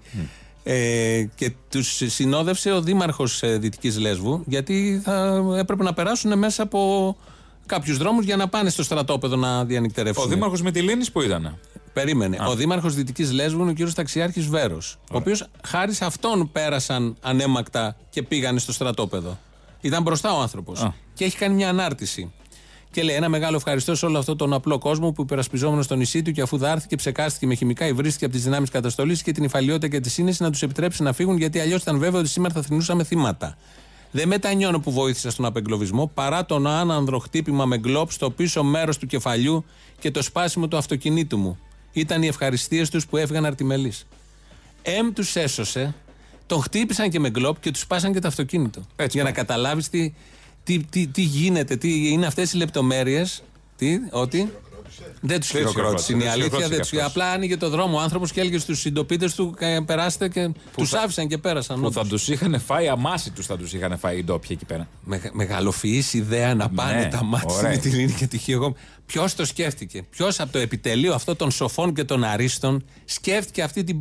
Ε, 0.64 1.24
και 1.36 1.52
τους 1.70 2.02
συνόδευσε 2.06 2.72
ο 2.72 2.82
δήμαρχος 2.82 3.42
Δυτικής 3.44 3.98
Λέσβου, 4.00 4.44
γιατί 4.46 5.02
θα 5.04 5.44
έπρεπε 5.58 5.84
να 5.84 5.94
περάσουν 5.94 6.38
μέσα 6.38 6.64
από 6.64 7.18
κάποιους 7.66 7.98
δρόμους 7.98 8.26
για 8.26 8.36
να 8.36 8.48
πάνε 8.48 8.70
στο 8.70 8.84
στρατόπεδο 8.84 9.36
να 9.36 9.66
διανυκτερεύσουν. 9.66 10.24
Ο 10.24 10.28
Δήμαρχος 10.28 10.62
Μητυλίνη 10.62 11.06
που 11.12 11.22
ήταν. 11.22 11.58
Περίμενε. 11.94 12.38
Ο 12.48 12.56
Δήμαρχος 12.56 12.96
Δυτικής 12.96 13.32
Λέσβου 13.32 13.62
είναι 13.62 13.70
ο 13.70 13.74
κύριος 13.74 13.94
Ταξιάρχης 13.94 14.48
Βέρος. 14.48 14.98
Ο 15.12 15.18
οποίος 15.18 15.48
χάρη 15.64 15.94
σε 15.94 16.06
αυτόν 16.06 16.52
πέρασαν 16.52 17.16
ανέμακτα 17.22 17.96
και 18.10 18.24
πήγανε 18.24 18.60
στο 18.60 18.74
στρατόπεδο. 18.74 19.38
Ήταν 19.82 20.02
μπροστά 20.02 20.34
ο 20.34 20.42
άνθρωπος. 20.42 20.90
Και 21.14 21.26
έχει 21.26 21.38
κάνει 21.38 21.56
μια 21.56 21.70
ανάρτηση. 21.70 22.32
Και 22.92 23.04
λέει 23.04 23.16
ένα 23.16 23.30
μεγάλο 23.30 23.56
ευχαριστώ 23.56 23.96
σε 23.96 24.06
όλο 24.06 24.18
αυτόν 24.18 24.38
τον 24.38 24.54
απλό 24.54 24.78
κόσμο 24.78 25.12
που 25.12 25.22
υπερασπιζόμενος 25.22 25.86
στο 25.86 25.96
νησί 25.96 26.22
του 26.22 26.32
και 26.32 26.42
αφού 26.42 26.58
δάρθηκε, 26.58 26.96
ψεκάστηκε 26.96 27.48
με 27.48 27.54
χημικά, 27.56 27.88
υβρίστηκε 27.88 28.26
από 28.26 28.34
τις 28.34 28.44
δυνάμεις 28.44 28.70
καταστολής 28.70 29.22
και 29.22 29.32
την 29.32 29.44
υφαλιότητα 29.44 29.88
και 29.88 30.00
τη 30.00 30.10
σύνεση 30.10 30.44
να 30.44 30.52
τους 30.52 30.62
επιτρέψει 30.62 31.04
να 31.04 31.14
φύγουν 31.14 31.38
γιατί 31.38 31.60
αλλιώς 31.60 31.82
ήταν 31.82 32.00
βέβαιο 32.00 32.20
ότι 32.20 32.30
σήμερα 32.30 32.54
θα 32.54 32.62
θρυνούσαμε 32.62 33.04
θύματα. 33.04 33.58
Δεν 34.12 34.28
μετανιώνω 34.28 34.80
που 34.80 34.92
βοήθησα 34.92 35.32
στον 35.32 35.46
απεγκλωβισμό 35.46 36.12
παρά 36.14 36.46
τον 36.46 36.68
άνανδρο 36.68 37.20
χτύπημα 37.20 37.66
με 37.66 37.78
γκλόπ 37.78 38.12
στο 38.12 38.32
πίσω 38.32 38.64
μέρος 38.64 38.98
του 38.98 39.08
κεφαλιού 39.08 39.66
και 40.00 40.12
το 40.12 40.22
σπάσιμο 40.22 40.68
του 40.68 40.78
αυτοκινήτου 40.78 41.38
μου. 41.38 41.60
Ήταν 41.94 42.24
οι 42.24 42.28
ευχαριστίες 42.28 42.90
τους 42.90 43.08
που 43.08 43.18
έφυγαν 43.18 43.46
αρτιμελεί. 43.46 43.94
Εμ 44.82 45.14
τους 45.14 45.36
έσωσε, 45.36 45.96
τον 46.46 46.62
χτύπησαν 46.62 47.10
και 47.10 47.20
με 47.20 47.30
γκλόπ 47.30 47.60
και 47.60 47.72
τους 47.72 47.82
σπάσαν 47.82 48.14
και 48.14 48.20
το 48.20 48.28
αυτοκίνητο. 48.28 48.86
Για 49.10 49.24
να 49.24 49.32
καταλάβεις 49.32 49.90
τι, 49.90 50.14
τι, 50.64 50.80
τι, 50.80 51.08
τι 51.08 51.22
γίνεται, 51.22 51.76
τι 51.76 52.10
είναι 52.10 52.26
αυτές 52.26 52.54
οι 52.54 52.58
λεπτομέρειες. 52.58 53.44
Τι, 53.78 54.00
ότι. 54.12 54.52
Δεν 55.22 55.40
τους 55.40 55.52
Δεν 55.52 55.62
τους 55.64 55.72
χειροκρότησε. 55.72 56.14
Είναι 56.14 56.24
η 56.24 56.28
χειροκρότησε. 56.28 56.56
αλήθεια. 56.56 56.60
Δεν 56.60 56.70
Δεν 56.70 56.80
τους 56.80 56.90
τους... 56.90 57.02
Απλά 57.02 57.32
άνοιγε 57.32 57.58
το 57.58 57.70
δρόμο 57.70 57.98
ο 57.98 58.00
άνθρωπος 58.02 58.32
και 58.32 58.40
έλεγε 58.40 58.58
στους 58.58 58.80
συντοπίτες 58.80 59.36
του: 59.36 59.56
«Ε, 59.60 59.80
Περάστε 59.86 60.28
και 60.30 60.50
τους 60.78 60.90
θα- 60.90 61.00
άφησαν 61.02 61.28
και 61.28 61.38
πέρασαν. 61.38 61.80
Που 61.80 61.86
όντως. 61.86 62.04
θα 62.04 62.10
τους 62.10 62.28
είχαν 62.28 62.60
φάει 62.60 62.88
αμάση 62.88 63.32
τους, 63.32 63.46
θα 63.46 63.58
τους 63.58 63.74
είχαν 63.74 63.98
φάει 63.98 64.18
οι 64.18 64.24
ντόπιοι 64.24 64.50
εκεί 64.52 64.66
πέρα. 64.66 64.88
Με, 65.04 65.22
μεγαλοφυής 65.34 66.14
ιδέα 66.14 66.56
να 66.56 66.70
πάνε 66.70 67.00
Ναι, 67.00 67.08
τα 67.08 67.24
μάτια 67.24 67.56
ωραία. 67.56 67.72
με 67.72 67.78
τη 67.78 67.90
Λίνη 67.90 68.12
και 68.12 68.28
τη 68.28 68.38
Χιεγόμ. 68.38 68.74
Ποιος 69.06 69.36
το 69.36 69.46
σκέφτηκε, 69.46 70.04
Ποιος 70.10 70.40
από 70.40 70.52
το 70.52 70.60
επιτελείο 70.60 71.14
αυτών 71.14 71.36
των 71.36 71.52
σοφών 71.52 71.94
και 71.94 72.04
των 72.04 72.24
αρίστων 72.24 72.86
σκέφτηκε 73.06 73.62
αυτή 73.64 73.84
την, 73.84 73.98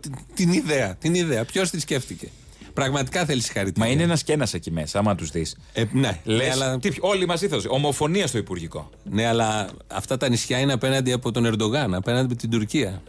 την, 0.00 0.14
την 0.34 0.52
ιδέα. 0.52 0.94
Την 0.96 1.14
ιδέα; 1.14 1.44
Ποιος 1.44 1.70
τη 1.70 1.80
σκέφτηκε; 1.80 2.28
Πραγματικά 2.74 3.24
θέλεις 3.24 3.44
συγχαρητήρια. 3.44 3.86
Μα 3.86 3.92
είναι 3.92 4.02
ένας 4.02 4.22
και 4.22 4.32
ένας 4.32 4.54
εκεί 4.54 4.70
μέσα, 4.70 4.98
άμα 4.98 5.14
τους 5.14 5.30
δεις. 5.30 5.56
Ε, 5.72 5.84
ναι, 5.92 6.20
Λες, 6.24 6.38
ναι, 6.46 6.50
αλλά, 6.64 6.78
τι, 6.78 6.90
όλοι 7.00 7.26
μαζί 7.26 7.48
θα 7.48 7.56
δώσει. 7.56 7.68
Ομοφωνία 7.70 8.26
στο 8.26 8.38
Υπουργικό. 8.38 8.90
ναι, 9.04 9.26
αλλά 9.26 9.68
αυτά 9.86 10.16
τα 10.16 10.28
νησιά 10.28 10.58
είναι 10.58 10.72
απέναντι 10.72 11.12
από 11.12 11.32
τον 11.32 11.44
Ερντογάν, 11.46 11.94
απέναντι 11.94 12.32
από 12.32 12.36
την 12.36 12.50
Τουρκία. 12.50 13.02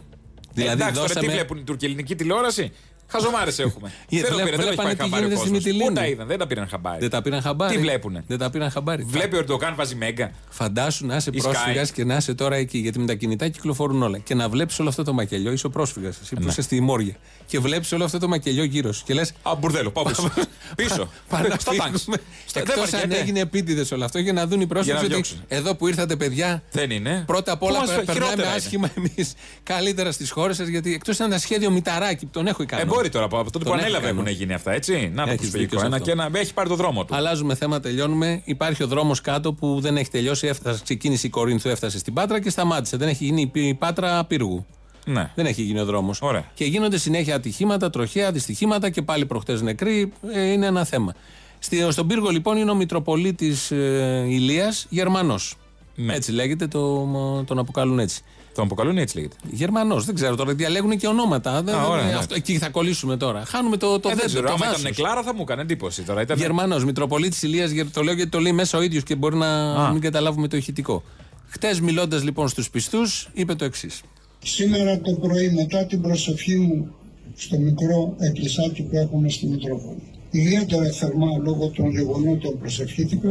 Δηλαδή, 0.54 0.72
Εντάξει, 0.72 1.00
τώρα 1.00 1.14
τι 1.14 1.26
βλέπουν 1.26 1.58
η 1.58 1.62
τουρκελινική 1.62 2.14
τηλεόραση; 2.14 2.72
Χαζομάρες 3.06 3.58
έχουμε. 3.58 3.88
Ε, 4.10 4.20
δεν 4.20 4.30
το 4.30 4.34
βλέπ- 4.34 4.44
πήραν, 4.44 4.60
δεν 4.60 4.76
το 4.76 4.82
έχει 4.82 4.94
βλέπανε 4.94 4.94
πάρει 4.94 4.94
τι 4.96 5.02
χαμπάρι 5.02 5.24
ο 5.24 5.28
γίνεται 5.28 5.40
στη 5.40 5.50
κόσμος. 5.50 5.64
Μυτιλίνη. 5.64 5.88
Πού 5.88 5.94
τα 5.94 6.06
είδαν, 6.06 6.26
δεν 6.26 6.38
τα 6.38 6.46
πήραν 6.46 6.68
χαμπάρι. 6.68 6.98
Δεν 7.00 7.10
τα 7.10 7.22
πήραν 7.22 7.42
χαμπάρι. 7.42 7.74
Τι 7.74 7.80
βλέπουνε; 7.80 8.24
Δεν 8.26 8.38
τα 8.38 8.50
πήραν 8.50 8.70
χαμπάρι. 8.70 9.02
Βλέπει 9.02 9.36
ο 9.36 9.38
Ερντογάν 9.38 9.74
βάζει 9.76 9.94
μέγκα. 9.94 10.30
Φαντάσου 10.50 11.06
να 11.06 11.16
είσαι 11.16 11.30
Η 11.32 11.38
Sky. 11.38 11.42
πρόσφυγας 11.42 11.90
και 11.90 12.04
να 12.04 12.16
είσαι 12.16 12.34
τώρα 12.34 12.56
εκεί. 12.56 12.78
Γιατί 12.78 12.98
με 12.98 13.06
τα 13.06 13.14
κινητά 13.14 13.48
κυκλοφορούν 13.48 14.02
όλα. 14.02 14.18
Και 14.18 14.34
να 14.34 14.48
βλέπεις 14.48 14.78
όλο 14.78 14.88
αυτό 14.88 15.02
το 15.04 15.12
μακελιό. 15.12 15.52
Είσαι 15.52 15.66
ο 15.66 15.70
πρόσφυγας. 15.70 16.18
Εσύ 16.22 16.34
που 16.34 16.42
Ναι. 16.42 16.50
είσαι 16.50 16.62
στη 16.62 16.80
Μόρια. 16.80 17.14
Και 17.46 17.58
βλέπεις 17.58 17.92
όλο 17.92 18.04
αυτό 18.04 18.18
το 18.18 18.28
μακελιό 18.28 18.64
γύρω 18.64 18.92
σου. 18.92 19.04
Και 19.04 19.14
λες. 19.14 19.32
Α, 19.42 19.54
μπουρδέλο, 19.58 19.90
πάμε 19.90 20.10
πίσω. 20.10 20.30
πίσω. 20.76 21.08
Πάμε 21.28 21.48
να 21.48 21.56
Στα 21.58 21.72
τάγκς. 21.76 21.98
φύγουμε. 22.02 22.16
Στα- 22.46 22.60
Εκτός 22.60 22.74
δεν 22.74 22.84
αν 22.84 22.90
βαριέται. 22.90 23.20
έγινε 23.20 23.40
επίτηδες 23.40 23.90
όλο 23.92 24.04
αυτό 24.04 24.18
για 24.18 24.32
να 24.32 24.46
δουν 24.46 24.60
οι 24.60 24.66
πρόσφυγε 24.66 24.92
να 24.94 24.98
ότι 25.00 25.08
διώξουν. 25.08 25.42
εδώ 25.48 25.74
που 25.74 25.88
ήρθατε, 25.88 26.16
παιδιά, 26.16 26.62
Δεν 26.72 26.90
είναι. 26.90 27.22
πρώτα 27.26 27.52
απ' 27.52 27.58
Πού 27.58 27.66
όλα 27.66 27.78
μας 27.78 27.86
πε- 27.88 27.96
φε- 27.96 28.06
περνάμε 28.06 28.26
χειρότερα 28.26 28.48
είναι. 28.48 28.56
άσχημα 28.56 28.90
εμείς 28.96 29.34
καλύτερα 29.62 30.12
στις 30.12 30.30
χώρες 30.30 30.56
σας. 30.56 30.66
Γιατί 30.68 30.94
εκτός 30.94 31.20
αν 31.20 31.30
ένα 31.30 31.38
σχέδιο 31.40 31.70
μηταράκι 31.70 32.24
που 32.24 32.30
τον 32.32 32.46
έχω 32.46 32.62
ικανό. 32.62 32.82
Ε, 32.94 32.96
μπορεί 32.96 33.08
τώρα 33.08 33.24
από 33.24 33.36
τότε 33.36 33.50
Τον 33.50 33.62
που 33.62 33.68
έχω 33.68 33.78
ανέλαβε 33.78 34.06
ικανό. 34.06 34.20
έχουν 34.20 34.32
γίνει 34.32 34.52
αυτά, 34.54 34.72
έτσι. 34.72 34.92
Να 35.14 35.24
το 35.24 35.30
Έχεις 35.30 35.40
προσφυγικό. 35.40 35.58
δίκιο 35.60 35.78
σε 35.78 35.86
Ένα 35.86 35.94
αυτό. 35.96 36.06
και 36.06 36.12
ένα. 36.12 36.30
Έχει 36.32 36.54
πάρει 36.54 36.68
το 36.68 36.74
δρόμο 36.74 37.04
του. 37.04 37.14
Αλλάζουμε 37.14 37.54
θέμα, 37.54 37.80
τελειώνουμε. 37.80 38.40
Υπάρχει 38.44 38.82
ο 38.82 38.86
δρόμος 38.86 39.20
κάτω 39.20 39.52
που 39.52 39.78
δεν 39.80 39.96
έχει 39.96 40.10
τελειώσει. 40.10 40.46
Έφτασε, 40.46 40.80
ξεκίνησε 40.82 41.26
η 41.26 41.30
Κορίνθου, 41.30 41.68
έφτασε 41.68 41.98
στην 41.98 42.12
Πάτρα 42.14 42.40
και 42.40 42.50
σταμάτησε. 42.50 42.96
Δεν 42.96 43.08
έχει 43.08 43.24
γίνει 43.24 43.40
η 43.40 43.46
πι- 43.46 43.64
η 43.66 43.74
Πάτρα 43.74 44.24
πύργου. 44.24 44.66
Ναι. 45.06 45.30
Δεν 45.34 45.46
έχει 45.46 45.62
γίνει 45.62 45.80
ο 45.80 45.84
δρόμος. 45.84 46.18
Ωραία. 46.22 46.44
Και 46.54 46.64
γίνονται 46.64 46.98
συνέχεια 46.98 47.34
ατυχήματα, 47.34 47.90
τροχαία, 47.90 48.32
δυστυχήματα 48.32 48.90
και 48.90 49.02
πάλι 49.02 49.26
προχτές 49.26 49.62
νεκροί. 49.62 50.12
Ε, 50.34 50.40
είναι 50.52 50.66
ένα 50.66 50.84
θέμα. 50.84 51.14
Στη, 51.58 51.86
στον 51.90 52.06
πύργο 52.06 52.28
λοιπόν 52.30 52.56
είναι 52.56 52.70
ο 52.70 52.74
Μητροπολίτης 52.74 53.70
ε, 53.70 54.24
Ηλίας 54.28 54.86
Γερμανός. 54.88 55.54
Ναι. 55.94 56.14
Έτσι 56.14 56.32
λέγεται, 56.32 56.66
το, 56.66 57.08
τον 57.46 57.58
αποκαλούν 57.58 57.98
έτσι. 57.98 58.22
Τον 58.54 58.64
αποκαλούν 58.64 58.98
έτσι 58.98 59.16
λέγεται. 59.16 59.36
Γερμανός, 59.50 60.04
δεν 60.04 60.14
ξέρω 60.14 60.34
τώρα, 60.36 60.54
διαλέγουν 60.54 60.96
και 60.98 61.06
ονόματα. 61.06 61.62
Δεν- 61.62 61.74
ωραία, 61.74 62.02
δεν- 62.02 62.12
ναι. 62.12 62.18
αυτό, 62.18 62.34
εκεί 62.34 62.58
θα 62.58 62.68
κολλήσουμε 62.68 63.16
τώρα. 63.16 63.44
Χάνουμε 63.44 63.76
το, 63.76 63.98
το 64.00 64.08
Ε, 64.08 64.14
δεν 64.14 64.20
δέντρο, 64.26 64.26
ξέρω, 64.28 64.46
το 64.46 64.52
άμα 64.52 64.64
δάσος. 64.66 64.80
ήταν 64.80 64.92
Κλάρα 64.94 65.22
θα 65.22 65.34
μου 65.34 65.40
έκανε 65.42 65.62
εντύπωση 65.62 66.02
τώρα. 66.02 66.20
Ήταν... 66.20 66.38
Γερμανός, 66.38 66.84
Μητροπολίτης 66.84 67.42
Ηλίας, 67.42 67.70
το 67.92 68.02
λέω 68.02 68.14
γιατί 68.14 68.30
το 68.30 68.38
λέει 68.40 68.52
μέσα 68.52 68.78
ο 68.78 68.82
ίδιος 68.82 69.02
και 69.02 69.14
μπορεί 69.14 69.36
να 69.36 69.72
Α. 69.74 69.92
μην 69.92 70.00
καταλάβουμε 70.00 70.48
το 70.48 70.56
ηχητικό. 70.56 71.02
Χτες 71.48 71.80
μιλώντας 71.80 72.22
λοιπόν 72.22 72.48
στους 72.48 72.70
πιστούς, 72.70 73.28
είπε 73.32 73.54
το 73.54 73.64
εξής. 73.64 74.00
Σήμερα 74.44 74.98
το 75.00 75.12
πρωί 75.12 75.50
μετά 75.50 75.84
την 75.86 76.00
προσευχή 76.02 76.56
μου 76.56 76.94
στο 77.36 77.58
μικρό 77.58 78.14
εκκλησάκι 78.18 78.82
που 78.82 78.96
έχουμε 78.96 79.28
στη 79.28 79.46
Μητρόπολη. 79.46 80.02
Ιδιαίτερα 80.30 80.92
θερμά 80.92 81.26
λόγω 81.42 81.68
των 81.68 81.90
γεγονότων 81.90 82.58
προσευχήθηκα 82.58 83.28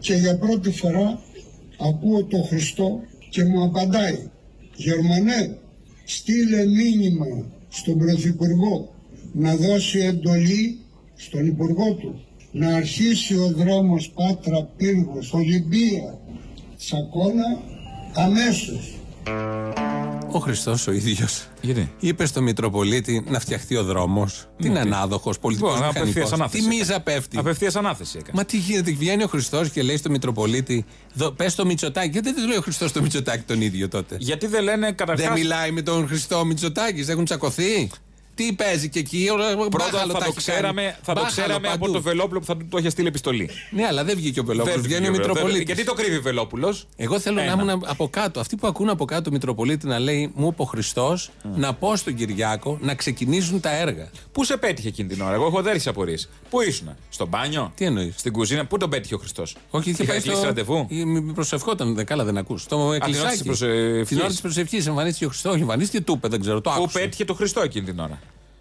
και 0.00 0.14
για 0.14 0.38
πρώτη 0.38 0.70
φορά 0.70 1.18
ακούω 1.88 2.24
τον 2.24 2.44
Χριστό 2.46 3.00
και 3.30 3.44
μου 3.44 3.64
απαντάει 3.64 4.18
«Γερμανέ, 4.76 5.56
στείλε 6.04 6.66
μήνυμα 6.66 7.26
στον 7.68 7.98
Πρωθυπουργό 7.98 8.94
να 9.32 9.56
δώσει 9.56 9.98
εντολή 9.98 10.78
στον 11.16 11.46
Υπουργό 11.46 11.94
του. 11.94 12.20
Να 12.52 12.76
αρχίσει 12.76 13.34
ο 13.36 13.52
δρόμος 13.56 14.10
Πάτρα 14.10 14.68
Πύργος 14.76 15.32
Ολυμπία 15.32 16.18
Τσακώνα 16.76 17.62
αμέσως 18.14 18.98
Ο 20.32 20.38
Χριστός 20.38 20.86
ο 20.86 20.92
ίδιος. 20.92 21.46
Γιατί; 21.60 21.92
Είπε 22.00 22.26
στο 22.26 22.42
Μητροπολίτη 22.42 23.24
να 23.28 23.40
φτιαχτεί 23.40 23.76
ο 23.76 23.84
δρόμος. 23.84 24.48
Τι 24.58 24.68
είναι 24.68 24.78
ανάδοχος 24.80 25.38
πολιτικός 25.38 25.74
Λοιπόν, 25.74 25.88
απευθείας 25.88 26.14
μηχανικός. 26.14 26.50
Τι 26.50 26.58
ανάθεση. 26.58 26.76
μίζα 26.78 27.00
πέφτει. 27.00 27.38
Απευθείας 27.38 27.76
ανάθεση 27.76 28.16
έκανε. 28.18 28.32
Μα 28.36 28.44
τι 28.44 28.56
γίνεται, 28.56 28.90
βγαίνει 28.90 29.22
ο 29.22 29.26
Χριστός 29.26 29.70
και 29.70 29.82
λέει 29.82 29.96
στο 29.96 30.10
Μητροπολίτη, 30.10 30.84
πες 31.36 31.54
το 31.54 31.66
Μητσοτάκι. 31.66 32.08
Γιατί 32.08 32.32
δεν 32.32 32.42
του 32.42 32.48
λέει 32.48 32.56
ο 32.56 32.60
Χριστός 32.60 32.92
το 32.92 33.02
Μητσοτάκι 33.02 33.42
τον 33.46 33.60
ίδιο 33.60 33.88
τότε; 33.88 34.16
Γιατί 34.18 34.46
δεν 34.46 34.62
λένε 34.62 34.92
καταρχά. 34.92 35.22
Δεν 35.22 35.32
μιλάει 35.32 35.70
με 35.70 35.82
τον 35.82 36.06
Χριστό 36.06 36.44
Μητσοτάκης, 36.44 37.08
έχουν 37.08 37.24
τσακωθεί; 37.24 37.90
Τι 38.46 38.52
παίζει 38.52 38.88
και 38.88 38.98
εκεί, 38.98 39.26
Πρώτα 39.70 39.88
μπάχαλο 39.92 40.12
θα 40.12 40.18
τα 40.18 40.24
το 40.24 40.24
έχει 40.28 40.36
ξέραμε, 40.36 40.82
κάνει. 40.82 40.94
θα 41.02 41.12
το 41.14 41.20
Μπάχαλο 41.20 41.30
ξέραμε 41.30 41.68
από 41.68 41.78
παντού. 41.78 41.92
το 41.92 42.00
Βελόπουλο 42.02 42.40
που 42.40 42.46
θα 42.46 42.56
του 42.56 42.66
το 42.70 42.78
είχε 42.78 42.90
στείλει 42.90 43.08
επιστολή. 43.08 43.50
Ναι, 43.70 43.84
αλλά 43.86 44.04
δεν 44.04 44.16
βγήκε 44.16 44.40
ο 44.40 44.44
Βελόπουλος, 44.44 44.74
Δεν 44.74 44.84
βγαίνει 44.84 45.06
ο 45.06 45.10
βγήκε 45.10 45.16
βέβαια. 45.26 45.32
Μητροπολίτης. 45.34 45.66
Γιατί 45.66 45.84
το 45.84 45.92
κρύβει 45.94 46.16
ο 46.16 46.22
Βελόπουλος; 46.22 46.86
Εγώ 46.96 47.20
θέλω 47.20 47.40
Ένα. 47.40 47.54
να 47.54 47.62
ήμουν 47.62 47.82
από 47.86 48.08
κάτω. 48.08 48.40
Αυτοί 48.40 48.56
που 48.56 48.66
ακούνε 48.66 48.90
από 48.90 49.04
κάτω 49.04 49.30
Μητροπολίτη 49.30 49.86
να 49.86 49.98
λέει 49.98 50.32
Μου 50.34 50.46
είπε 50.52 50.62
ο 50.62 50.64
Χριστός 50.64 51.30
να 51.56 51.74
πω 51.74 51.96
στον 51.96 52.14
Κυριάκο 52.14 52.78
να 52.80 52.94
ξεκινήσουν 52.94 53.60
τα 53.60 53.76
έργα. 53.76 54.10
Πού 54.32 54.44
σε 54.44 54.56
πέτυχε 54.56 54.88
εκείνη 54.88 55.08
την 55.08 55.20
ώρα, 55.22 55.34
εγώ 55.34 55.46
έχω 55.46 55.62
δέρει 55.62 55.80
απορίες. 55.86 56.28
Πού 56.50 56.60
ήσουν, 56.60 56.96
στο 57.08 57.26
μπάνιο, 57.26 57.72
Τι 57.74 57.84
εννοείς; 57.84 58.14
στην 58.18 58.32
κουζίνα, 58.32 58.66
πού 58.66 58.76
τον 58.76 58.90
πέτυχε 58.90 59.14
ο 59.14 59.18
Χριστός; 59.18 59.56
Όχι, 59.70 59.90
είχε 59.90 60.02
Είχα 60.02 60.12
πάει 60.12 60.20
κλείσει 60.20 60.36
στο... 60.36 60.46
ραντεβού; 60.46 60.86
Ή 60.88 61.04
μη 61.04 61.32
προσευχόταν, 61.32 61.94
δεν 61.94 62.06
καλά 62.06 62.24
δεν 62.24 62.36
ακούς. 62.36 62.62
Στο 62.62 62.76
την 62.76 62.84
ώρα 62.86 62.94
εκκλησάκι. 62.96 63.30
της 63.32 63.42
προσευχής. 63.42 64.08
Την 64.08 64.18
ώρα 64.18 64.28
της 64.28 64.40
προσευχής 64.40 64.86
εμφανίστηκε 64.86 65.24
ο 65.24 65.28
Χριστός. 65.28 65.52
Όχι, 65.52 65.60
εμφανίστηκε 65.62 66.00
του 66.04 66.12
είπε, 66.16 66.28
δεν 66.28 66.40
ξέρω. 66.40 66.60
Το 66.60 66.70
Πού 66.70 66.76
άκουσα. 66.82 66.98
πέτυχε 66.98 67.24
το 67.24 67.34
Χριστό 67.34 67.60
εκείνη 67.60 67.84
την 67.86 67.98
ώρα; 67.98 68.18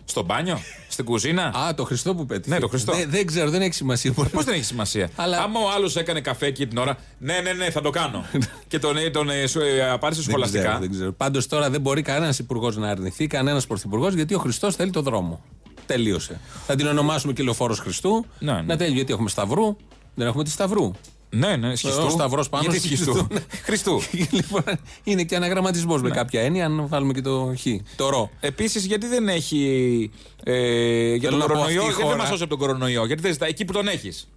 Στο 0.10 0.24
μπάνιο, 0.24 0.60
στην 0.88 1.06
κουζίνα; 1.06 1.44
Α, 1.44 1.74
το 1.74 1.84
Χριστό 1.84 2.16
που 2.16 2.26
πέτυχε. 2.26 2.54
Ναι, 2.56 2.60
το 2.62 2.68
Χριστό. 2.68 2.94
Δεν, 2.94 3.10
δεν 3.10 3.26
ξέρω, 3.26 3.50
δεν 3.50 3.62
έχει 3.62 3.74
σημασία. 3.74 4.12
Πώς 4.14 4.44
δεν 4.44 4.54
έχει 4.54 4.64
σημασία; 4.64 5.10
Αλλά- 5.16 5.42
Άμα 5.42 5.60
ο 5.60 5.70
άλλος 5.76 5.96
έκανε 5.96 6.22
καφέ 6.22 6.46
εκείνη 6.46 6.68
την 6.70 6.78
ώρα, 6.78 6.98
ναι, 7.18 7.40
ναι, 7.40 7.54
ναι, 7.54 7.70
θα 7.70 7.82
το 7.82 7.90
κάνω. 7.90 8.26
και 8.68 8.80
τον, 8.80 8.98
ε, 8.98 9.10
τον 9.10 9.30
ε, 9.30 9.48
σου, 9.48 9.60
ε, 9.60 9.90
απάντησε 9.90 10.22
Δεν 10.22 10.30
σχολαστικά. 10.30 10.64
ξέρω, 10.64 10.80
δεν 10.80 10.92
ξέρω. 10.92 11.12
Πάντως 11.12 11.48
τώρα 11.48 11.70
δεν 11.70 11.82
μπορεί 11.82 12.02
κανένας 12.02 12.40
υπουργός 12.40 12.78
να 12.78 12.90
αρνηθεί, 12.90 13.28
κανένας 13.28 13.68
πρωθυπουργός, 13.68 14.14
γιατί 14.14 14.34
ο 14.34 14.40
Χριστός 14.40 14.76
θέλει 14.76 14.92
το 14.92 15.02
δρόμο. 15.02 15.42
Τελείωσε. 15.86 16.40
Θα 16.66 16.76
την 16.76 16.88
ονομάσουμε 16.88 17.34
και 17.34 17.44
λεωφόρο 17.44 17.74
Χριστού. 17.74 18.26
Ναι, 18.40 18.52
ναι. 18.54 18.62
Να 18.62 18.78
τέλει, 18.78 18.94
γιατί 18.96 19.14
έχουμε 19.14 19.30
Σταυρού. 19.30 19.76
Δεν 20.16 20.28
έχουμε 20.28 20.44
τη 20.44 20.50
Σταυρού. 20.50 20.92
Ναι, 21.30 21.56
ναι, 21.56 21.76
σχιστού. 21.76 22.02
Ο 22.06 22.10
Σταυρός 22.10 22.50
πάνω 22.50 22.64
Γιατί 22.64 22.80
στη 22.80 22.88
σχιστού; 22.88 23.28
Χριστού. 23.64 24.02
λοιπόν, 24.38 24.64
είναι 25.04 25.24
και 25.24 25.36
αναγραμματισμός 25.36 26.02
με 26.02 26.10
κάποια 26.10 26.42
έννοια, 26.42 26.66
αν 26.66 26.88
βάλουμε 26.88 27.14
και 27.14 27.22
το 27.22 27.54
χ. 27.60 27.66
Το 27.96 28.10
ρο. 28.10 28.30
Επίσης, 28.40 28.86
γιατί 28.86 29.08
δεν 29.08 29.28
έχει. 29.28 30.12
Ε, 30.44 31.14
για 31.16 31.30
Θέλω 31.30 31.30
τον 31.30 31.40
να 31.40 31.46
πω, 31.46 31.52
κορονοϊό, 31.54 31.82
αυτή 31.82 31.82
η 31.82 31.84
γιατί 31.84 31.96
δεν 31.96 32.06
χώρα- 32.06 32.18
μας 32.18 32.28
σώσει 32.28 32.42
από 32.44 32.50
τον 32.58 32.60
κορονοϊό. 32.60 33.06
Γιατί 33.06 33.22
δεν 33.22 33.32
ζητάει 33.32 33.50
εκεί 33.50 33.66
που 33.66 33.74
τον 33.74 33.88
έχεις. 33.88 34.30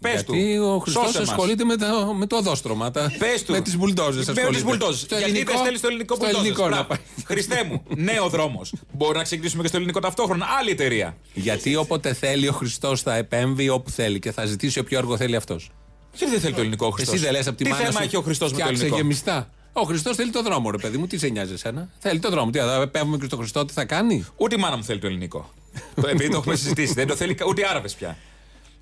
Πες 0.00 0.24
του. 0.24 0.34
Γιατί 0.34 0.58
ο 0.58 0.78
Χριστός 0.78 1.04
Σώσε 1.04 1.18
μας. 1.18 1.28
ασχολείται 1.28 1.64
με, 1.64 1.76
τα, 1.76 2.14
με 2.18 2.26
το 2.26 2.36
οδόστρωμα. 2.36 2.90
Τα, 2.90 3.12
Πες 3.18 3.42
του. 3.44 3.52
Με 3.52 3.60
τις 3.60 3.76
μπουλντόζες. 3.76 4.26
Με 4.26 4.32
τις 4.52 4.64
μπουλντόζες. 4.64 5.06
Γιατί 5.18 5.42
δεν 5.44 5.56
στέλνεις 5.58 5.78
στο 5.78 5.88
ελληνικό 5.88 6.14
στο 6.14 6.24
μπουλντόζες. 6.24 6.46
ελληνικό 6.46 6.62
να 6.68 6.68
Μπράβο. 6.68 6.88
πάει. 6.88 6.98
Χριστέ 7.24 7.64
μου, 7.70 7.82
νέο 7.96 8.28
δρόμος. 8.28 8.72
Μπορεί 8.92 9.16
να 9.16 9.22
ξεκινήσουμε 9.22 9.62
και 9.62 9.68
στο 9.68 9.76
ελληνικό 9.76 10.00
ταυτόχρονα. 10.00 10.46
Άλλη 10.60 10.70
εταιρεία. 10.70 11.16
Γιατί 11.34 11.76
όποτε 11.76 12.12
θέλει 12.14 12.48
ο 12.48 12.52
Χριστός 12.52 13.02
θα 13.02 13.14
επέμβει 13.16 13.68
όπου 13.68 13.90
θέλει 13.90 14.18
και 14.18 14.32
θα 14.32 14.44
ζητήσει 14.44 14.78
όποιο 14.78 14.98
έργο 14.98 15.16
θέλει 15.16 15.36
αυτός. 15.36 15.70
Γιατί 16.18 16.32
δεν 16.32 16.40
θέλει 16.42 16.54
το 16.54 16.60
ελληνικό 16.60 16.86
ο 16.86 16.90
Χριστός; 16.90 17.14
Εσύ 17.14 17.24
δεν 17.24 17.32
λες 17.32 17.46
από 17.46 17.56
τη 17.56 17.64
Τι 17.64 17.70
μάνα 17.70 17.82
θέμα 17.84 17.98
σου, 17.98 18.04
έχει 18.04 18.16
ο 18.16 18.20
Χριστός 18.22 18.50
με 18.52 18.56
το 18.58 18.62
φτιάξε 18.62 18.82
ελληνικό; 18.82 18.96
γεμιστά. 19.02 19.50
Ο 19.72 19.82
Χριστός 19.82 20.16
θέλει 20.16 20.30
το 20.30 20.42
δρόμο, 20.42 20.70
ρε 20.70 20.76
παιδί 20.78 20.96
μου. 20.98 21.06
Τι 21.06 21.18
σε 21.18 21.28
νοιάζει 21.28 21.52
εσένα; 21.52 21.88
Θέλει 21.98 22.18
το 22.18 22.30
δρόμο. 22.30 22.50
Τι 22.50 22.58
θα 22.58 22.80
επέμβουμε 22.82 23.16
και 23.18 23.24
στο 23.24 23.36
Χριστό, 23.36 23.64
τι 23.64 23.72
θα 23.72 23.84
κάνει; 23.84 24.24
Ούτε 24.36 24.54
η 24.54 24.58
μάνα 24.58 24.76
μου 24.76 24.84
θέλει 24.84 24.98
το 24.98 25.06
ελληνικό. 25.06 25.50
το, 25.94 26.08
επειδή 26.08 26.30
το 26.30 26.36
έχουμε 26.36 26.56
συζητήσει. 26.56 26.92
Δεν 26.92 27.06
το 27.06 27.14
θέλει 27.16 27.34
κα- 27.34 27.46
ούτε 27.46 27.60
οι 27.60 27.64
Άραβες 27.70 27.94
πια. 27.94 28.16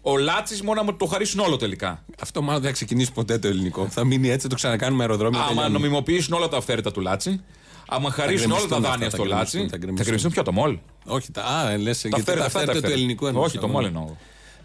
Ο 0.03 0.19
Λάτσης 0.19 0.63
μόνο 0.63 0.81
να 0.83 0.91
μου 0.91 0.97
το 0.97 1.07
χαρίσουν 1.07 1.41
όλο 1.41 1.57
τελικά. 1.57 2.05
Αυτό 2.21 2.43
μάλλον 2.43 2.61
δεν 2.61 2.71
θα 2.71 2.75
ξεκινήσει 2.77 3.13
ποτέ 3.13 3.39
το 3.39 3.49
ελληνικό. 3.49 3.87
Θα 3.91 4.05
μείνει 4.05 4.29
έτσι, 4.29 4.41
θα 4.43 4.49
το 4.49 4.55
ξανακάνουμε 4.55 5.03
αεροδρόμιο. 5.03 5.39
Άμα 5.39 5.49
τελειώνει. 5.49 5.73
νομιμοποιήσουν 5.73 6.35
όλα 6.35 6.49
τα 6.49 6.57
αυθαίρετα 6.57 6.93
του 6.93 7.01
Λάτση, 7.01 7.41
άμα 7.89 8.11
χαρίσουν 8.11 8.51
όλα 8.51 8.61
τα 8.61 8.67
γκρεμιστούν 8.67 8.91
δάνεια 8.91 9.07
αυτά, 9.07 9.17
στο 9.19 9.29
θα 9.29 9.37
Λάτση. 9.37 9.57
γκρεμιστούν, 9.57 9.63
θα 9.63 9.71
Θα 9.71 9.77
γκρεμιστούν. 9.77 10.05
γκρεμιστούν 10.07 10.33
ποιο 10.33 10.43
το 10.43 10.53
μόλ. 10.53 10.79
Όχι, 11.17 11.31
τα, 11.33 11.43
α, 11.43 11.77
λες, 11.79 12.01
γιατί 12.03 12.21
αυθαίρετα, 12.21 12.23
τα 12.25 12.31
αυτά 12.31 12.35
τα 12.35 12.47
αυθαίρετα 12.47 12.65
του 12.65 12.71
αυθαίρετα. 12.71 12.93
ελληνικού 12.93 13.27
εννοούσα. 13.27 13.49
Όχι, 13.49 13.59
το 13.59 13.69
μόλ 13.69 13.85
εννοώ. 13.85 14.17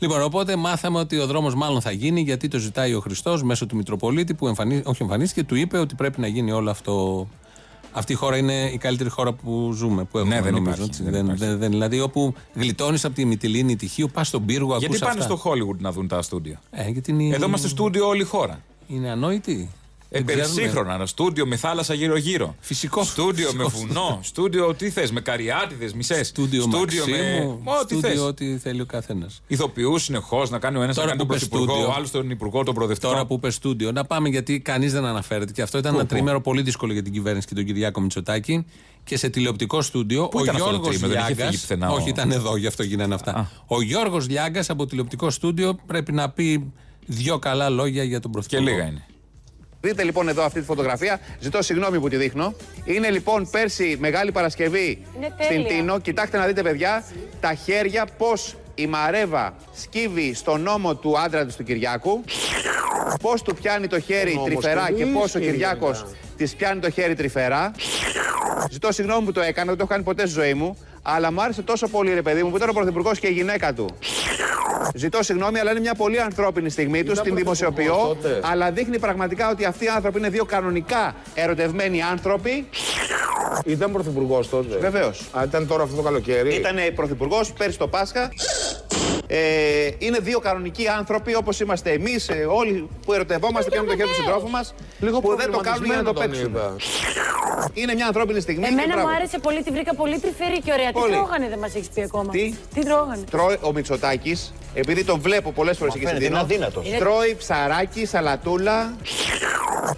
Λοιπόν, 0.03 0.21
οπότε 0.21 0.55
μάθαμε 0.55 0.99
ότι 0.99 1.17
ο 1.17 1.25
δρόμος 1.27 1.55
μάλλον 1.55 1.81
θα 1.81 1.91
γίνει 1.91 2.21
γιατί 2.21 2.47
το 2.47 2.57
ζητάει 2.57 2.93
ο 2.93 2.99
Χριστός 2.99 3.43
μέσω 3.43 3.65
του 3.65 3.75
Μητροπολίτη 3.75 4.33
που 4.33 4.47
εμφανί... 4.47 4.81
όχι 4.85 5.01
εμφανίστηκε, 5.03 5.43
του 5.43 5.55
είπε 5.55 5.77
ότι 5.77 5.95
πρέπει 5.95 6.19
να 6.19 6.27
γίνει 6.27 6.51
όλο 6.51 6.69
αυτό. 6.69 7.27
Αυτή 7.91 8.11
η 8.11 8.15
χώρα 8.15 8.37
είναι 8.37 8.69
η 8.73 8.77
καλύτερη 8.77 9.09
χώρα 9.09 9.33
που 9.33 9.71
ζούμε, 9.73 10.03
που 10.03 10.17
έχουμε 10.17 10.35
Ναι, 10.35 10.41
δεν 10.41 10.53
νομίζω. 10.53 10.71
υπάρχει, 10.73 10.89
έτσι. 10.89 11.03
δεν 11.03 11.11
Δεν- 11.11 11.23
υπάρχει. 11.23 11.43
δεν- 11.45 11.57
δεν- 11.57 11.69
δηλαδή, 11.69 11.99
όπου 11.99 12.33
γλιτώνεις 12.53 13.05
από 13.05 13.15
τη 13.15 13.25
Μυτιλίνη 13.25 13.75
τυχείου, 13.75 14.09
πας 14.13 14.27
στον 14.27 14.45
πύργο, 14.45 14.69
Γιατί 14.69 14.85
ακούς 14.85 14.99
πάνε 14.99 15.19
αυτά. 15.21 15.35
στο 15.37 15.49
Hollywood 15.51 15.77
να 15.77 15.91
δουν 15.91 16.07
τα 16.07 16.21
στούντιο. 16.21 16.57
Ε, 16.71 16.89
γιατί 16.89 17.11
είναι... 17.11 17.35
Εδώ 17.35 17.45
είμαστε 17.45 17.67
στούντιο 17.67 18.07
όλη 18.07 18.21
η 18.21 18.25
χώρα. 18.25 18.61
Είναι 18.87 19.09
ανόητοι; 19.09 19.69
Ε, 20.13 20.21
Δεν 20.21 20.25
ξέρουνε. 20.35 20.53
περσύγχρονα, 20.55 20.93
ένα 20.93 21.05
στούντιο 21.05 21.45
με 21.45 21.55
θάλασσα 21.55 21.93
γύρω-γύρω. 21.93 22.55
Φυσικό. 22.59 23.03
Στούντιο 23.03 23.53
με 23.53 23.63
Φυσικό. 23.63 23.87
βουνό. 23.87 24.19
Στούντιο 24.23 24.73
τι 24.75 24.89
θες, 24.89 25.11
με 25.11 25.21
καριάτιδε 25.21 25.89
μισές. 25.95 26.27
Στούντιο, 26.27 26.67
με. 26.67 26.77
Μαξίμου, 26.77 27.61
Ό,τι 27.81 27.95
θες. 27.95 27.99
στούντιο 28.11 28.25
ό,τι 28.25 28.57
θέλει 28.57 28.81
ο 28.81 28.85
καθένας. 28.85 29.41
Ηθοποιούς 29.47 30.03
συνεχώς 30.03 30.49
να 30.49 30.59
κάνει 30.59 30.77
ο 30.77 30.81
ένας 30.81 30.95
να 30.95 31.01
Τώρα 31.03 31.07
κάνει 31.15 31.19
τον 31.19 31.27
που 31.27 31.33
πες 31.33 31.47
πρωθυπουργό, 31.47 31.73
στούντιο. 31.79 31.93
ο 31.93 31.97
άλλο 31.97 32.07
τον 32.11 32.29
υπουργό, 32.29 32.63
τον 32.63 32.73
προοδευτικό. 32.73 33.11
Τώρα 33.11 33.25
που 33.25 33.33
είπε 33.33 33.49
στούντιο, 33.49 33.91
να 33.91 34.03
πάμε 34.05 34.29
γιατί 34.29 34.59
κανείς 34.59 34.91
δεν 34.91 35.05
αναφέρεται. 35.05 35.51
Και 35.51 35.61
αυτό 35.61 35.77
ήταν 35.77 35.91
Πού, 35.91 35.97
ένα 35.99 36.07
πού; 36.07 36.13
τρίμερο 36.13 36.41
πολύ 36.41 36.61
δύσκολο 36.61 36.93
για 36.93 37.01
την 37.03 37.13
κυβέρνηση 37.13 37.47
και 37.47 37.55
τον 37.55 37.65
Κυριάκο 37.65 38.01
Μητσοτάκη. 38.01 38.65
Και 39.03 39.17
σε 39.17 39.29
τηλεοπτικό 39.29 39.81
στούντιο, 39.81 40.27
Πού 40.27 40.37
ο 40.39 40.43
ήταν 40.43 40.55
αυτό 40.55 40.65
το 40.67 40.71
Γιώργος 40.71 40.95
τρίμερο, 40.97 41.13
δεν 41.13 41.21
είχε 41.23 41.33
Λιάγκα. 41.33 41.45
φύγει 41.51 41.61
πουθενά 41.61 41.89
ο- 41.89 41.93
Όχι, 41.95 42.09
ήταν 42.09 42.31
εδώ, 42.31 42.55
γι' 42.57 42.67
αυτό 42.67 42.83
γίνανε 42.83 43.13
αυτά. 43.13 43.51
Ο 43.67 43.81
Γιώργος 43.81 44.27
Λιάγκας 44.29 44.69
από 44.69 44.85
τηλεοπτικό 44.85 45.29
στούντιο 45.29 45.77
πρέπει 45.85 46.11
να 46.11 46.29
πει 46.29 46.71
δύο 47.05 47.39
καλά 47.39 47.69
λόγια 47.69 48.03
για 48.03 48.19
τον 48.19 48.31
Και 48.31 48.37
Πρωθυπουργό. 48.37 48.69
λίγα 48.75 48.87
είναι. 48.87 49.05
Δείτε 49.81 50.03
λοιπόν 50.03 50.27
εδώ 50.27 50.43
αυτή 50.43 50.59
τη 50.59 50.65
φωτογραφία. 50.65 51.19
Ζητώ 51.39 51.61
συγγνώμη 51.61 51.99
που 51.99 52.09
τη 52.09 52.15
δείχνω. 52.15 52.53
Είναι 52.83 53.09
λοιπόν 53.09 53.49
πέρσι 53.51 53.97
Μεγάλη 53.99 54.31
Παρασκευή 54.31 55.05
Είναι 55.15 55.27
στην 55.39 55.47
τέλεια. 55.47 55.67
Τίνο. 55.67 55.99
Κοιτάξτε 55.99 56.37
να 56.37 56.45
δείτε, 56.45 56.61
παιδιά, 56.61 57.03
τα 57.39 57.53
χέρια 57.53 58.07
πώς 58.17 58.55
η 58.75 58.87
Μαρέβα 58.87 59.53
σκύβει 59.73 60.33
στον 60.33 60.61
νόμο 60.61 60.95
του 60.95 61.19
άντρα 61.19 61.45
της 61.45 61.55
του 61.55 61.63
Κυριάκου. 61.63 62.23
Πώς 63.21 63.41
του 63.41 63.55
πιάνει 63.55 63.87
το 63.87 63.99
χέρι 63.99 64.33
νόμος 64.33 64.49
τρυφερά 64.49 64.85
του 64.87 64.95
και 64.95 65.05
πώ 65.05 65.19
ο 65.19 65.23
ίσχυε, 65.23 65.39
Κυριάκος 65.39 65.99
βέβαια. 65.99 66.15
της 66.37 66.55
πιάνει 66.55 66.79
το 66.79 66.89
χέρι 66.89 67.15
τρυφερά. 67.15 67.71
Ζητώ 68.71 68.91
συγγνώμη 68.91 69.25
που 69.25 69.31
το 69.31 69.41
έκανα, 69.41 69.67
δεν 69.67 69.77
το 69.77 69.83
έχω 69.83 69.91
κάνει 69.91 70.03
ποτέ 70.03 70.21
στη 70.25 70.39
ζωή 70.39 70.53
μου. 70.53 70.77
Αλλά 71.01 71.31
μου 71.31 71.41
άρεσε 71.41 71.61
τόσο 71.61 71.87
πολύ, 71.87 72.13
ρε 72.13 72.21
παιδί 72.21 72.43
μου, 72.43 72.49
που 72.49 72.55
ήταν 72.55 72.69
ο 72.69 72.73
Πρωθυπουργός 72.73 73.19
και 73.19 73.27
η 73.27 73.31
γυναίκα 73.31 73.73
του. 73.73 73.85
Ζητώ 74.95 75.23
συγγνώμη, 75.23 75.59
αλλά 75.59 75.71
είναι 75.71 75.79
μια 75.79 75.95
πολύ 75.95 76.21
ανθρώπινη 76.21 76.69
στιγμή 76.69 77.03
του. 77.03 77.21
Την 77.21 77.35
δημοσιοποιώ. 77.35 77.95
τότε. 78.07 78.39
Αλλά 78.43 78.71
δείχνει 78.71 78.99
πραγματικά 78.99 79.49
ότι 79.49 79.65
αυτοί 79.65 79.85
οι 79.85 79.87
άνθρωποι 79.87 80.19
είναι 80.19 80.29
δύο 80.29 80.45
κανονικά 80.45 81.15
ερωτευμένοι 81.33 82.01
άνθρωποι. 82.01 82.69
Ήταν 83.65 83.91
πρωθυπουργός 83.91 84.49
τότε. 84.49 84.77
Βεβαίως. 84.77 85.29
Α, 85.31 85.43
ήταν 85.43 85.67
τώρα 85.67 85.83
αυτό 85.83 85.95
το 85.95 86.01
καλοκαίρι. 86.01 86.55
Ήταν 86.55 86.75
πρωθυπουργός 86.95 87.53
πέρσι 87.53 87.77
το 87.77 87.87
Πάσχα. 87.87 88.31
Ε, 89.27 89.89
είναι 89.97 90.17
δύο 90.19 90.39
κανονικοί 90.39 90.87
άνθρωποι 90.87 91.35
όπως 91.35 91.59
είμαστε 91.59 91.91
εμείς, 91.91 92.29
όλοι 92.47 92.89
που 93.05 93.13
ερωτευόμαστε 93.13 93.69
και 93.69 93.79
με 93.79 93.85
το 93.85 93.95
χέρι 93.95 94.07
του 94.09 94.15
συντρόφου 94.15 94.49
μας, 94.49 94.73
που 94.99 95.35
δεν 95.35 95.51
το 95.51 95.57
κάνουν 95.57 95.85
για 95.85 95.95
να 95.95 96.03
το 96.03 96.13
προβληματισμένο 96.13 96.13
τον 96.13 96.15
παίξουν. 96.15 96.45
είδα. 96.49 96.75
Είναι 97.73 97.93
μια 97.93 98.05
ανθρώπινη 98.05 98.39
στιγμή. 98.39 98.63
και 98.63 98.67
Εμένα 98.69 98.93
μπράβο. 98.93 99.07
μου 99.07 99.15
άρεσε 99.15 99.39
πολύ, 99.39 99.63
τη 99.63 99.71
βρήκα 99.71 99.95
πολύ 99.95 100.19
τρυφερή 100.19 100.59
και 100.61 100.71
ωραία. 100.71 100.91
Πολύ. 100.91 101.05
Τι 101.11 101.17
τρώγανε 101.17 101.47
δεν 101.49 101.59
μας 101.59 101.75
έχεις 101.75 101.87
πει 101.93 102.01
ακόμα; 102.01 102.31
Τι; 102.31 102.53
Τι 102.73 102.81
τρώγανε; 102.85 103.23
Τρώει 103.31 103.57
ο 103.61 103.71
Μητσοτάκης, 103.73 104.53
επειδή 104.73 105.03
τον 105.05 105.19
βλέπω 105.19 105.51
πολλές 105.51 105.77
φορές 105.77 105.93
εκεί 105.95 106.05
στην 106.05 106.17
φαίνεται, 106.17 106.33
Τίνο, 106.35 106.45
είναι 106.45 106.53
αδύνατος. 106.53 106.87
Είναι- 106.87 106.97
Τρώει 106.97 107.35
ψαράκι, 107.37 108.05
σαλατούλα. 108.05 108.95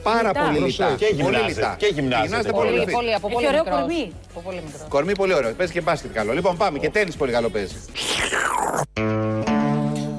Πάρα 0.04 0.28
Λιτά. 0.28 0.42
πολύ 0.46 0.60
Προσέ, 0.60 0.84
λιτά. 0.84 0.96
και 0.98 1.06
Πολύ 1.06 1.22
γυμνάζεται, 1.22 1.48
λιτά. 1.50 1.76
και 1.78 1.86
γυμνάζεται. 1.94 2.52
πολύ. 2.52 2.70
Πολύ, 2.70 2.80
πολύ. 2.80 2.92
πολύ, 2.92 3.14
από 3.14 3.28
Έχει 3.28 3.36
πολύ 3.36 3.48
ωραίο 3.48 3.64
μικρός. 3.64 3.80
κορμί. 3.80 4.12
Από 4.32 4.40
πολύ 4.42 4.62
μικρό. 4.66 4.86
Κορμί 4.90 5.14
πολύ 5.16 5.34
ωραίο. 5.34 5.52
Παίζει 5.54 5.74
και 5.74 5.82
μπάσκετ 5.82 6.14
καλό. 6.14 6.34
Λοιπόν, 6.34 6.58
πάμε. 6.58 6.80
Και 6.80 6.90
τέννη 6.90 7.14
πολύ 7.14 7.32
καλό 7.32 7.50
παίζει. 7.50 7.76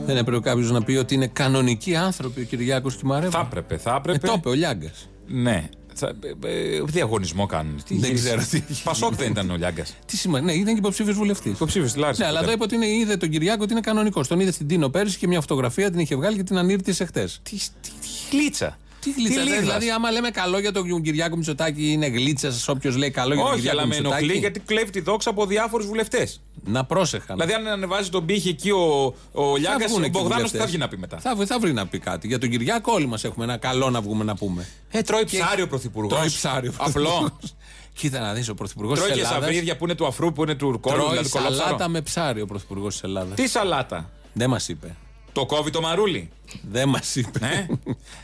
Δεν 0.07 0.17
έπρεπε 0.17 0.41
κάποιος 0.41 0.71
να 0.71 0.83
πει 0.83 0.97
ότι 0.97 1.15
είναι 1.15 1.27
κανονικοί 1.27 1.97
άνθρωποι 1.97 2.41
ο 2.41 2.45
Κυριάκος 2.45 2.95
και 2.95 3.01
η 3.05 3.09
Μαρέβα. 3.09 3.31
Θα 3.31 3.41
έπρεπε, 3.47 3.77
θα 3.77 3.91
Ε, 3.93 3.97
έπρεπε. 3.97 4.27
το 4.27 4.35
είπε 4.37 4.49
ο 4.49 4.53
Λιάγκας. 4.53 5.09
Ναι. 5.27 5.69
Θα, 5.95 6.13
ε, 6.45 6.49
ε, 6.77 6.81
διαγωνισμό 6.85 7.47
κάνουν. 7.47 7.83
Τι 7.87 7.95
Δεν 7.99 8.09
γύρισε. 8.11 8.25
ξέρω 8.25 8.43
τι- 8.51 8.75
Πασόκ 8.85 9.15
δεν 9.15 9.31
ήταν 9.31 9.51
ο 9.51 9.57
Λιάγκας. 9.57 9.95
Τι 10.07 10.17
σημαίνει, 10.17 10.45
ναι, 10.47 10.53
ήταν 10.53 10.73
και 10.73 10.79
υποψήφιος 10.79 11.17
βουλευτής. 11.17 11.53
Υποψήφιος 11.53 11.93
τη 11.93 11.99
Λάρισα. 11.99 12.23
Ναι, 12.23 12.29
αλλά 12.29 12.41
εδώ 12.41 12.53
είπε 12.53 12.63
ότι 12.63 12.75
είναι, 12.75 12.87
είδε 12.87 13.17
τον 13.17 13.29
Κυριάκο 13.29 13.63
ότι 13.63 13.73
είναι 13.73 13.81
κανονικός. 13.81 14.29
Τον 14.29 14.41
είδε 14.41 14.51
στην 14.53 14.67
Τίνο 14.67 14.89
πέρυσι 14.89 15.19
και 15.19 15.27
μια 15.27 15.41
φωτογραφία 15.41 15.91
την 15.91 16.01
είχε 16.01 16.17
βγάλει 16.17 16.37
και 16.37 16.43
την 16.43 16.57
ανήρτησε 16.59 17.05
χτες. 17.05 17.41
Τι, 17.43 17.51
τι, 17.57 17.91
τι 18.01 18.37
γλίτσα. 18.37 18.79
Τι 19.05 19.11
γλίτσα, 19.13 19.43
λίδας. 19.43 19.59
δηλαδή, 19.61 19.91
άμα 19.91 20.11
λέμε 20.11 20.31
καλό 20.31 20.59
για 20.59 20.73
τον 20.73 21.03
Κυριάκο 21.03 21.37
Μητσοτάκη, 21.37 21.93
είναι 21.93 22.07
γλίτσα 22.07 22.53
όποιος 22.67 22.97
λέει 22.97 23.11
καλό 23.11 23.35
για 23.35 23.43
τον 23.43 23.53
Όχι, 23.53 23.61
Κυριάκο 23.61 23.79
αλλά 23.79 23.89
με 23.89 23.97
ενοχλεί 23.97 24.17
Μητσοτάκη. 24.21 24.39
γιατί 24.41 24.61
κλέβει 24.61 24.91
τη 24.91 25.01
δόξα 25.01 25.31
από 25.31 25.47
διάφορους 25.47 25.87
βουλευτές. 25.87 26.41
Να 26.65 26.85
πρόσεχαν. 26.85 27.37
Δηλαδή, 27.37 27.53
αν 27.53 27.67
ανεβάζει 27.67 28.11
τον 28.11 28.27
πύχη 28.27 28.49
εκεί 28.49 28.71
ο, 28.71 29.15
ο 29.33 29.57
Λιάγκα, 29.57 29.87
βγουν 29.87 30.03
ο 30.03 30.05
εκεί 30.05 30.11
Μπογδάνος, 30.11 30.29
τι 30.29 30.35
βουλευτές. 30.37 30.61
θα 30.61 30.67
βγει 30.67 30.77
να 30.79 30.89
πει 30.89 30.99
μετά. 30.99 31.19
Θα, 31.19 31.35
βρει- 31.37 31.49
θα 31.49 31.59
βρει 31.59 31.73
να 31.73 31.87
πει 31.87 31.99
κάτι. 31.99 32.27
Για 32.27 32.39
τον 32.39 32.51
Κυριάκο, 32.51 32.93
όλοι 32.93 33.07
μας 33.07 33.25
έχουμε 33.25 33.45
ένα 33.45 33.57
καλό 33.57 33.91
να 33.91 34.01
βγούμε 34.01 34.25
να 34.25 34.35
πούμε. 34.37 34.67
Ε, 34.91 35.03
τρώει 35.03 35.25
ψάρι 35.25 35.63
ο 35.63 35.69
Πρωθυπουργός. 35.69 36.13
Τρώει 36.19 36.29
ψάρι. 36.29 36.69
ο 36.69 36.73
Απλό. 36.77 37.03
Πρωθυπουργός. 37.03 37.55
Κοίτα 37.95 38.21
να 38.21 38.33
δεις 38.33 38.49
ο 38.49 38.55
Πρωθυπουργός 38.55 38.95
της 38.99 39.05
Τρώει 39.07 39.17
και 39.19 39.25
Ελλάδα. 39.25 39.41
σαβρίδια 39.45 39.77
που 39.77 39.85
είναι 39.85 39.95
του 39.95 40.07
αφρού, 40.07 40.33
που 40.33 40.43
είναι 40.43 40.55
του 40.55 40.71
ρουκόλου, 40.71 40.97
Τρώει 40.97 41.09
δηλαδή 41.11 41.29
κολόψαρο. 41.29 41.65
σαλάτα 41.65 41.89
με 41.89 42.01
ψάρι 42.01 42.41
ο 42.41 42.47
Πρωθυπουργός 42.47 42.93
της 42.93 43.03
Ελλάδας. 43.03 43.35
Τι 43.35 43.49
σαλάτα. 43.49 44.11
Δεν 44.33 44.51
μας 44.51 44.69
είπε. 44.69 44.97
Το 45.33 45.47
κόβει 45.47 45.71
το 45.71 45.81
μαρούλι. 45.81 46.31
Δεν 46.71 46.89
μας 46.89 47.17
είπε. 47.17 47.39
Ε; 47.43 47.75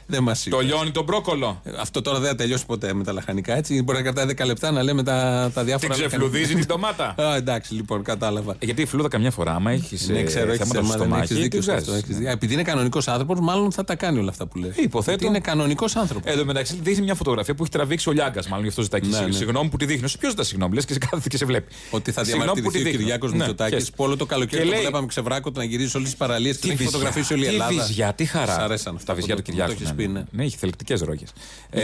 δεν 0.06 0.22
μας 0.22 0.46
είπε. 0.46 0.56
Το 0.56 0.62
λιώνει 0.62 0.90
τον 0.90 1.04
μπρόκολο. 1.04 1.60
Ε, 1.64 1.70
Αυτό 1.80 2.02
τώρα 2.02 2.18
δεν 2.18 2.28
θα 2.28 2.34
τελειώσει 2.34 2.66
ποτέ 2.66 2.94
με 2.94 3.04
τα 3.04 3.12
λαχανικά 3.12 3.56
έτσι. 3.56 3.82
Μπορεί 3.82 3.98
να 4.02 4.12
κρατάει 4.12 4.34
10 4.42 4.46
λεπτά 4.46 4.70
να 4.70 4.82
λέμε 4.82 5.02
τα, 5.02 5.50
τα 5.54 5.64
διάφορα. 5.64 5.94
Την 5.94 6.06
ξεφλουδίζει 6.06 6.54
την 6.54 6.66
ντομάτα. 6.66 7.14
Α, 7.22 7.36
εντάξει, 7.36 7.74
λοιπόν, 7.74 8.02
κατάλαβα. 8.02 8.52
Ε, 8.58 8.64
Γιατί 8.64 8.82
η 8.82 8.86
φλούδα 8.86 9.08
καμιά 9.08 9.30
φορά, 9.30 9.54
άμα 9.54 9.70
έχεις 9.70 10.08
Ναι, 10.08 10.22
ξέρω, 10.22 10.52
έχεις 10.52 10.68
θέματα 10.68 10.86
στο 10.88 10.92
θέμα, 10.96 11.04
δεν 11.06 11.12
έχεις 11.18 11.28
στομάχι, 11.28 11.34
δίκιο 11.34 11.58
τι 11.58 11.64
σε 11.64 11.72
αυτό. 11.72 11.84
βγάζεις. 11.84 12.02
έχεις 12.04 12.16
δίκιο. 12.16 12.30
Επειδή 12.32 12.52
είναι 12.52 12.62
κανονικός 12.62 13.08
άνθρωπος, 13.08 13.40
μάλλον 13.40 13.72
θα 13.72 13.84
τα 13.84 13.94
κάνει 13.94 14.18
όλα 14.18 14.30
αυτά 14.30 14.46
που 14.46 14.58
λέει. 14.58 14.72
Υποθέτω. 14.76 15.10
Γιατί 15.10 15.26
είναι 15.26 15.40
κανονικός 15.40 15.96
άνθρωπος. 15.96 16.32
Εν 16.32 16.38
τω 16.38 16.44
μεταξύ 16.44 16.78
δείχνει 16.82 17.04
μια 17.04 17.14
φωτογραφία 17.14 17.54
που 17.54 17.62
έχει 17.62 17.72
τραβήξει 17.72 18.08
ο 18.08 18.12
Λιάγκας, 18.12 18.46
μάλλον 18.48 18.62
γι' 18.62 18.68
αυτό 18.70 18.82
ζητάει 18.82 19.00
και 19.00 19.06
Ναι, 19.08 19.16
συγ- 19.16 19.26
ναι. 19.28 19.32
συγγνώμη 19.34 19.68
που 19.68 19.76
τη 19.76 19.84
δείχνει. 19.84 20.08
Ποιος 20.18 20.30
ζητά 20.30 20.44
συγγνώμη, 20.44 20.74
λες 20.74 20.84
και 20.84 20.92
σε 20.92 20.98
κάθεται 20.98 21.28
και 21.28 21.36
σε 21.36 21.44
βλέπει. 21.44 21.72
Ότι 21.90 22.12
θα 22.12 22.24
Συγγνώμη 22.24 22.46
που 22.48 22.54
τη 22.54 22.60
διαμαρτυρηθεί 22.60 22.88
ο 22.88 22.90
δείχνω. 22.90 22.98
Κυριάκος 23.04 23.30
Ναι, 23.30 23.36
Μητσοτάκης 23.36 23.74
χες. 23.78 23.90
που 23.90 24.04
όλο 24.04 24.16
το 24.16 24.26
καλοκαίρι 24.26 24.62
Και 24.62 24.68
το 24.68 24.72
λέει- 24.74 24.80
βλέπαμε 24.82 25.06
ξεβράκο 25.06 25.50
να 25.54 25.64
γυρίζει 25.64 25.88
σε 25.90 25.96
όλες 25.96 26.08
τις 26.08 26.18
παραλίες 26.18 26.54
και 26.54 26.60
Τι 26.60 26.66
να 26.66 26.72
έχει 26.72 26.82
βυζιά, 26.82 26.98
φωτογραφίσει 26.98 27.32
όλη 27.32 27.42
η 27.42 27.46
τι 27.48 27.52
Ελλάδα. 27.54 27.70
Βυζιά, 28.10 28.14
τι 28.14 28.24
χαρά. 28.24 28.52
Σ' 28.54 28.58
αρέσαν 28.58 28.94
αυτά. 28.94 29.06
Τα 29.06 29.14
βυζιά 29.14 29.36
του 29.36 29.42
που 29.42 29.46
το- 29.46 29.50
Κυριάκου. 29.52 29.72
το 29.74 29.78
έχεις 29.82 29.90
ναι, 29.96 30.02
πει, 30.02 30.06
ναι. 30.12 30.18
ναι. 30.18 30.24
Ναι, 30.30 30.44
έχει 30.44 30.56
θελκτικές 30.56 31.00
ρόγες. 31.00 31.32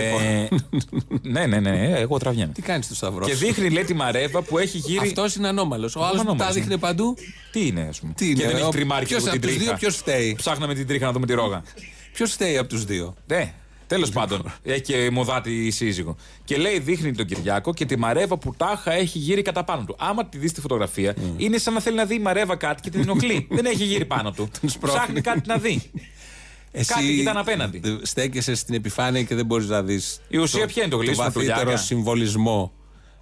Ναι, 1.23 1.47
ναι, 1.47 1.61
ναι, 1.61 1.71
ναι, 1.71 1.99
εγώ 1.99 2.19
τραβιέμαι. 2.19 2.53
Τι 2.53 2.63
κάνεις 2.63 2.85
στο 2.85 2.95
Σταυρό. 2.95 3.25
Και 3.27 3.35
δείχνει, 3.35 3.71
λέει, 3.71 3.85
τη 3.85 3.95
Μαρέβα 3.95 4.43
που 4.43 4.59
έχει 4.59 4.79
γύρει. 4.79 4.99
Αυτός 5.07 5.35
είναι 5.35 5.49
ανώμαλος. 5.49 5.97
Ο 5.97 6.01
άλλος 6.05 6.15
που 6.15 6.21
ανώμαλος 6.21 6.47
τα 6.47 6.51
είναι. 6.53 6.61
δείχνει 6.61 6.79
παντού; 6.81 7.15
Τι 7.53 7.67
είναι, 7.67 7.87
ας 7.89 8.01
πούμε; 8.01 8.13
Τι 8.17 8.27
είναι, 8.31 8.35
και 8.41 8.47
δεν 8.47 8.55
ο- 8.57 8.59
έχει 8.59 8.69
τριμάρει 8.71 9.07
και 9.07 9.15
ποιος 9.15 9.21
εγώ 9.27 9.31
την 9.31 9.39
από 9.39 9.47
τους 9.47 9.57
τρίχα. 9.57 9.71
δύο 9.71 9.79
ποιος 9.79 9.97
φταίει; 9.97 10.35
Ψάχναμε 10.37 10.75
την 10.75 10.87
τρίχα 10.87 11.07
να 11.07 11.13
δούμε 11.13 11.27
τη 11.27 11.33
ρόγα. 11.35 11.63
Ποιος 12.13 12.33
φταίει 12.33 12.57
από 12.59 12.69
τους 12.69 12.85
δύο; 12.85 13.15
Ναι, 13.27 13.53
τέλος 13.87 14.11
πάντων. 14.11 14.53
Έχει 14.63 14.81
και 14.81 15.09
μοδάτη 15.13 15.71
σύζυγο. 15.71 16.17
Και 16.45 16.57
λέει, 16.57 16.79
δείχνει 16.79 17.13
τον 17.15 17.27
Κυριάκο 17.27 17.75
και 17.75 17.85
τη 17.87 17.97
Μαρέβα 17.99 18.37
που 18.39 18.55
τάχα 18.57 18.93
έχει 18.93 19.19
γύρει 19.19 19.43
κατά 19.43 19.65
πάνω 19.65 19.85
του. 19.85 19.97
Άμα 19.99 20.27
τη 20.27 20.39
δεις 20.39 20.53
τη 20.53 20.61
φωτογραφία, 20.61 21.15
είναι 21.37 21.59
σαν 21.59 21.75
να 21.75 21.81
θέλει 21.81 21.97
να 21.97 22.05
δει 22.05 22.15
η 22.15 22.19
Μαρέβα 22.19 22.57
κάτι 22.57 22.83
και 22.83 22.91
την 22.91 23.01
ενοχλεί. 23.01 23.47
Δεν 23.57 23.65
έχει 23.67 23.85
γύρει 23.85 24.05
πάνω 24.05 24.31
του. 24.33 24.49
σπρώχνει. 24.67 24.99
Ψάχνει 24.99 25.21
κάτι 25.21 25.41
να 25.49 25.57
δει. 25.57 25.83
Κάτι 26.87 27.17
κοιτάνε 27.17 27.41
απέναντι. 27.41 27.81
Στέκεσαι 28.03 28.55
στην 28.55 28.75
επιφάνεια 28.75 29.23
και 29.23 29.35
δεν 29.35 29.47
μπορείς 29.47 29.69
να 29.69 29.83
δεις. 29.83 30.21
Η 30.29 30.39
ουσία 30.39 30.67
ποια 30.67 30.83
είναι 30.83 30.91
το 30.91 30.97
γλύσιμο 30.97 31.27
του 31.27 31.33
βαθύτερο 31.33 31.63
Λιάγκα; 31.63 31.77
συμβολισμό 31.77 32.73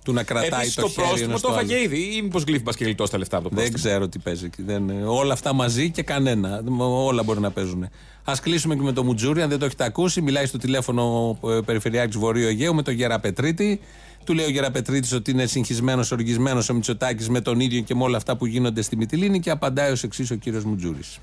του 0.04 0.12
να 0.12 0.22
κρατάει 0.22 0.48
Επίσης 0.60 0.74
το, 0.74 0.82
το 0.82 0.88
χέρι 0.88 1.06
πρόστιμο 1.06 1.28
ενός 1.28 1.40
το 1.40 1.48
του 1.48 1.54
άλλου. 1.54 1.70
έφαγε 1.70 1.82
ήδη. 1.82 2.16
Ή 2.16 2.22
μήπως 2.22 2.42
γλύφει 2.42 2.64
και 2.76 2.84
γλιτώσει 2.84 3.12
τα 3.12 3.18
λεφτά 3.18 3.36
από 3.36 3.48
το 3.48 3.54
Δεν 3.54 3.68
πρόστιμο; 3.70 3.94
ξέρω 3.94 4.08
τι 4.08 4.18
παίζει 4.18 4.44
εκεί. 4.44 4.62
Δεν, 4.62 5.06
όλα 5.06 5.32
αυτά 5.32 5.52
μαζί 5.52 5.90
και 5.90 6.02
κανένα. 6.02 6.62
Όλα 6.78 7.22
μπορεί 7.22 7.40
να 7.40 7.50
παίζουν. 7.50 7.82
Α 8.24 8.32
κλείσουμε 8.42 8.74
και 8.74 8.82
με 8.82 8.92
το 8.92 9.04
Μουτζούρι, 9.04 9.42
αν 9.42 9.48
δεν 9.48 9.58
το 9.58 9.64
έχετε 9.64 9.84
ακούσει. 9.84 10.20
Μιλάει 10.20 10.46
στο 10.46 10.58
τηλέφωνο 10.58 11.36
ο 11.40 11.52
ε, 11.52 11.60
Περιφερειάρχης 11.60 12.16
Βορείου 12.16 12.46
Αιγαίου 12.46 12.74
με 12.74 12.82
τον 12.82 12.94
Γεραπετρίτη. 12.94 13.80
Του 14.24 14.34
λέει 14.34 14.46
ο 14.46 14.50
Γεραπετρίτη 14.50 15.14
ότι 15.14 15.30
είναι 15.30 15.46
συγχυσμένος, 15.46 16.12
οργισμένος 16.12 16.68
ο 16.68 16.74
Μητσοτάκης 16.74 17.28
με 17.28 17.40
τον 17.40 17.60
ίδιο 17.60 17.80
και 17.80 17.94
με 17.94 18.02
όλα 18.02 18.16
αυτά 18.16 18.36
που 18.36 18.46
γίνονται 18.46 18.82
στη 18.82 18.96
Μυτιλίνη 18.96 19.40
και 19.40 19.50
απαντάει 19.50 19.90
ως 19.90 20.02
εξής 20.02 20.30
ο 20.30 20.34
κύριος 20.34 20.64
Μουτζούρης. 20.64 21.18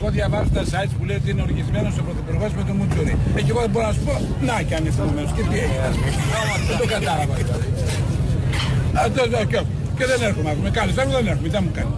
Εγώ 0.00 0.10
διαβάζω 0.10 0.48
τα 0.54 0.62
sites 0.70 0.94
που 0.98 1.04
λέει 1.04 1.16
ότι 1.16 1.30
είναι 1.30 1.42
οργισμένος 1.42 1.98
ο 1.98 2.02
πρωθυπουργός 2.02 2.52
με 2.52 2.62
τον 2.68 2.76
Μουτσούρι. 2.76 3.16
Ε, 3.36 3.40
και 3.42 3.50
εγώ 3.50 3.60
δεν 3.60 3.70
μπορώ 3.70 3.86
να 3.86 3.92
σου 3.92 4.00
πω, 4.06 4.14
να 4.48 4.62
και 4.62 4.74
ανοιχτωμένο. 4.74 5.28
Και 5.36 5.42
τι 5.50 5.56
έγινε, 5.64 5.84
ας 5.90 5.94
πούμε. 5.96 6.10
Δεν 6.68 6.76
το 6.78 6.86
κατάλαβα. 6.94 7.34
δηλαδή. 7.34 7.66
Α, 8.98 9.10
το- 9.16 9.28
το- 9.36 9.44
και- 9.52 9.64
Και 9.98 10.04
δεν 10.10 10.22
έρχομαι, 10.28 10.50
ας 10.50 10.56
πούμε. 10.56 10.70
Κάνει, 10.70 10.92
δεν 10.92 11.08
έρχομαι, 11.26 11.48
δεν 11.48 11.62
μου 11.64 11.70
κάνεις; 11.78 11.94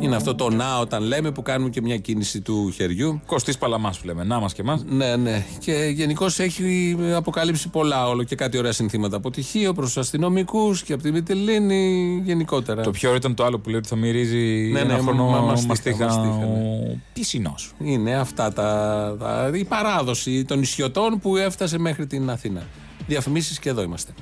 Είναι 0.00 0.16
αυτό 0.16 0.34
το 0.34 0.50
να 0.50 0.78
όταν 0.78 1.02
λέμε 1.02 1.30
που 1.30 1.42
κάνουμε 1.42 1.70
και 1.70 1.80
μια 1.82 1.96
κίνηση 1.96 2.40
του 2.40 2.70
χεριού. 2.74 3.20
Κωστής 3.26 3.58
Παλαμάς 3.58 3.98
που 3.98 4.06
λέμε. 4.06 4.24
Να 4.24 4.40
μας 4.40 4.52
και 4.54 4.60
εμάς. 4.62 4.84
Ναι, 4.88 5.16
ναι. 5.16 5.44
Και 5.58 5.72
γενικώς 5.94 6.38
έχει 6.38 6.96
αποκαλύψει 7.14 7.68
πολλά 7.68 8.08
όλο 8.08 8.22
και 8.22 8.34
κάτι 8.34 8.58
ωραία 8.58 8.72
συνθήματα 8.72 9.16
από 9.16 9.30
τυχείο 9.30 9.72
προς 9.72 9.86
τους 9.86 9.96
αστυνομικούς 9.96 10.82
και 10.82 10.92
από 10.92 11.02
τη 11.02 11.12
Μιτελίνη 11.12 12.20
γενικότερα. 12.24 12.82
Το 12.82 12.90
πιο 12.90 13.08
ωραίο 13.08 13.20
ήταν 13.20 13.34
το 13.34 13.44
άλλο 13.44 13.58
που 13.58 13.68
λέει 13.68 13.78
ότι 13.78 13.88
θα 13.88 13.96
μυρίζει 13.96 14.70
Ναι, 14.72 14.80
ένα 14.80 14.94
ναι, 14.94 15.00
χρόνο 15.02 15.24
μα- 15.24 15.40
μαστίχα, 15.40 15.68
μαστίχα. 15.68 16.04
μαστίχα, 16.04 16.46
ναι. 16.46 16.58
ο 16.92 16.98
πισινός. 17.12 17.72
Είναι 17.84 18.14
αυτά 18.16 18.52
τα, 18.52 19.16
τα- 19.18 19.50
η 19.54 19.64
παράδοση 19.64 20.44
των 20.44 20.58
νησιωτών 20.58 21.18
που 21.18 21.36
έφτασε 21.36 21.78
μέχρι 21.78 22.06
την 22.06 22.30
Αθήνα. 22.30 22.62
Διαφημίσεις 23.06 23.58
και 23.58 23.68
εδώ 23.68 23.82
είμαστε. 23.82 24.12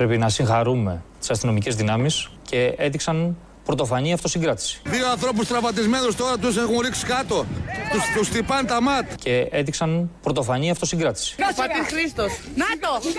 Πρέπει 0.00 0.18
να 0.18 0.28
συγχαρούμε 0.28 1.02
τις 1.18 1.30
αστυνομικές 1.30 1.76
δυνάμεις 1.76 2.30
και 2.42 2.74
έδειξαν 2.76 3.36
πρωτοφανή 3.64 4.12
αυτοσυγκράτηση. 4.12 4.80
Δύο 4.84 5.10
ανθρώπους 5.10 5.46
τραυματισμένους 5.48 6.16
τώρα 6.16 6.38
τους 6.38 6.56
έχουν 6.56 6.80
ρίξει 6.80 7.06
κάτω. 7.06 7.46
Τους, 7.92 8.02
τους 8.16 8.28
χτυπάνε 8.28 8.68
τα 8.68 8.82
μάτ. 8.82 9.12
Και 9.14 9.48
έδειξαν 9.50 10.10
πρωτοφανή 10.22 10.70
αυτοσυγκράτηση. 10.70 11.34
Πατήρ 11.56 11.84
Χρήστος. 11.84 12.32
Να 12.54 12.66
το. 12.80 13.10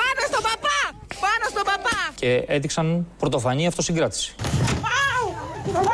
Πάνω 0.00 0.22
στον 0.28 0.42
παπά. 0.42 0.80
Πάνω 1.20 1.44
στον 1.50 1.62
παπά. 1.64 2.12
Και 2.14 2.44
έδειξαν 2.46 3.06
πρωτοφανή 3.18 3.66
αυτοσυγκράτηση. 3.66 4.34
Αου. 5.16 5.34
Αου. 5.74 5.84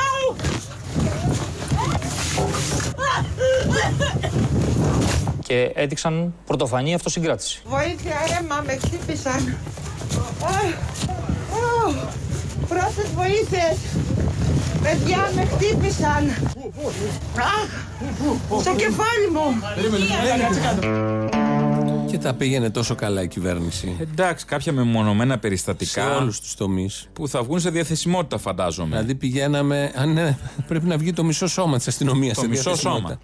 Αου. 0.00 0.36
Και 5.46 5.72
έδειξαν 5.74 6.34
πρωτοφανή 6.46 6.94
αυτοσυγκράτηση. 6.94 7.62
Βοήθεια, 7.66 8.16
αίμα, 8.40 8.62
με 8.66 8.76
χτύπησαν. 8.76 9.56
Αχ. 10.44 10.74
Αου. 11.52 12.08
Πρόσθετ 12.68 13.06
βοήθειες. 13.14 13.76
Παιδιά, 14.82 15.30
με 15.34 15.44
χτύπησαν. 15.44 16.30
Αχ, 17.36 17.70
στο 18.60 18.74
κεφάλι 18.74 19.30
μου. 19.32 19.62
Και 22.06 22.18
τα 22.18 22.34
πήγαινε 22.34 22.70
τόσο 22.70 22.94
καλά 22.94 23.22
η 23.22 23.28
κυβέρνηση. 23.28 23.96
Εντάξει, 24.00 24.44
κάποια 24.44 24.72
μεμονωμένα 24.72 25.38
περιστατικά. 25.38 26.02
Σε 26.02 26.08
όλους 26.08 26.40
τους 26.40 26.54
τομείς. 26.54 27.08
Που 27.12 27.28
θα 27.28 27.42
βγουν 27.42 27.60
σε 27.60 27.70
διαθεσιμότητα, 27.70 28.38
φαντάζομαι. 28.38 28.88
Δηλαδή 28.88 29.14
πηγαίναμε. 29.14 29.92
Αν 29.96 30.12
ναι, 30.12 30.36
πρέπει 30.68 30.86
να 30.86 30.96
βγει 30.96 31.12
το 31.12 31.24
μισό 31.24 31.46
σώμα 31.46 31.76
της 31.76 31.88
αστυνομίας. 31.88 32.36
Το 32.36 32.48
μισό 32.48 32.76
σώμα. 32.76 33.18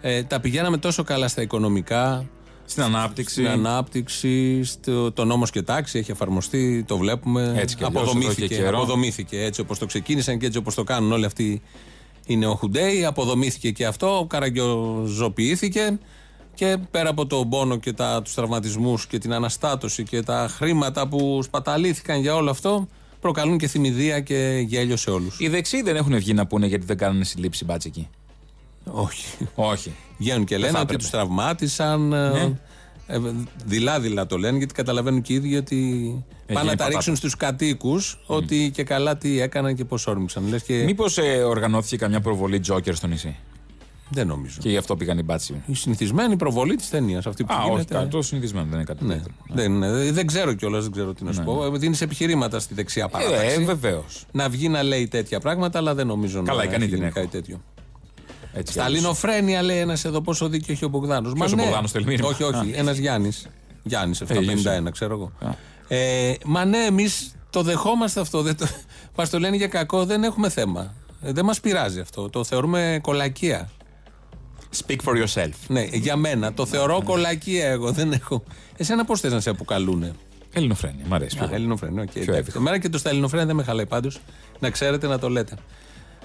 Ε, 0.00 0.22
τα 0.22 0.40
πηγαίναμε 0.40 0.76
τόσο 0.76 1.02
καλά 1.04 1.28
στα 1.28 1.42
οικονομικά. 1.42 2.24
Στην 2.64 2.82
ανάπτυξη. 2.82 3.34
Στην 3.34 3.48
ανάπτυξη, 3.48 4.64
στο, 4.64 5.12
το 5.12 5.24
νόμος 5.24 5.50
και 5.50 5.62
τάξη 5.62 5.98
έχει 5.98 6.10
εφαρμοστεί, 6.10 6.84
το 6.86 6.96
βλέπουμε. 6.96 7.54
Έτσι 7.56 7.76
κι 7.76 7.84
αλλιώς, 7.84 8.02
αποδομήθηκε, 8.02 8.44
εδώ 8.44 8.54
και 8.54 8.60
καιρό. 8.60 8.76
αποδομήθηκε 8.76 9.42
έτσι 9.42 9.60
όπως 9.60 9.78
το 9.78 9.86
ξεκίνησαν 9.86 10.38
και 10.38 10.46
έτσι 10.46 10.58
όπως 10.58 10.74
το 10.74 10.84
κάνουν 10.84 11.12
όλοι 11.12 11.24
αυτοί 11.24 11.62
οι 12.26 12.36
νεοχουντέοι. 12.36 13.04
Αποδομήθηκε 13.04 13.70
και 13.70 13.86
αυτό, 13.86 14.26
καραγκιοζωποιήθηκε 14.28 15.98
και 16.54 16.76
πέρα 16.90 17.08
από 17.08 17.26
τον 17.26 17.48
πόνο 17.48 17.76
και 17.76 17.92
τα, 17.92 18.22
τους 18.22 18.34
τραυματισμούς 18.34 19.06
και 19.06 19.18
την 19.18 19.32
αναστάτωση 19.32 20.02
και 20.02 20.22
τα 20.22 20.48
χρήματα 20.50 21.08
που 21.08 21.40
σπαταλήθηκαν 21.42 22.20
για 22.20 22.34
όλο 22.34 22.50
αυτό 22.50 22.88
προκαλούν 23.20 23.58
και 23.58 23.66
θυμηδία 23.66 24.20
και 24.20 24.64
γέλιο 24.66 24.96
σε 24.96 25.10
όλους. 25.10 25.36
Οι 25.40 25.48
δεξιοί 25.48 25.82
δεν 25.82 25.96
έχουν 25.96 26.16
βγει 26.16 26.34
να 26.34 26.46
πούνε 26.46 26.66
γιατί 26.66 26.84
δεν 26.84 26.96
κάνουν 26.96 27.24
συλλήψη 27.24 27.64
μπάτσικη. 27.64 28.08
Όχι. 28.92 29.48
Όχι. 29.54 29.92
Βγαίνουν 30.18 30.44
και 30.44 30.54
Δεν 30.54 30.60
λένε 30.64 30.72
θα 30.72 30.80
ότι 30.80 30.94
έπρεπε. 30.94 31.02
τους 31.02 31.10
τραυμάτισαν. 31.10 32.08
Ναι. 32.08 32.52
ε, 33.06 33.18
δειλά-δειλά 33.64 34.26
το 34.26 34.38
λένε 34.38 34.58
γιατί 34.58 34.74
καταλαβαίνουν 34.74 35.22
και 35.22 35.32
οι 35.32 35.36
ίδιοι 35.36 35.56
ότι 35.56 35.76
πάνε 36.46 36.54
να 36.54 36.60
γίνει 36.60 36.70
τα 36.70 36.76
πατάτα. 36.76 36.88
ρίξουν 36.88 37.16
στους 37.16 37.36
κατοίκους 37.36 38.18
ότι 38.26 38.70
και 38.74 38.82
καλά 38.84 39.16
τι 39.16 39.40
έκαναν 39.40 39.74
και 39.74 39.84
πώς 39.84 40.06
όρμησαν. 40.06 40.48
Λες 40.48 40.62
και 40.62 40.82
Μήπως 40.84 41.18
οργανώθηκε 41.46 41.96
καμιά 41.96 42.20
προβολή 42.20 42.60
Τζόκερ 42.60 42.94
στο 42.94 43.06
νησί; 43.06 43.36
Δεν 44.10 44.26
νομίζω. 44.26 44.56
Και 44.60 44.68
γι' 44.68 44.76
αυτό 44.76 44.96
πήγαν 44.96 45.18
οι 45.18 45.22
μπάτσοι. 45.22 45.62
η 45.66 45.74
συνηθισμένη 45.74 46.36
προβολή 46.36 46.76
της 46.76 46.90
ταινίας 46.90 47.26
αυτή 47.26 47.44
που 47.44 47.54
Α, 47.54 47.56
όχι, 47.62 47.70
γίνεται. 47.70 47.94
κάτι, 47.94 48.08
το 48.08 48.22
συνηθισμένο 48.22 48.66
δεν 48.66 48.74
είναι 48.74 48.84
κάτι 48.84 49.04
Ναι. 49.04 49.14
τέτοιο. 49.14 49.32
Δεν, 49.48 49.82
ε, 49.82 50.12
δεν 50.12 50.26
ξέρω 50.26 50.52
κιόλας, 50.54 50.82
δεν 50.82 50.92
ξέρω 50.92 51.12
τι 51.14 51.24
να 51.24 51.32
σου 51.32 51.42
πω. 51.44 51.70
Δίνεις 51.70 52.00
επιχειρήματα 52.00 52.58
στη 52.60 52.74
δεξιά 52.74 53.08
παράταξη. 53.08 53.56
Ε, 53.60 53.64
βεβαίως. 53.64 54.24
να 54.32 54.48
βγει 54.48 54.68
να 54.68 54.82
λέει 54.82 55.08
τέτοια 55.08 55.40
πράγματα, 55.40 55.78
αλλά 55.78 55.94
δεν 55.94 56.06
νομίζω 56.06 56.42
Καλά, 56.42 56.58
να 56.58 56.62
ικανή 56.64 56.76
έχει 56.84 56.86
την 56.92 56.94
γίνει 56.94 57.06
έχω. 57.10 57.14
κάτι 57.20 57.28
τέτοιο. 57.36 57.60
Έτσι 58.58 58.72
Στα 58.72 58.82
κι 58.82 58.86
άλλως. 58.86 58.98
Ελληνοφρένεια 58.98 59.62
λέει 59.62 59.78
ένας 59.78 60.04
εδώ 60.04 60.20
πόσο 60.20 60.48
δίκιο 60.48 60.72
έχει 60.72 60.84
ο 60.84 60.88
Μπογδάνος. 60.88 61.32
Ποιος 61.32 61.52
ο 61.52 61.56
Μπογδάνος, 61.56 61.90
στέλνει 61.90 62.08
μήνυμα; 62.08 62.28
Όχι, 62.28 62.42
όχι. 62.42 62.72
Α. 62.72 62.78
Ένας 62.78 62.96
Γιάννης. 62.96 63.46
Γιάννης, 63.82 64.20
751, 64.20 64.86
Ε, 64.86 64.90
ξέρω 64.90 65.14
εγώ. 65.14 65.56
Ε, 65.88 66.32
μα 66.44 66.64
ναι, 66.64 66.78
εμείς 66.78 67.34
το 67.50 67.62
δεχόμαστε 67.62 68.20
αυτό. 68.20 68.42
Δεν 68.42 68.56
το... 68.56 68.66
Μας 69.16 69.30
το 69.30 69.38
λένε 69.38 69.56
για 69.56 69.66
κακό, 69.66 70.04
δεν 70.04 70.24
έχουμε 70.24 70.48
θέμα. 70.48 70.94
Ε, 71.22 71.32
δεν 71.32 71.44
μας 71.44 71.60
πειράζει 71.60 72.00
αυτό. 72.00 72.30
Το 72.30 72.44
θεωρούμε 72.44 72.98
κολακεία. 73.02 73.70
Speak 74.86 74.96
for 75.04 75.24
yourself. 75.24 75.52
Ναι, 75.68 75.82
για 75.82 76.16
μένα. 76.16 76.52
Το 76.52 76.66
θεωρώ 76.66 77.02
κολακεία 77.04 77.66
εγώ. 77.68 77.92
Δεν 77.92 78.12
έχω. 78.12 78.42
Εσένα 78.76 79.04
πώς 79.04 79.20
θες 79.20 79.32
να 79.32 79.40
σε 79.40 79.50
αποκαλούνε; 79.50 80.12
Ελληνοφρένεια, 80.52 81.04
μ' 81.08 81.14
αρέσει. 81.14 81.38
Α, 81.38 81.48
Ελληνοφρένεια, 81.52 82.02
οκ. 82.02 82.10
Πιο 82.10 82.22
εντάξει. 82.22 82.38
εύκολο. 82.38 82.64
Εμένα 82.64 82.78
και 82.78 82.88
το 82.88 82.98
στα 82.98 83.10
Ελληνοφρένεια 83.10 83.46
δεν 83.46 83.56
με 83.56 83.62
χαλάει 83.62 83.86
πάντως. 83.86 84.20
Να 84.58 84.70
ξέρετε 84.70 85.06
να 85.06 85.18
το 85.18 85.28
λέτε. 85.28 85.54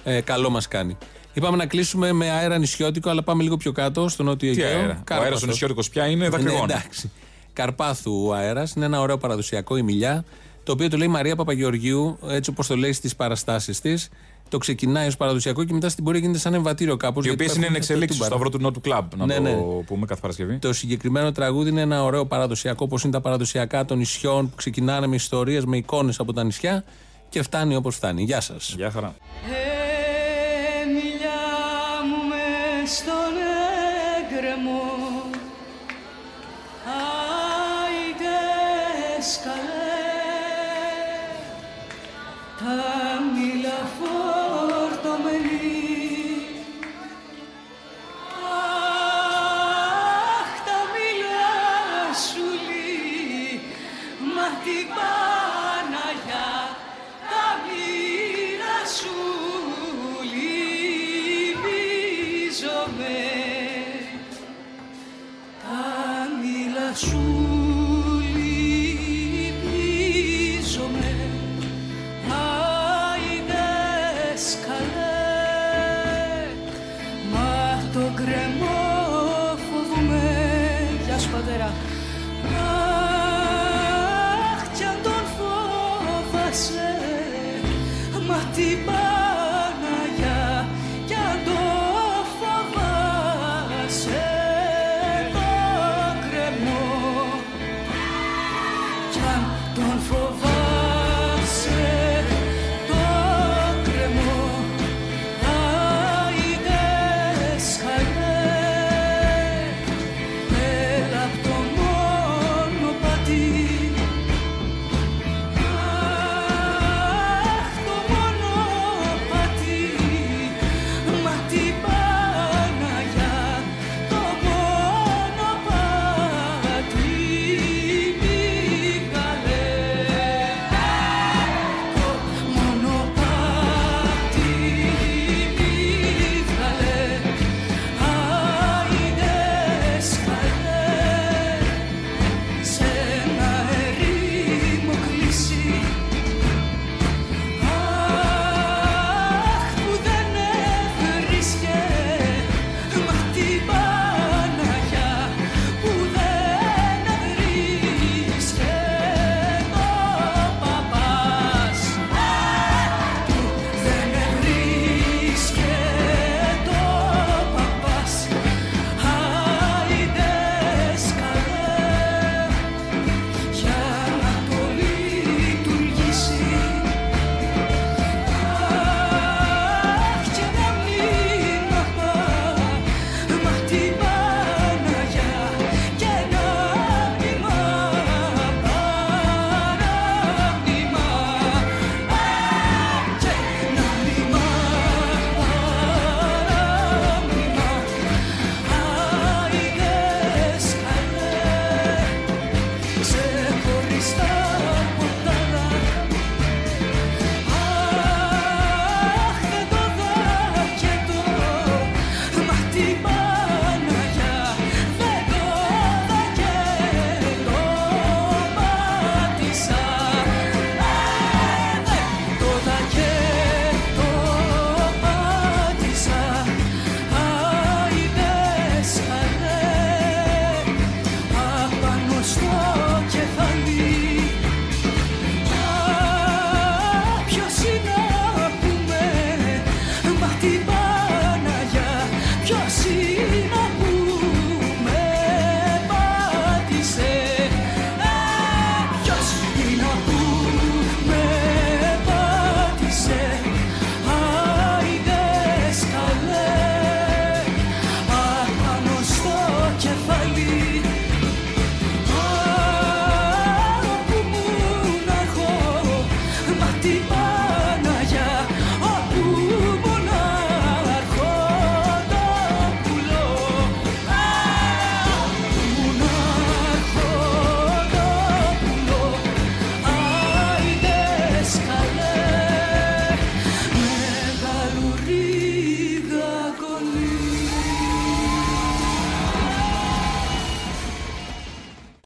Ε, 0.04 0.20
καλό 0.20 0.50
μας 0.50 0.68
κάνει. 0.68 0.96
Είπαμε 1.34 1.56
να 1.56 1.66
κλείσουμε 1.66 2.12
με 2.12 2.30
αέρα 2.30 2.58
νησιώτικο, 2.58 3.10
αλλά 3.10 3.22
πάμε 3.22 3.42
λίγο 3.42 3.56
πιο 3.56 3.72
κάτω, 3.72 4.08
στο 4.08 4.22
νότιο 4.22 4.52
Τι 4.54 4.62
Αιγαίο. 4.62 4.78
αέρα; 4.78 4.92
Ο 4.92 5.02
Κάρπαθος. 5.04 5.22
αέρας 5.24 5.42
ο 5.42 5.46
νησιώτικος 5.46 5.88
πια 5.88 6.06
είναι 6.06 6.24
Ναι, 6.24 6.28
δακρυγόνα. 6.28 6.62
εντάξει. 6.74 7.10
Καρπάθου 7.52 8.26
ο 8.26 8.34
αέρας. 8.34 8.72
Είναι 8.74 8.84
ένα 8.84 9.00
ωραίο 9.00 9.18
παραδοσιακό, 9.18 9.76
η 9.76 9.82
μιλιά. 9.82 10.24
Το 10.62 10.72
οποίο 10.72 10.88
το 10.88 10.96
λέει 10.96 11.06
η 11.06 11.10
Μαρία 11.10 11.36
Παπαγεωργίου, 11.36 12.18
έτσι 12.28 12.50
όπως 12.50 12.66
το 12.66 12.76
λέει 12.76 12.92
στις 12.92 13.16
παραστάσεις 13.16 13.80
της. 13.80 14.08
Το 14.48 14.58
ξεκινάει 14.58 15.06
ως 15.06 15.16
παραδοσιακό 15.16 15.64
και 15.64 15.72
μετά 15.72 15.88
στην 15.88 16.04
πορεία 16.04 16.20
γίνεται 16.20 16.38
σαν 16.38 16.54
εμβατήριο 16.54 16.96
κάπως. 16.96 17.26
Οι 17.26 17.30
οποίες 17.30 17.54
είναι 17.54 17.66
εν 17.66 17.74
εξελίξει 17.74 18.16
στο 18.16 18.24
Σταυρό 18.24 18.48
του 18.50 18.58
Νότου 18.60 18.80
Κλαμπ. 18.80 19.12
Να 19.16 19.26
Ναι, 19.26 19.34
το 19.34 19.40
ναι. 19.42 19.50
πούμε 19.86 20.06
κάθε 20.06 20.20
Παρασκευή. 20.20 20.58
Το 20.58 20.72
συγκεκριμένο 20.72 21.32
τραγούδι 21.32 21.70
είναι 21.70 21.80
ένα 21.80 22.02
ωραίο 22.04 22.26
παραδοσιακό, 22.26 22.84
όπως 22.84 23.02
είναι 23.02 23.12
τα 23.12 23.20
παραδοσιακά 23.20 23.84
των 23.84 23.98
νησιών 23.98 24.48
που 24.50 24.56
ξεκινάνε 24.56 25.06
με 25.06 25.14
ιστορίες, 25.14 25.64
με 25.64 25.76
εικόνες 25.76 26.18
από 26.18 26.32
τα 26.32 26.44
νησιά 26.44 26.84
και 27.28 27.42
φτάνει 27.42 27.74
όπως 27.76 27.94
φτάνει. 27.96 28.22
Γεια 28.22 28.40
σας. 28.40 28.74
Γεια 28.76 28.90
χαρά. 28.90 29.14
Τα 42.64 42.93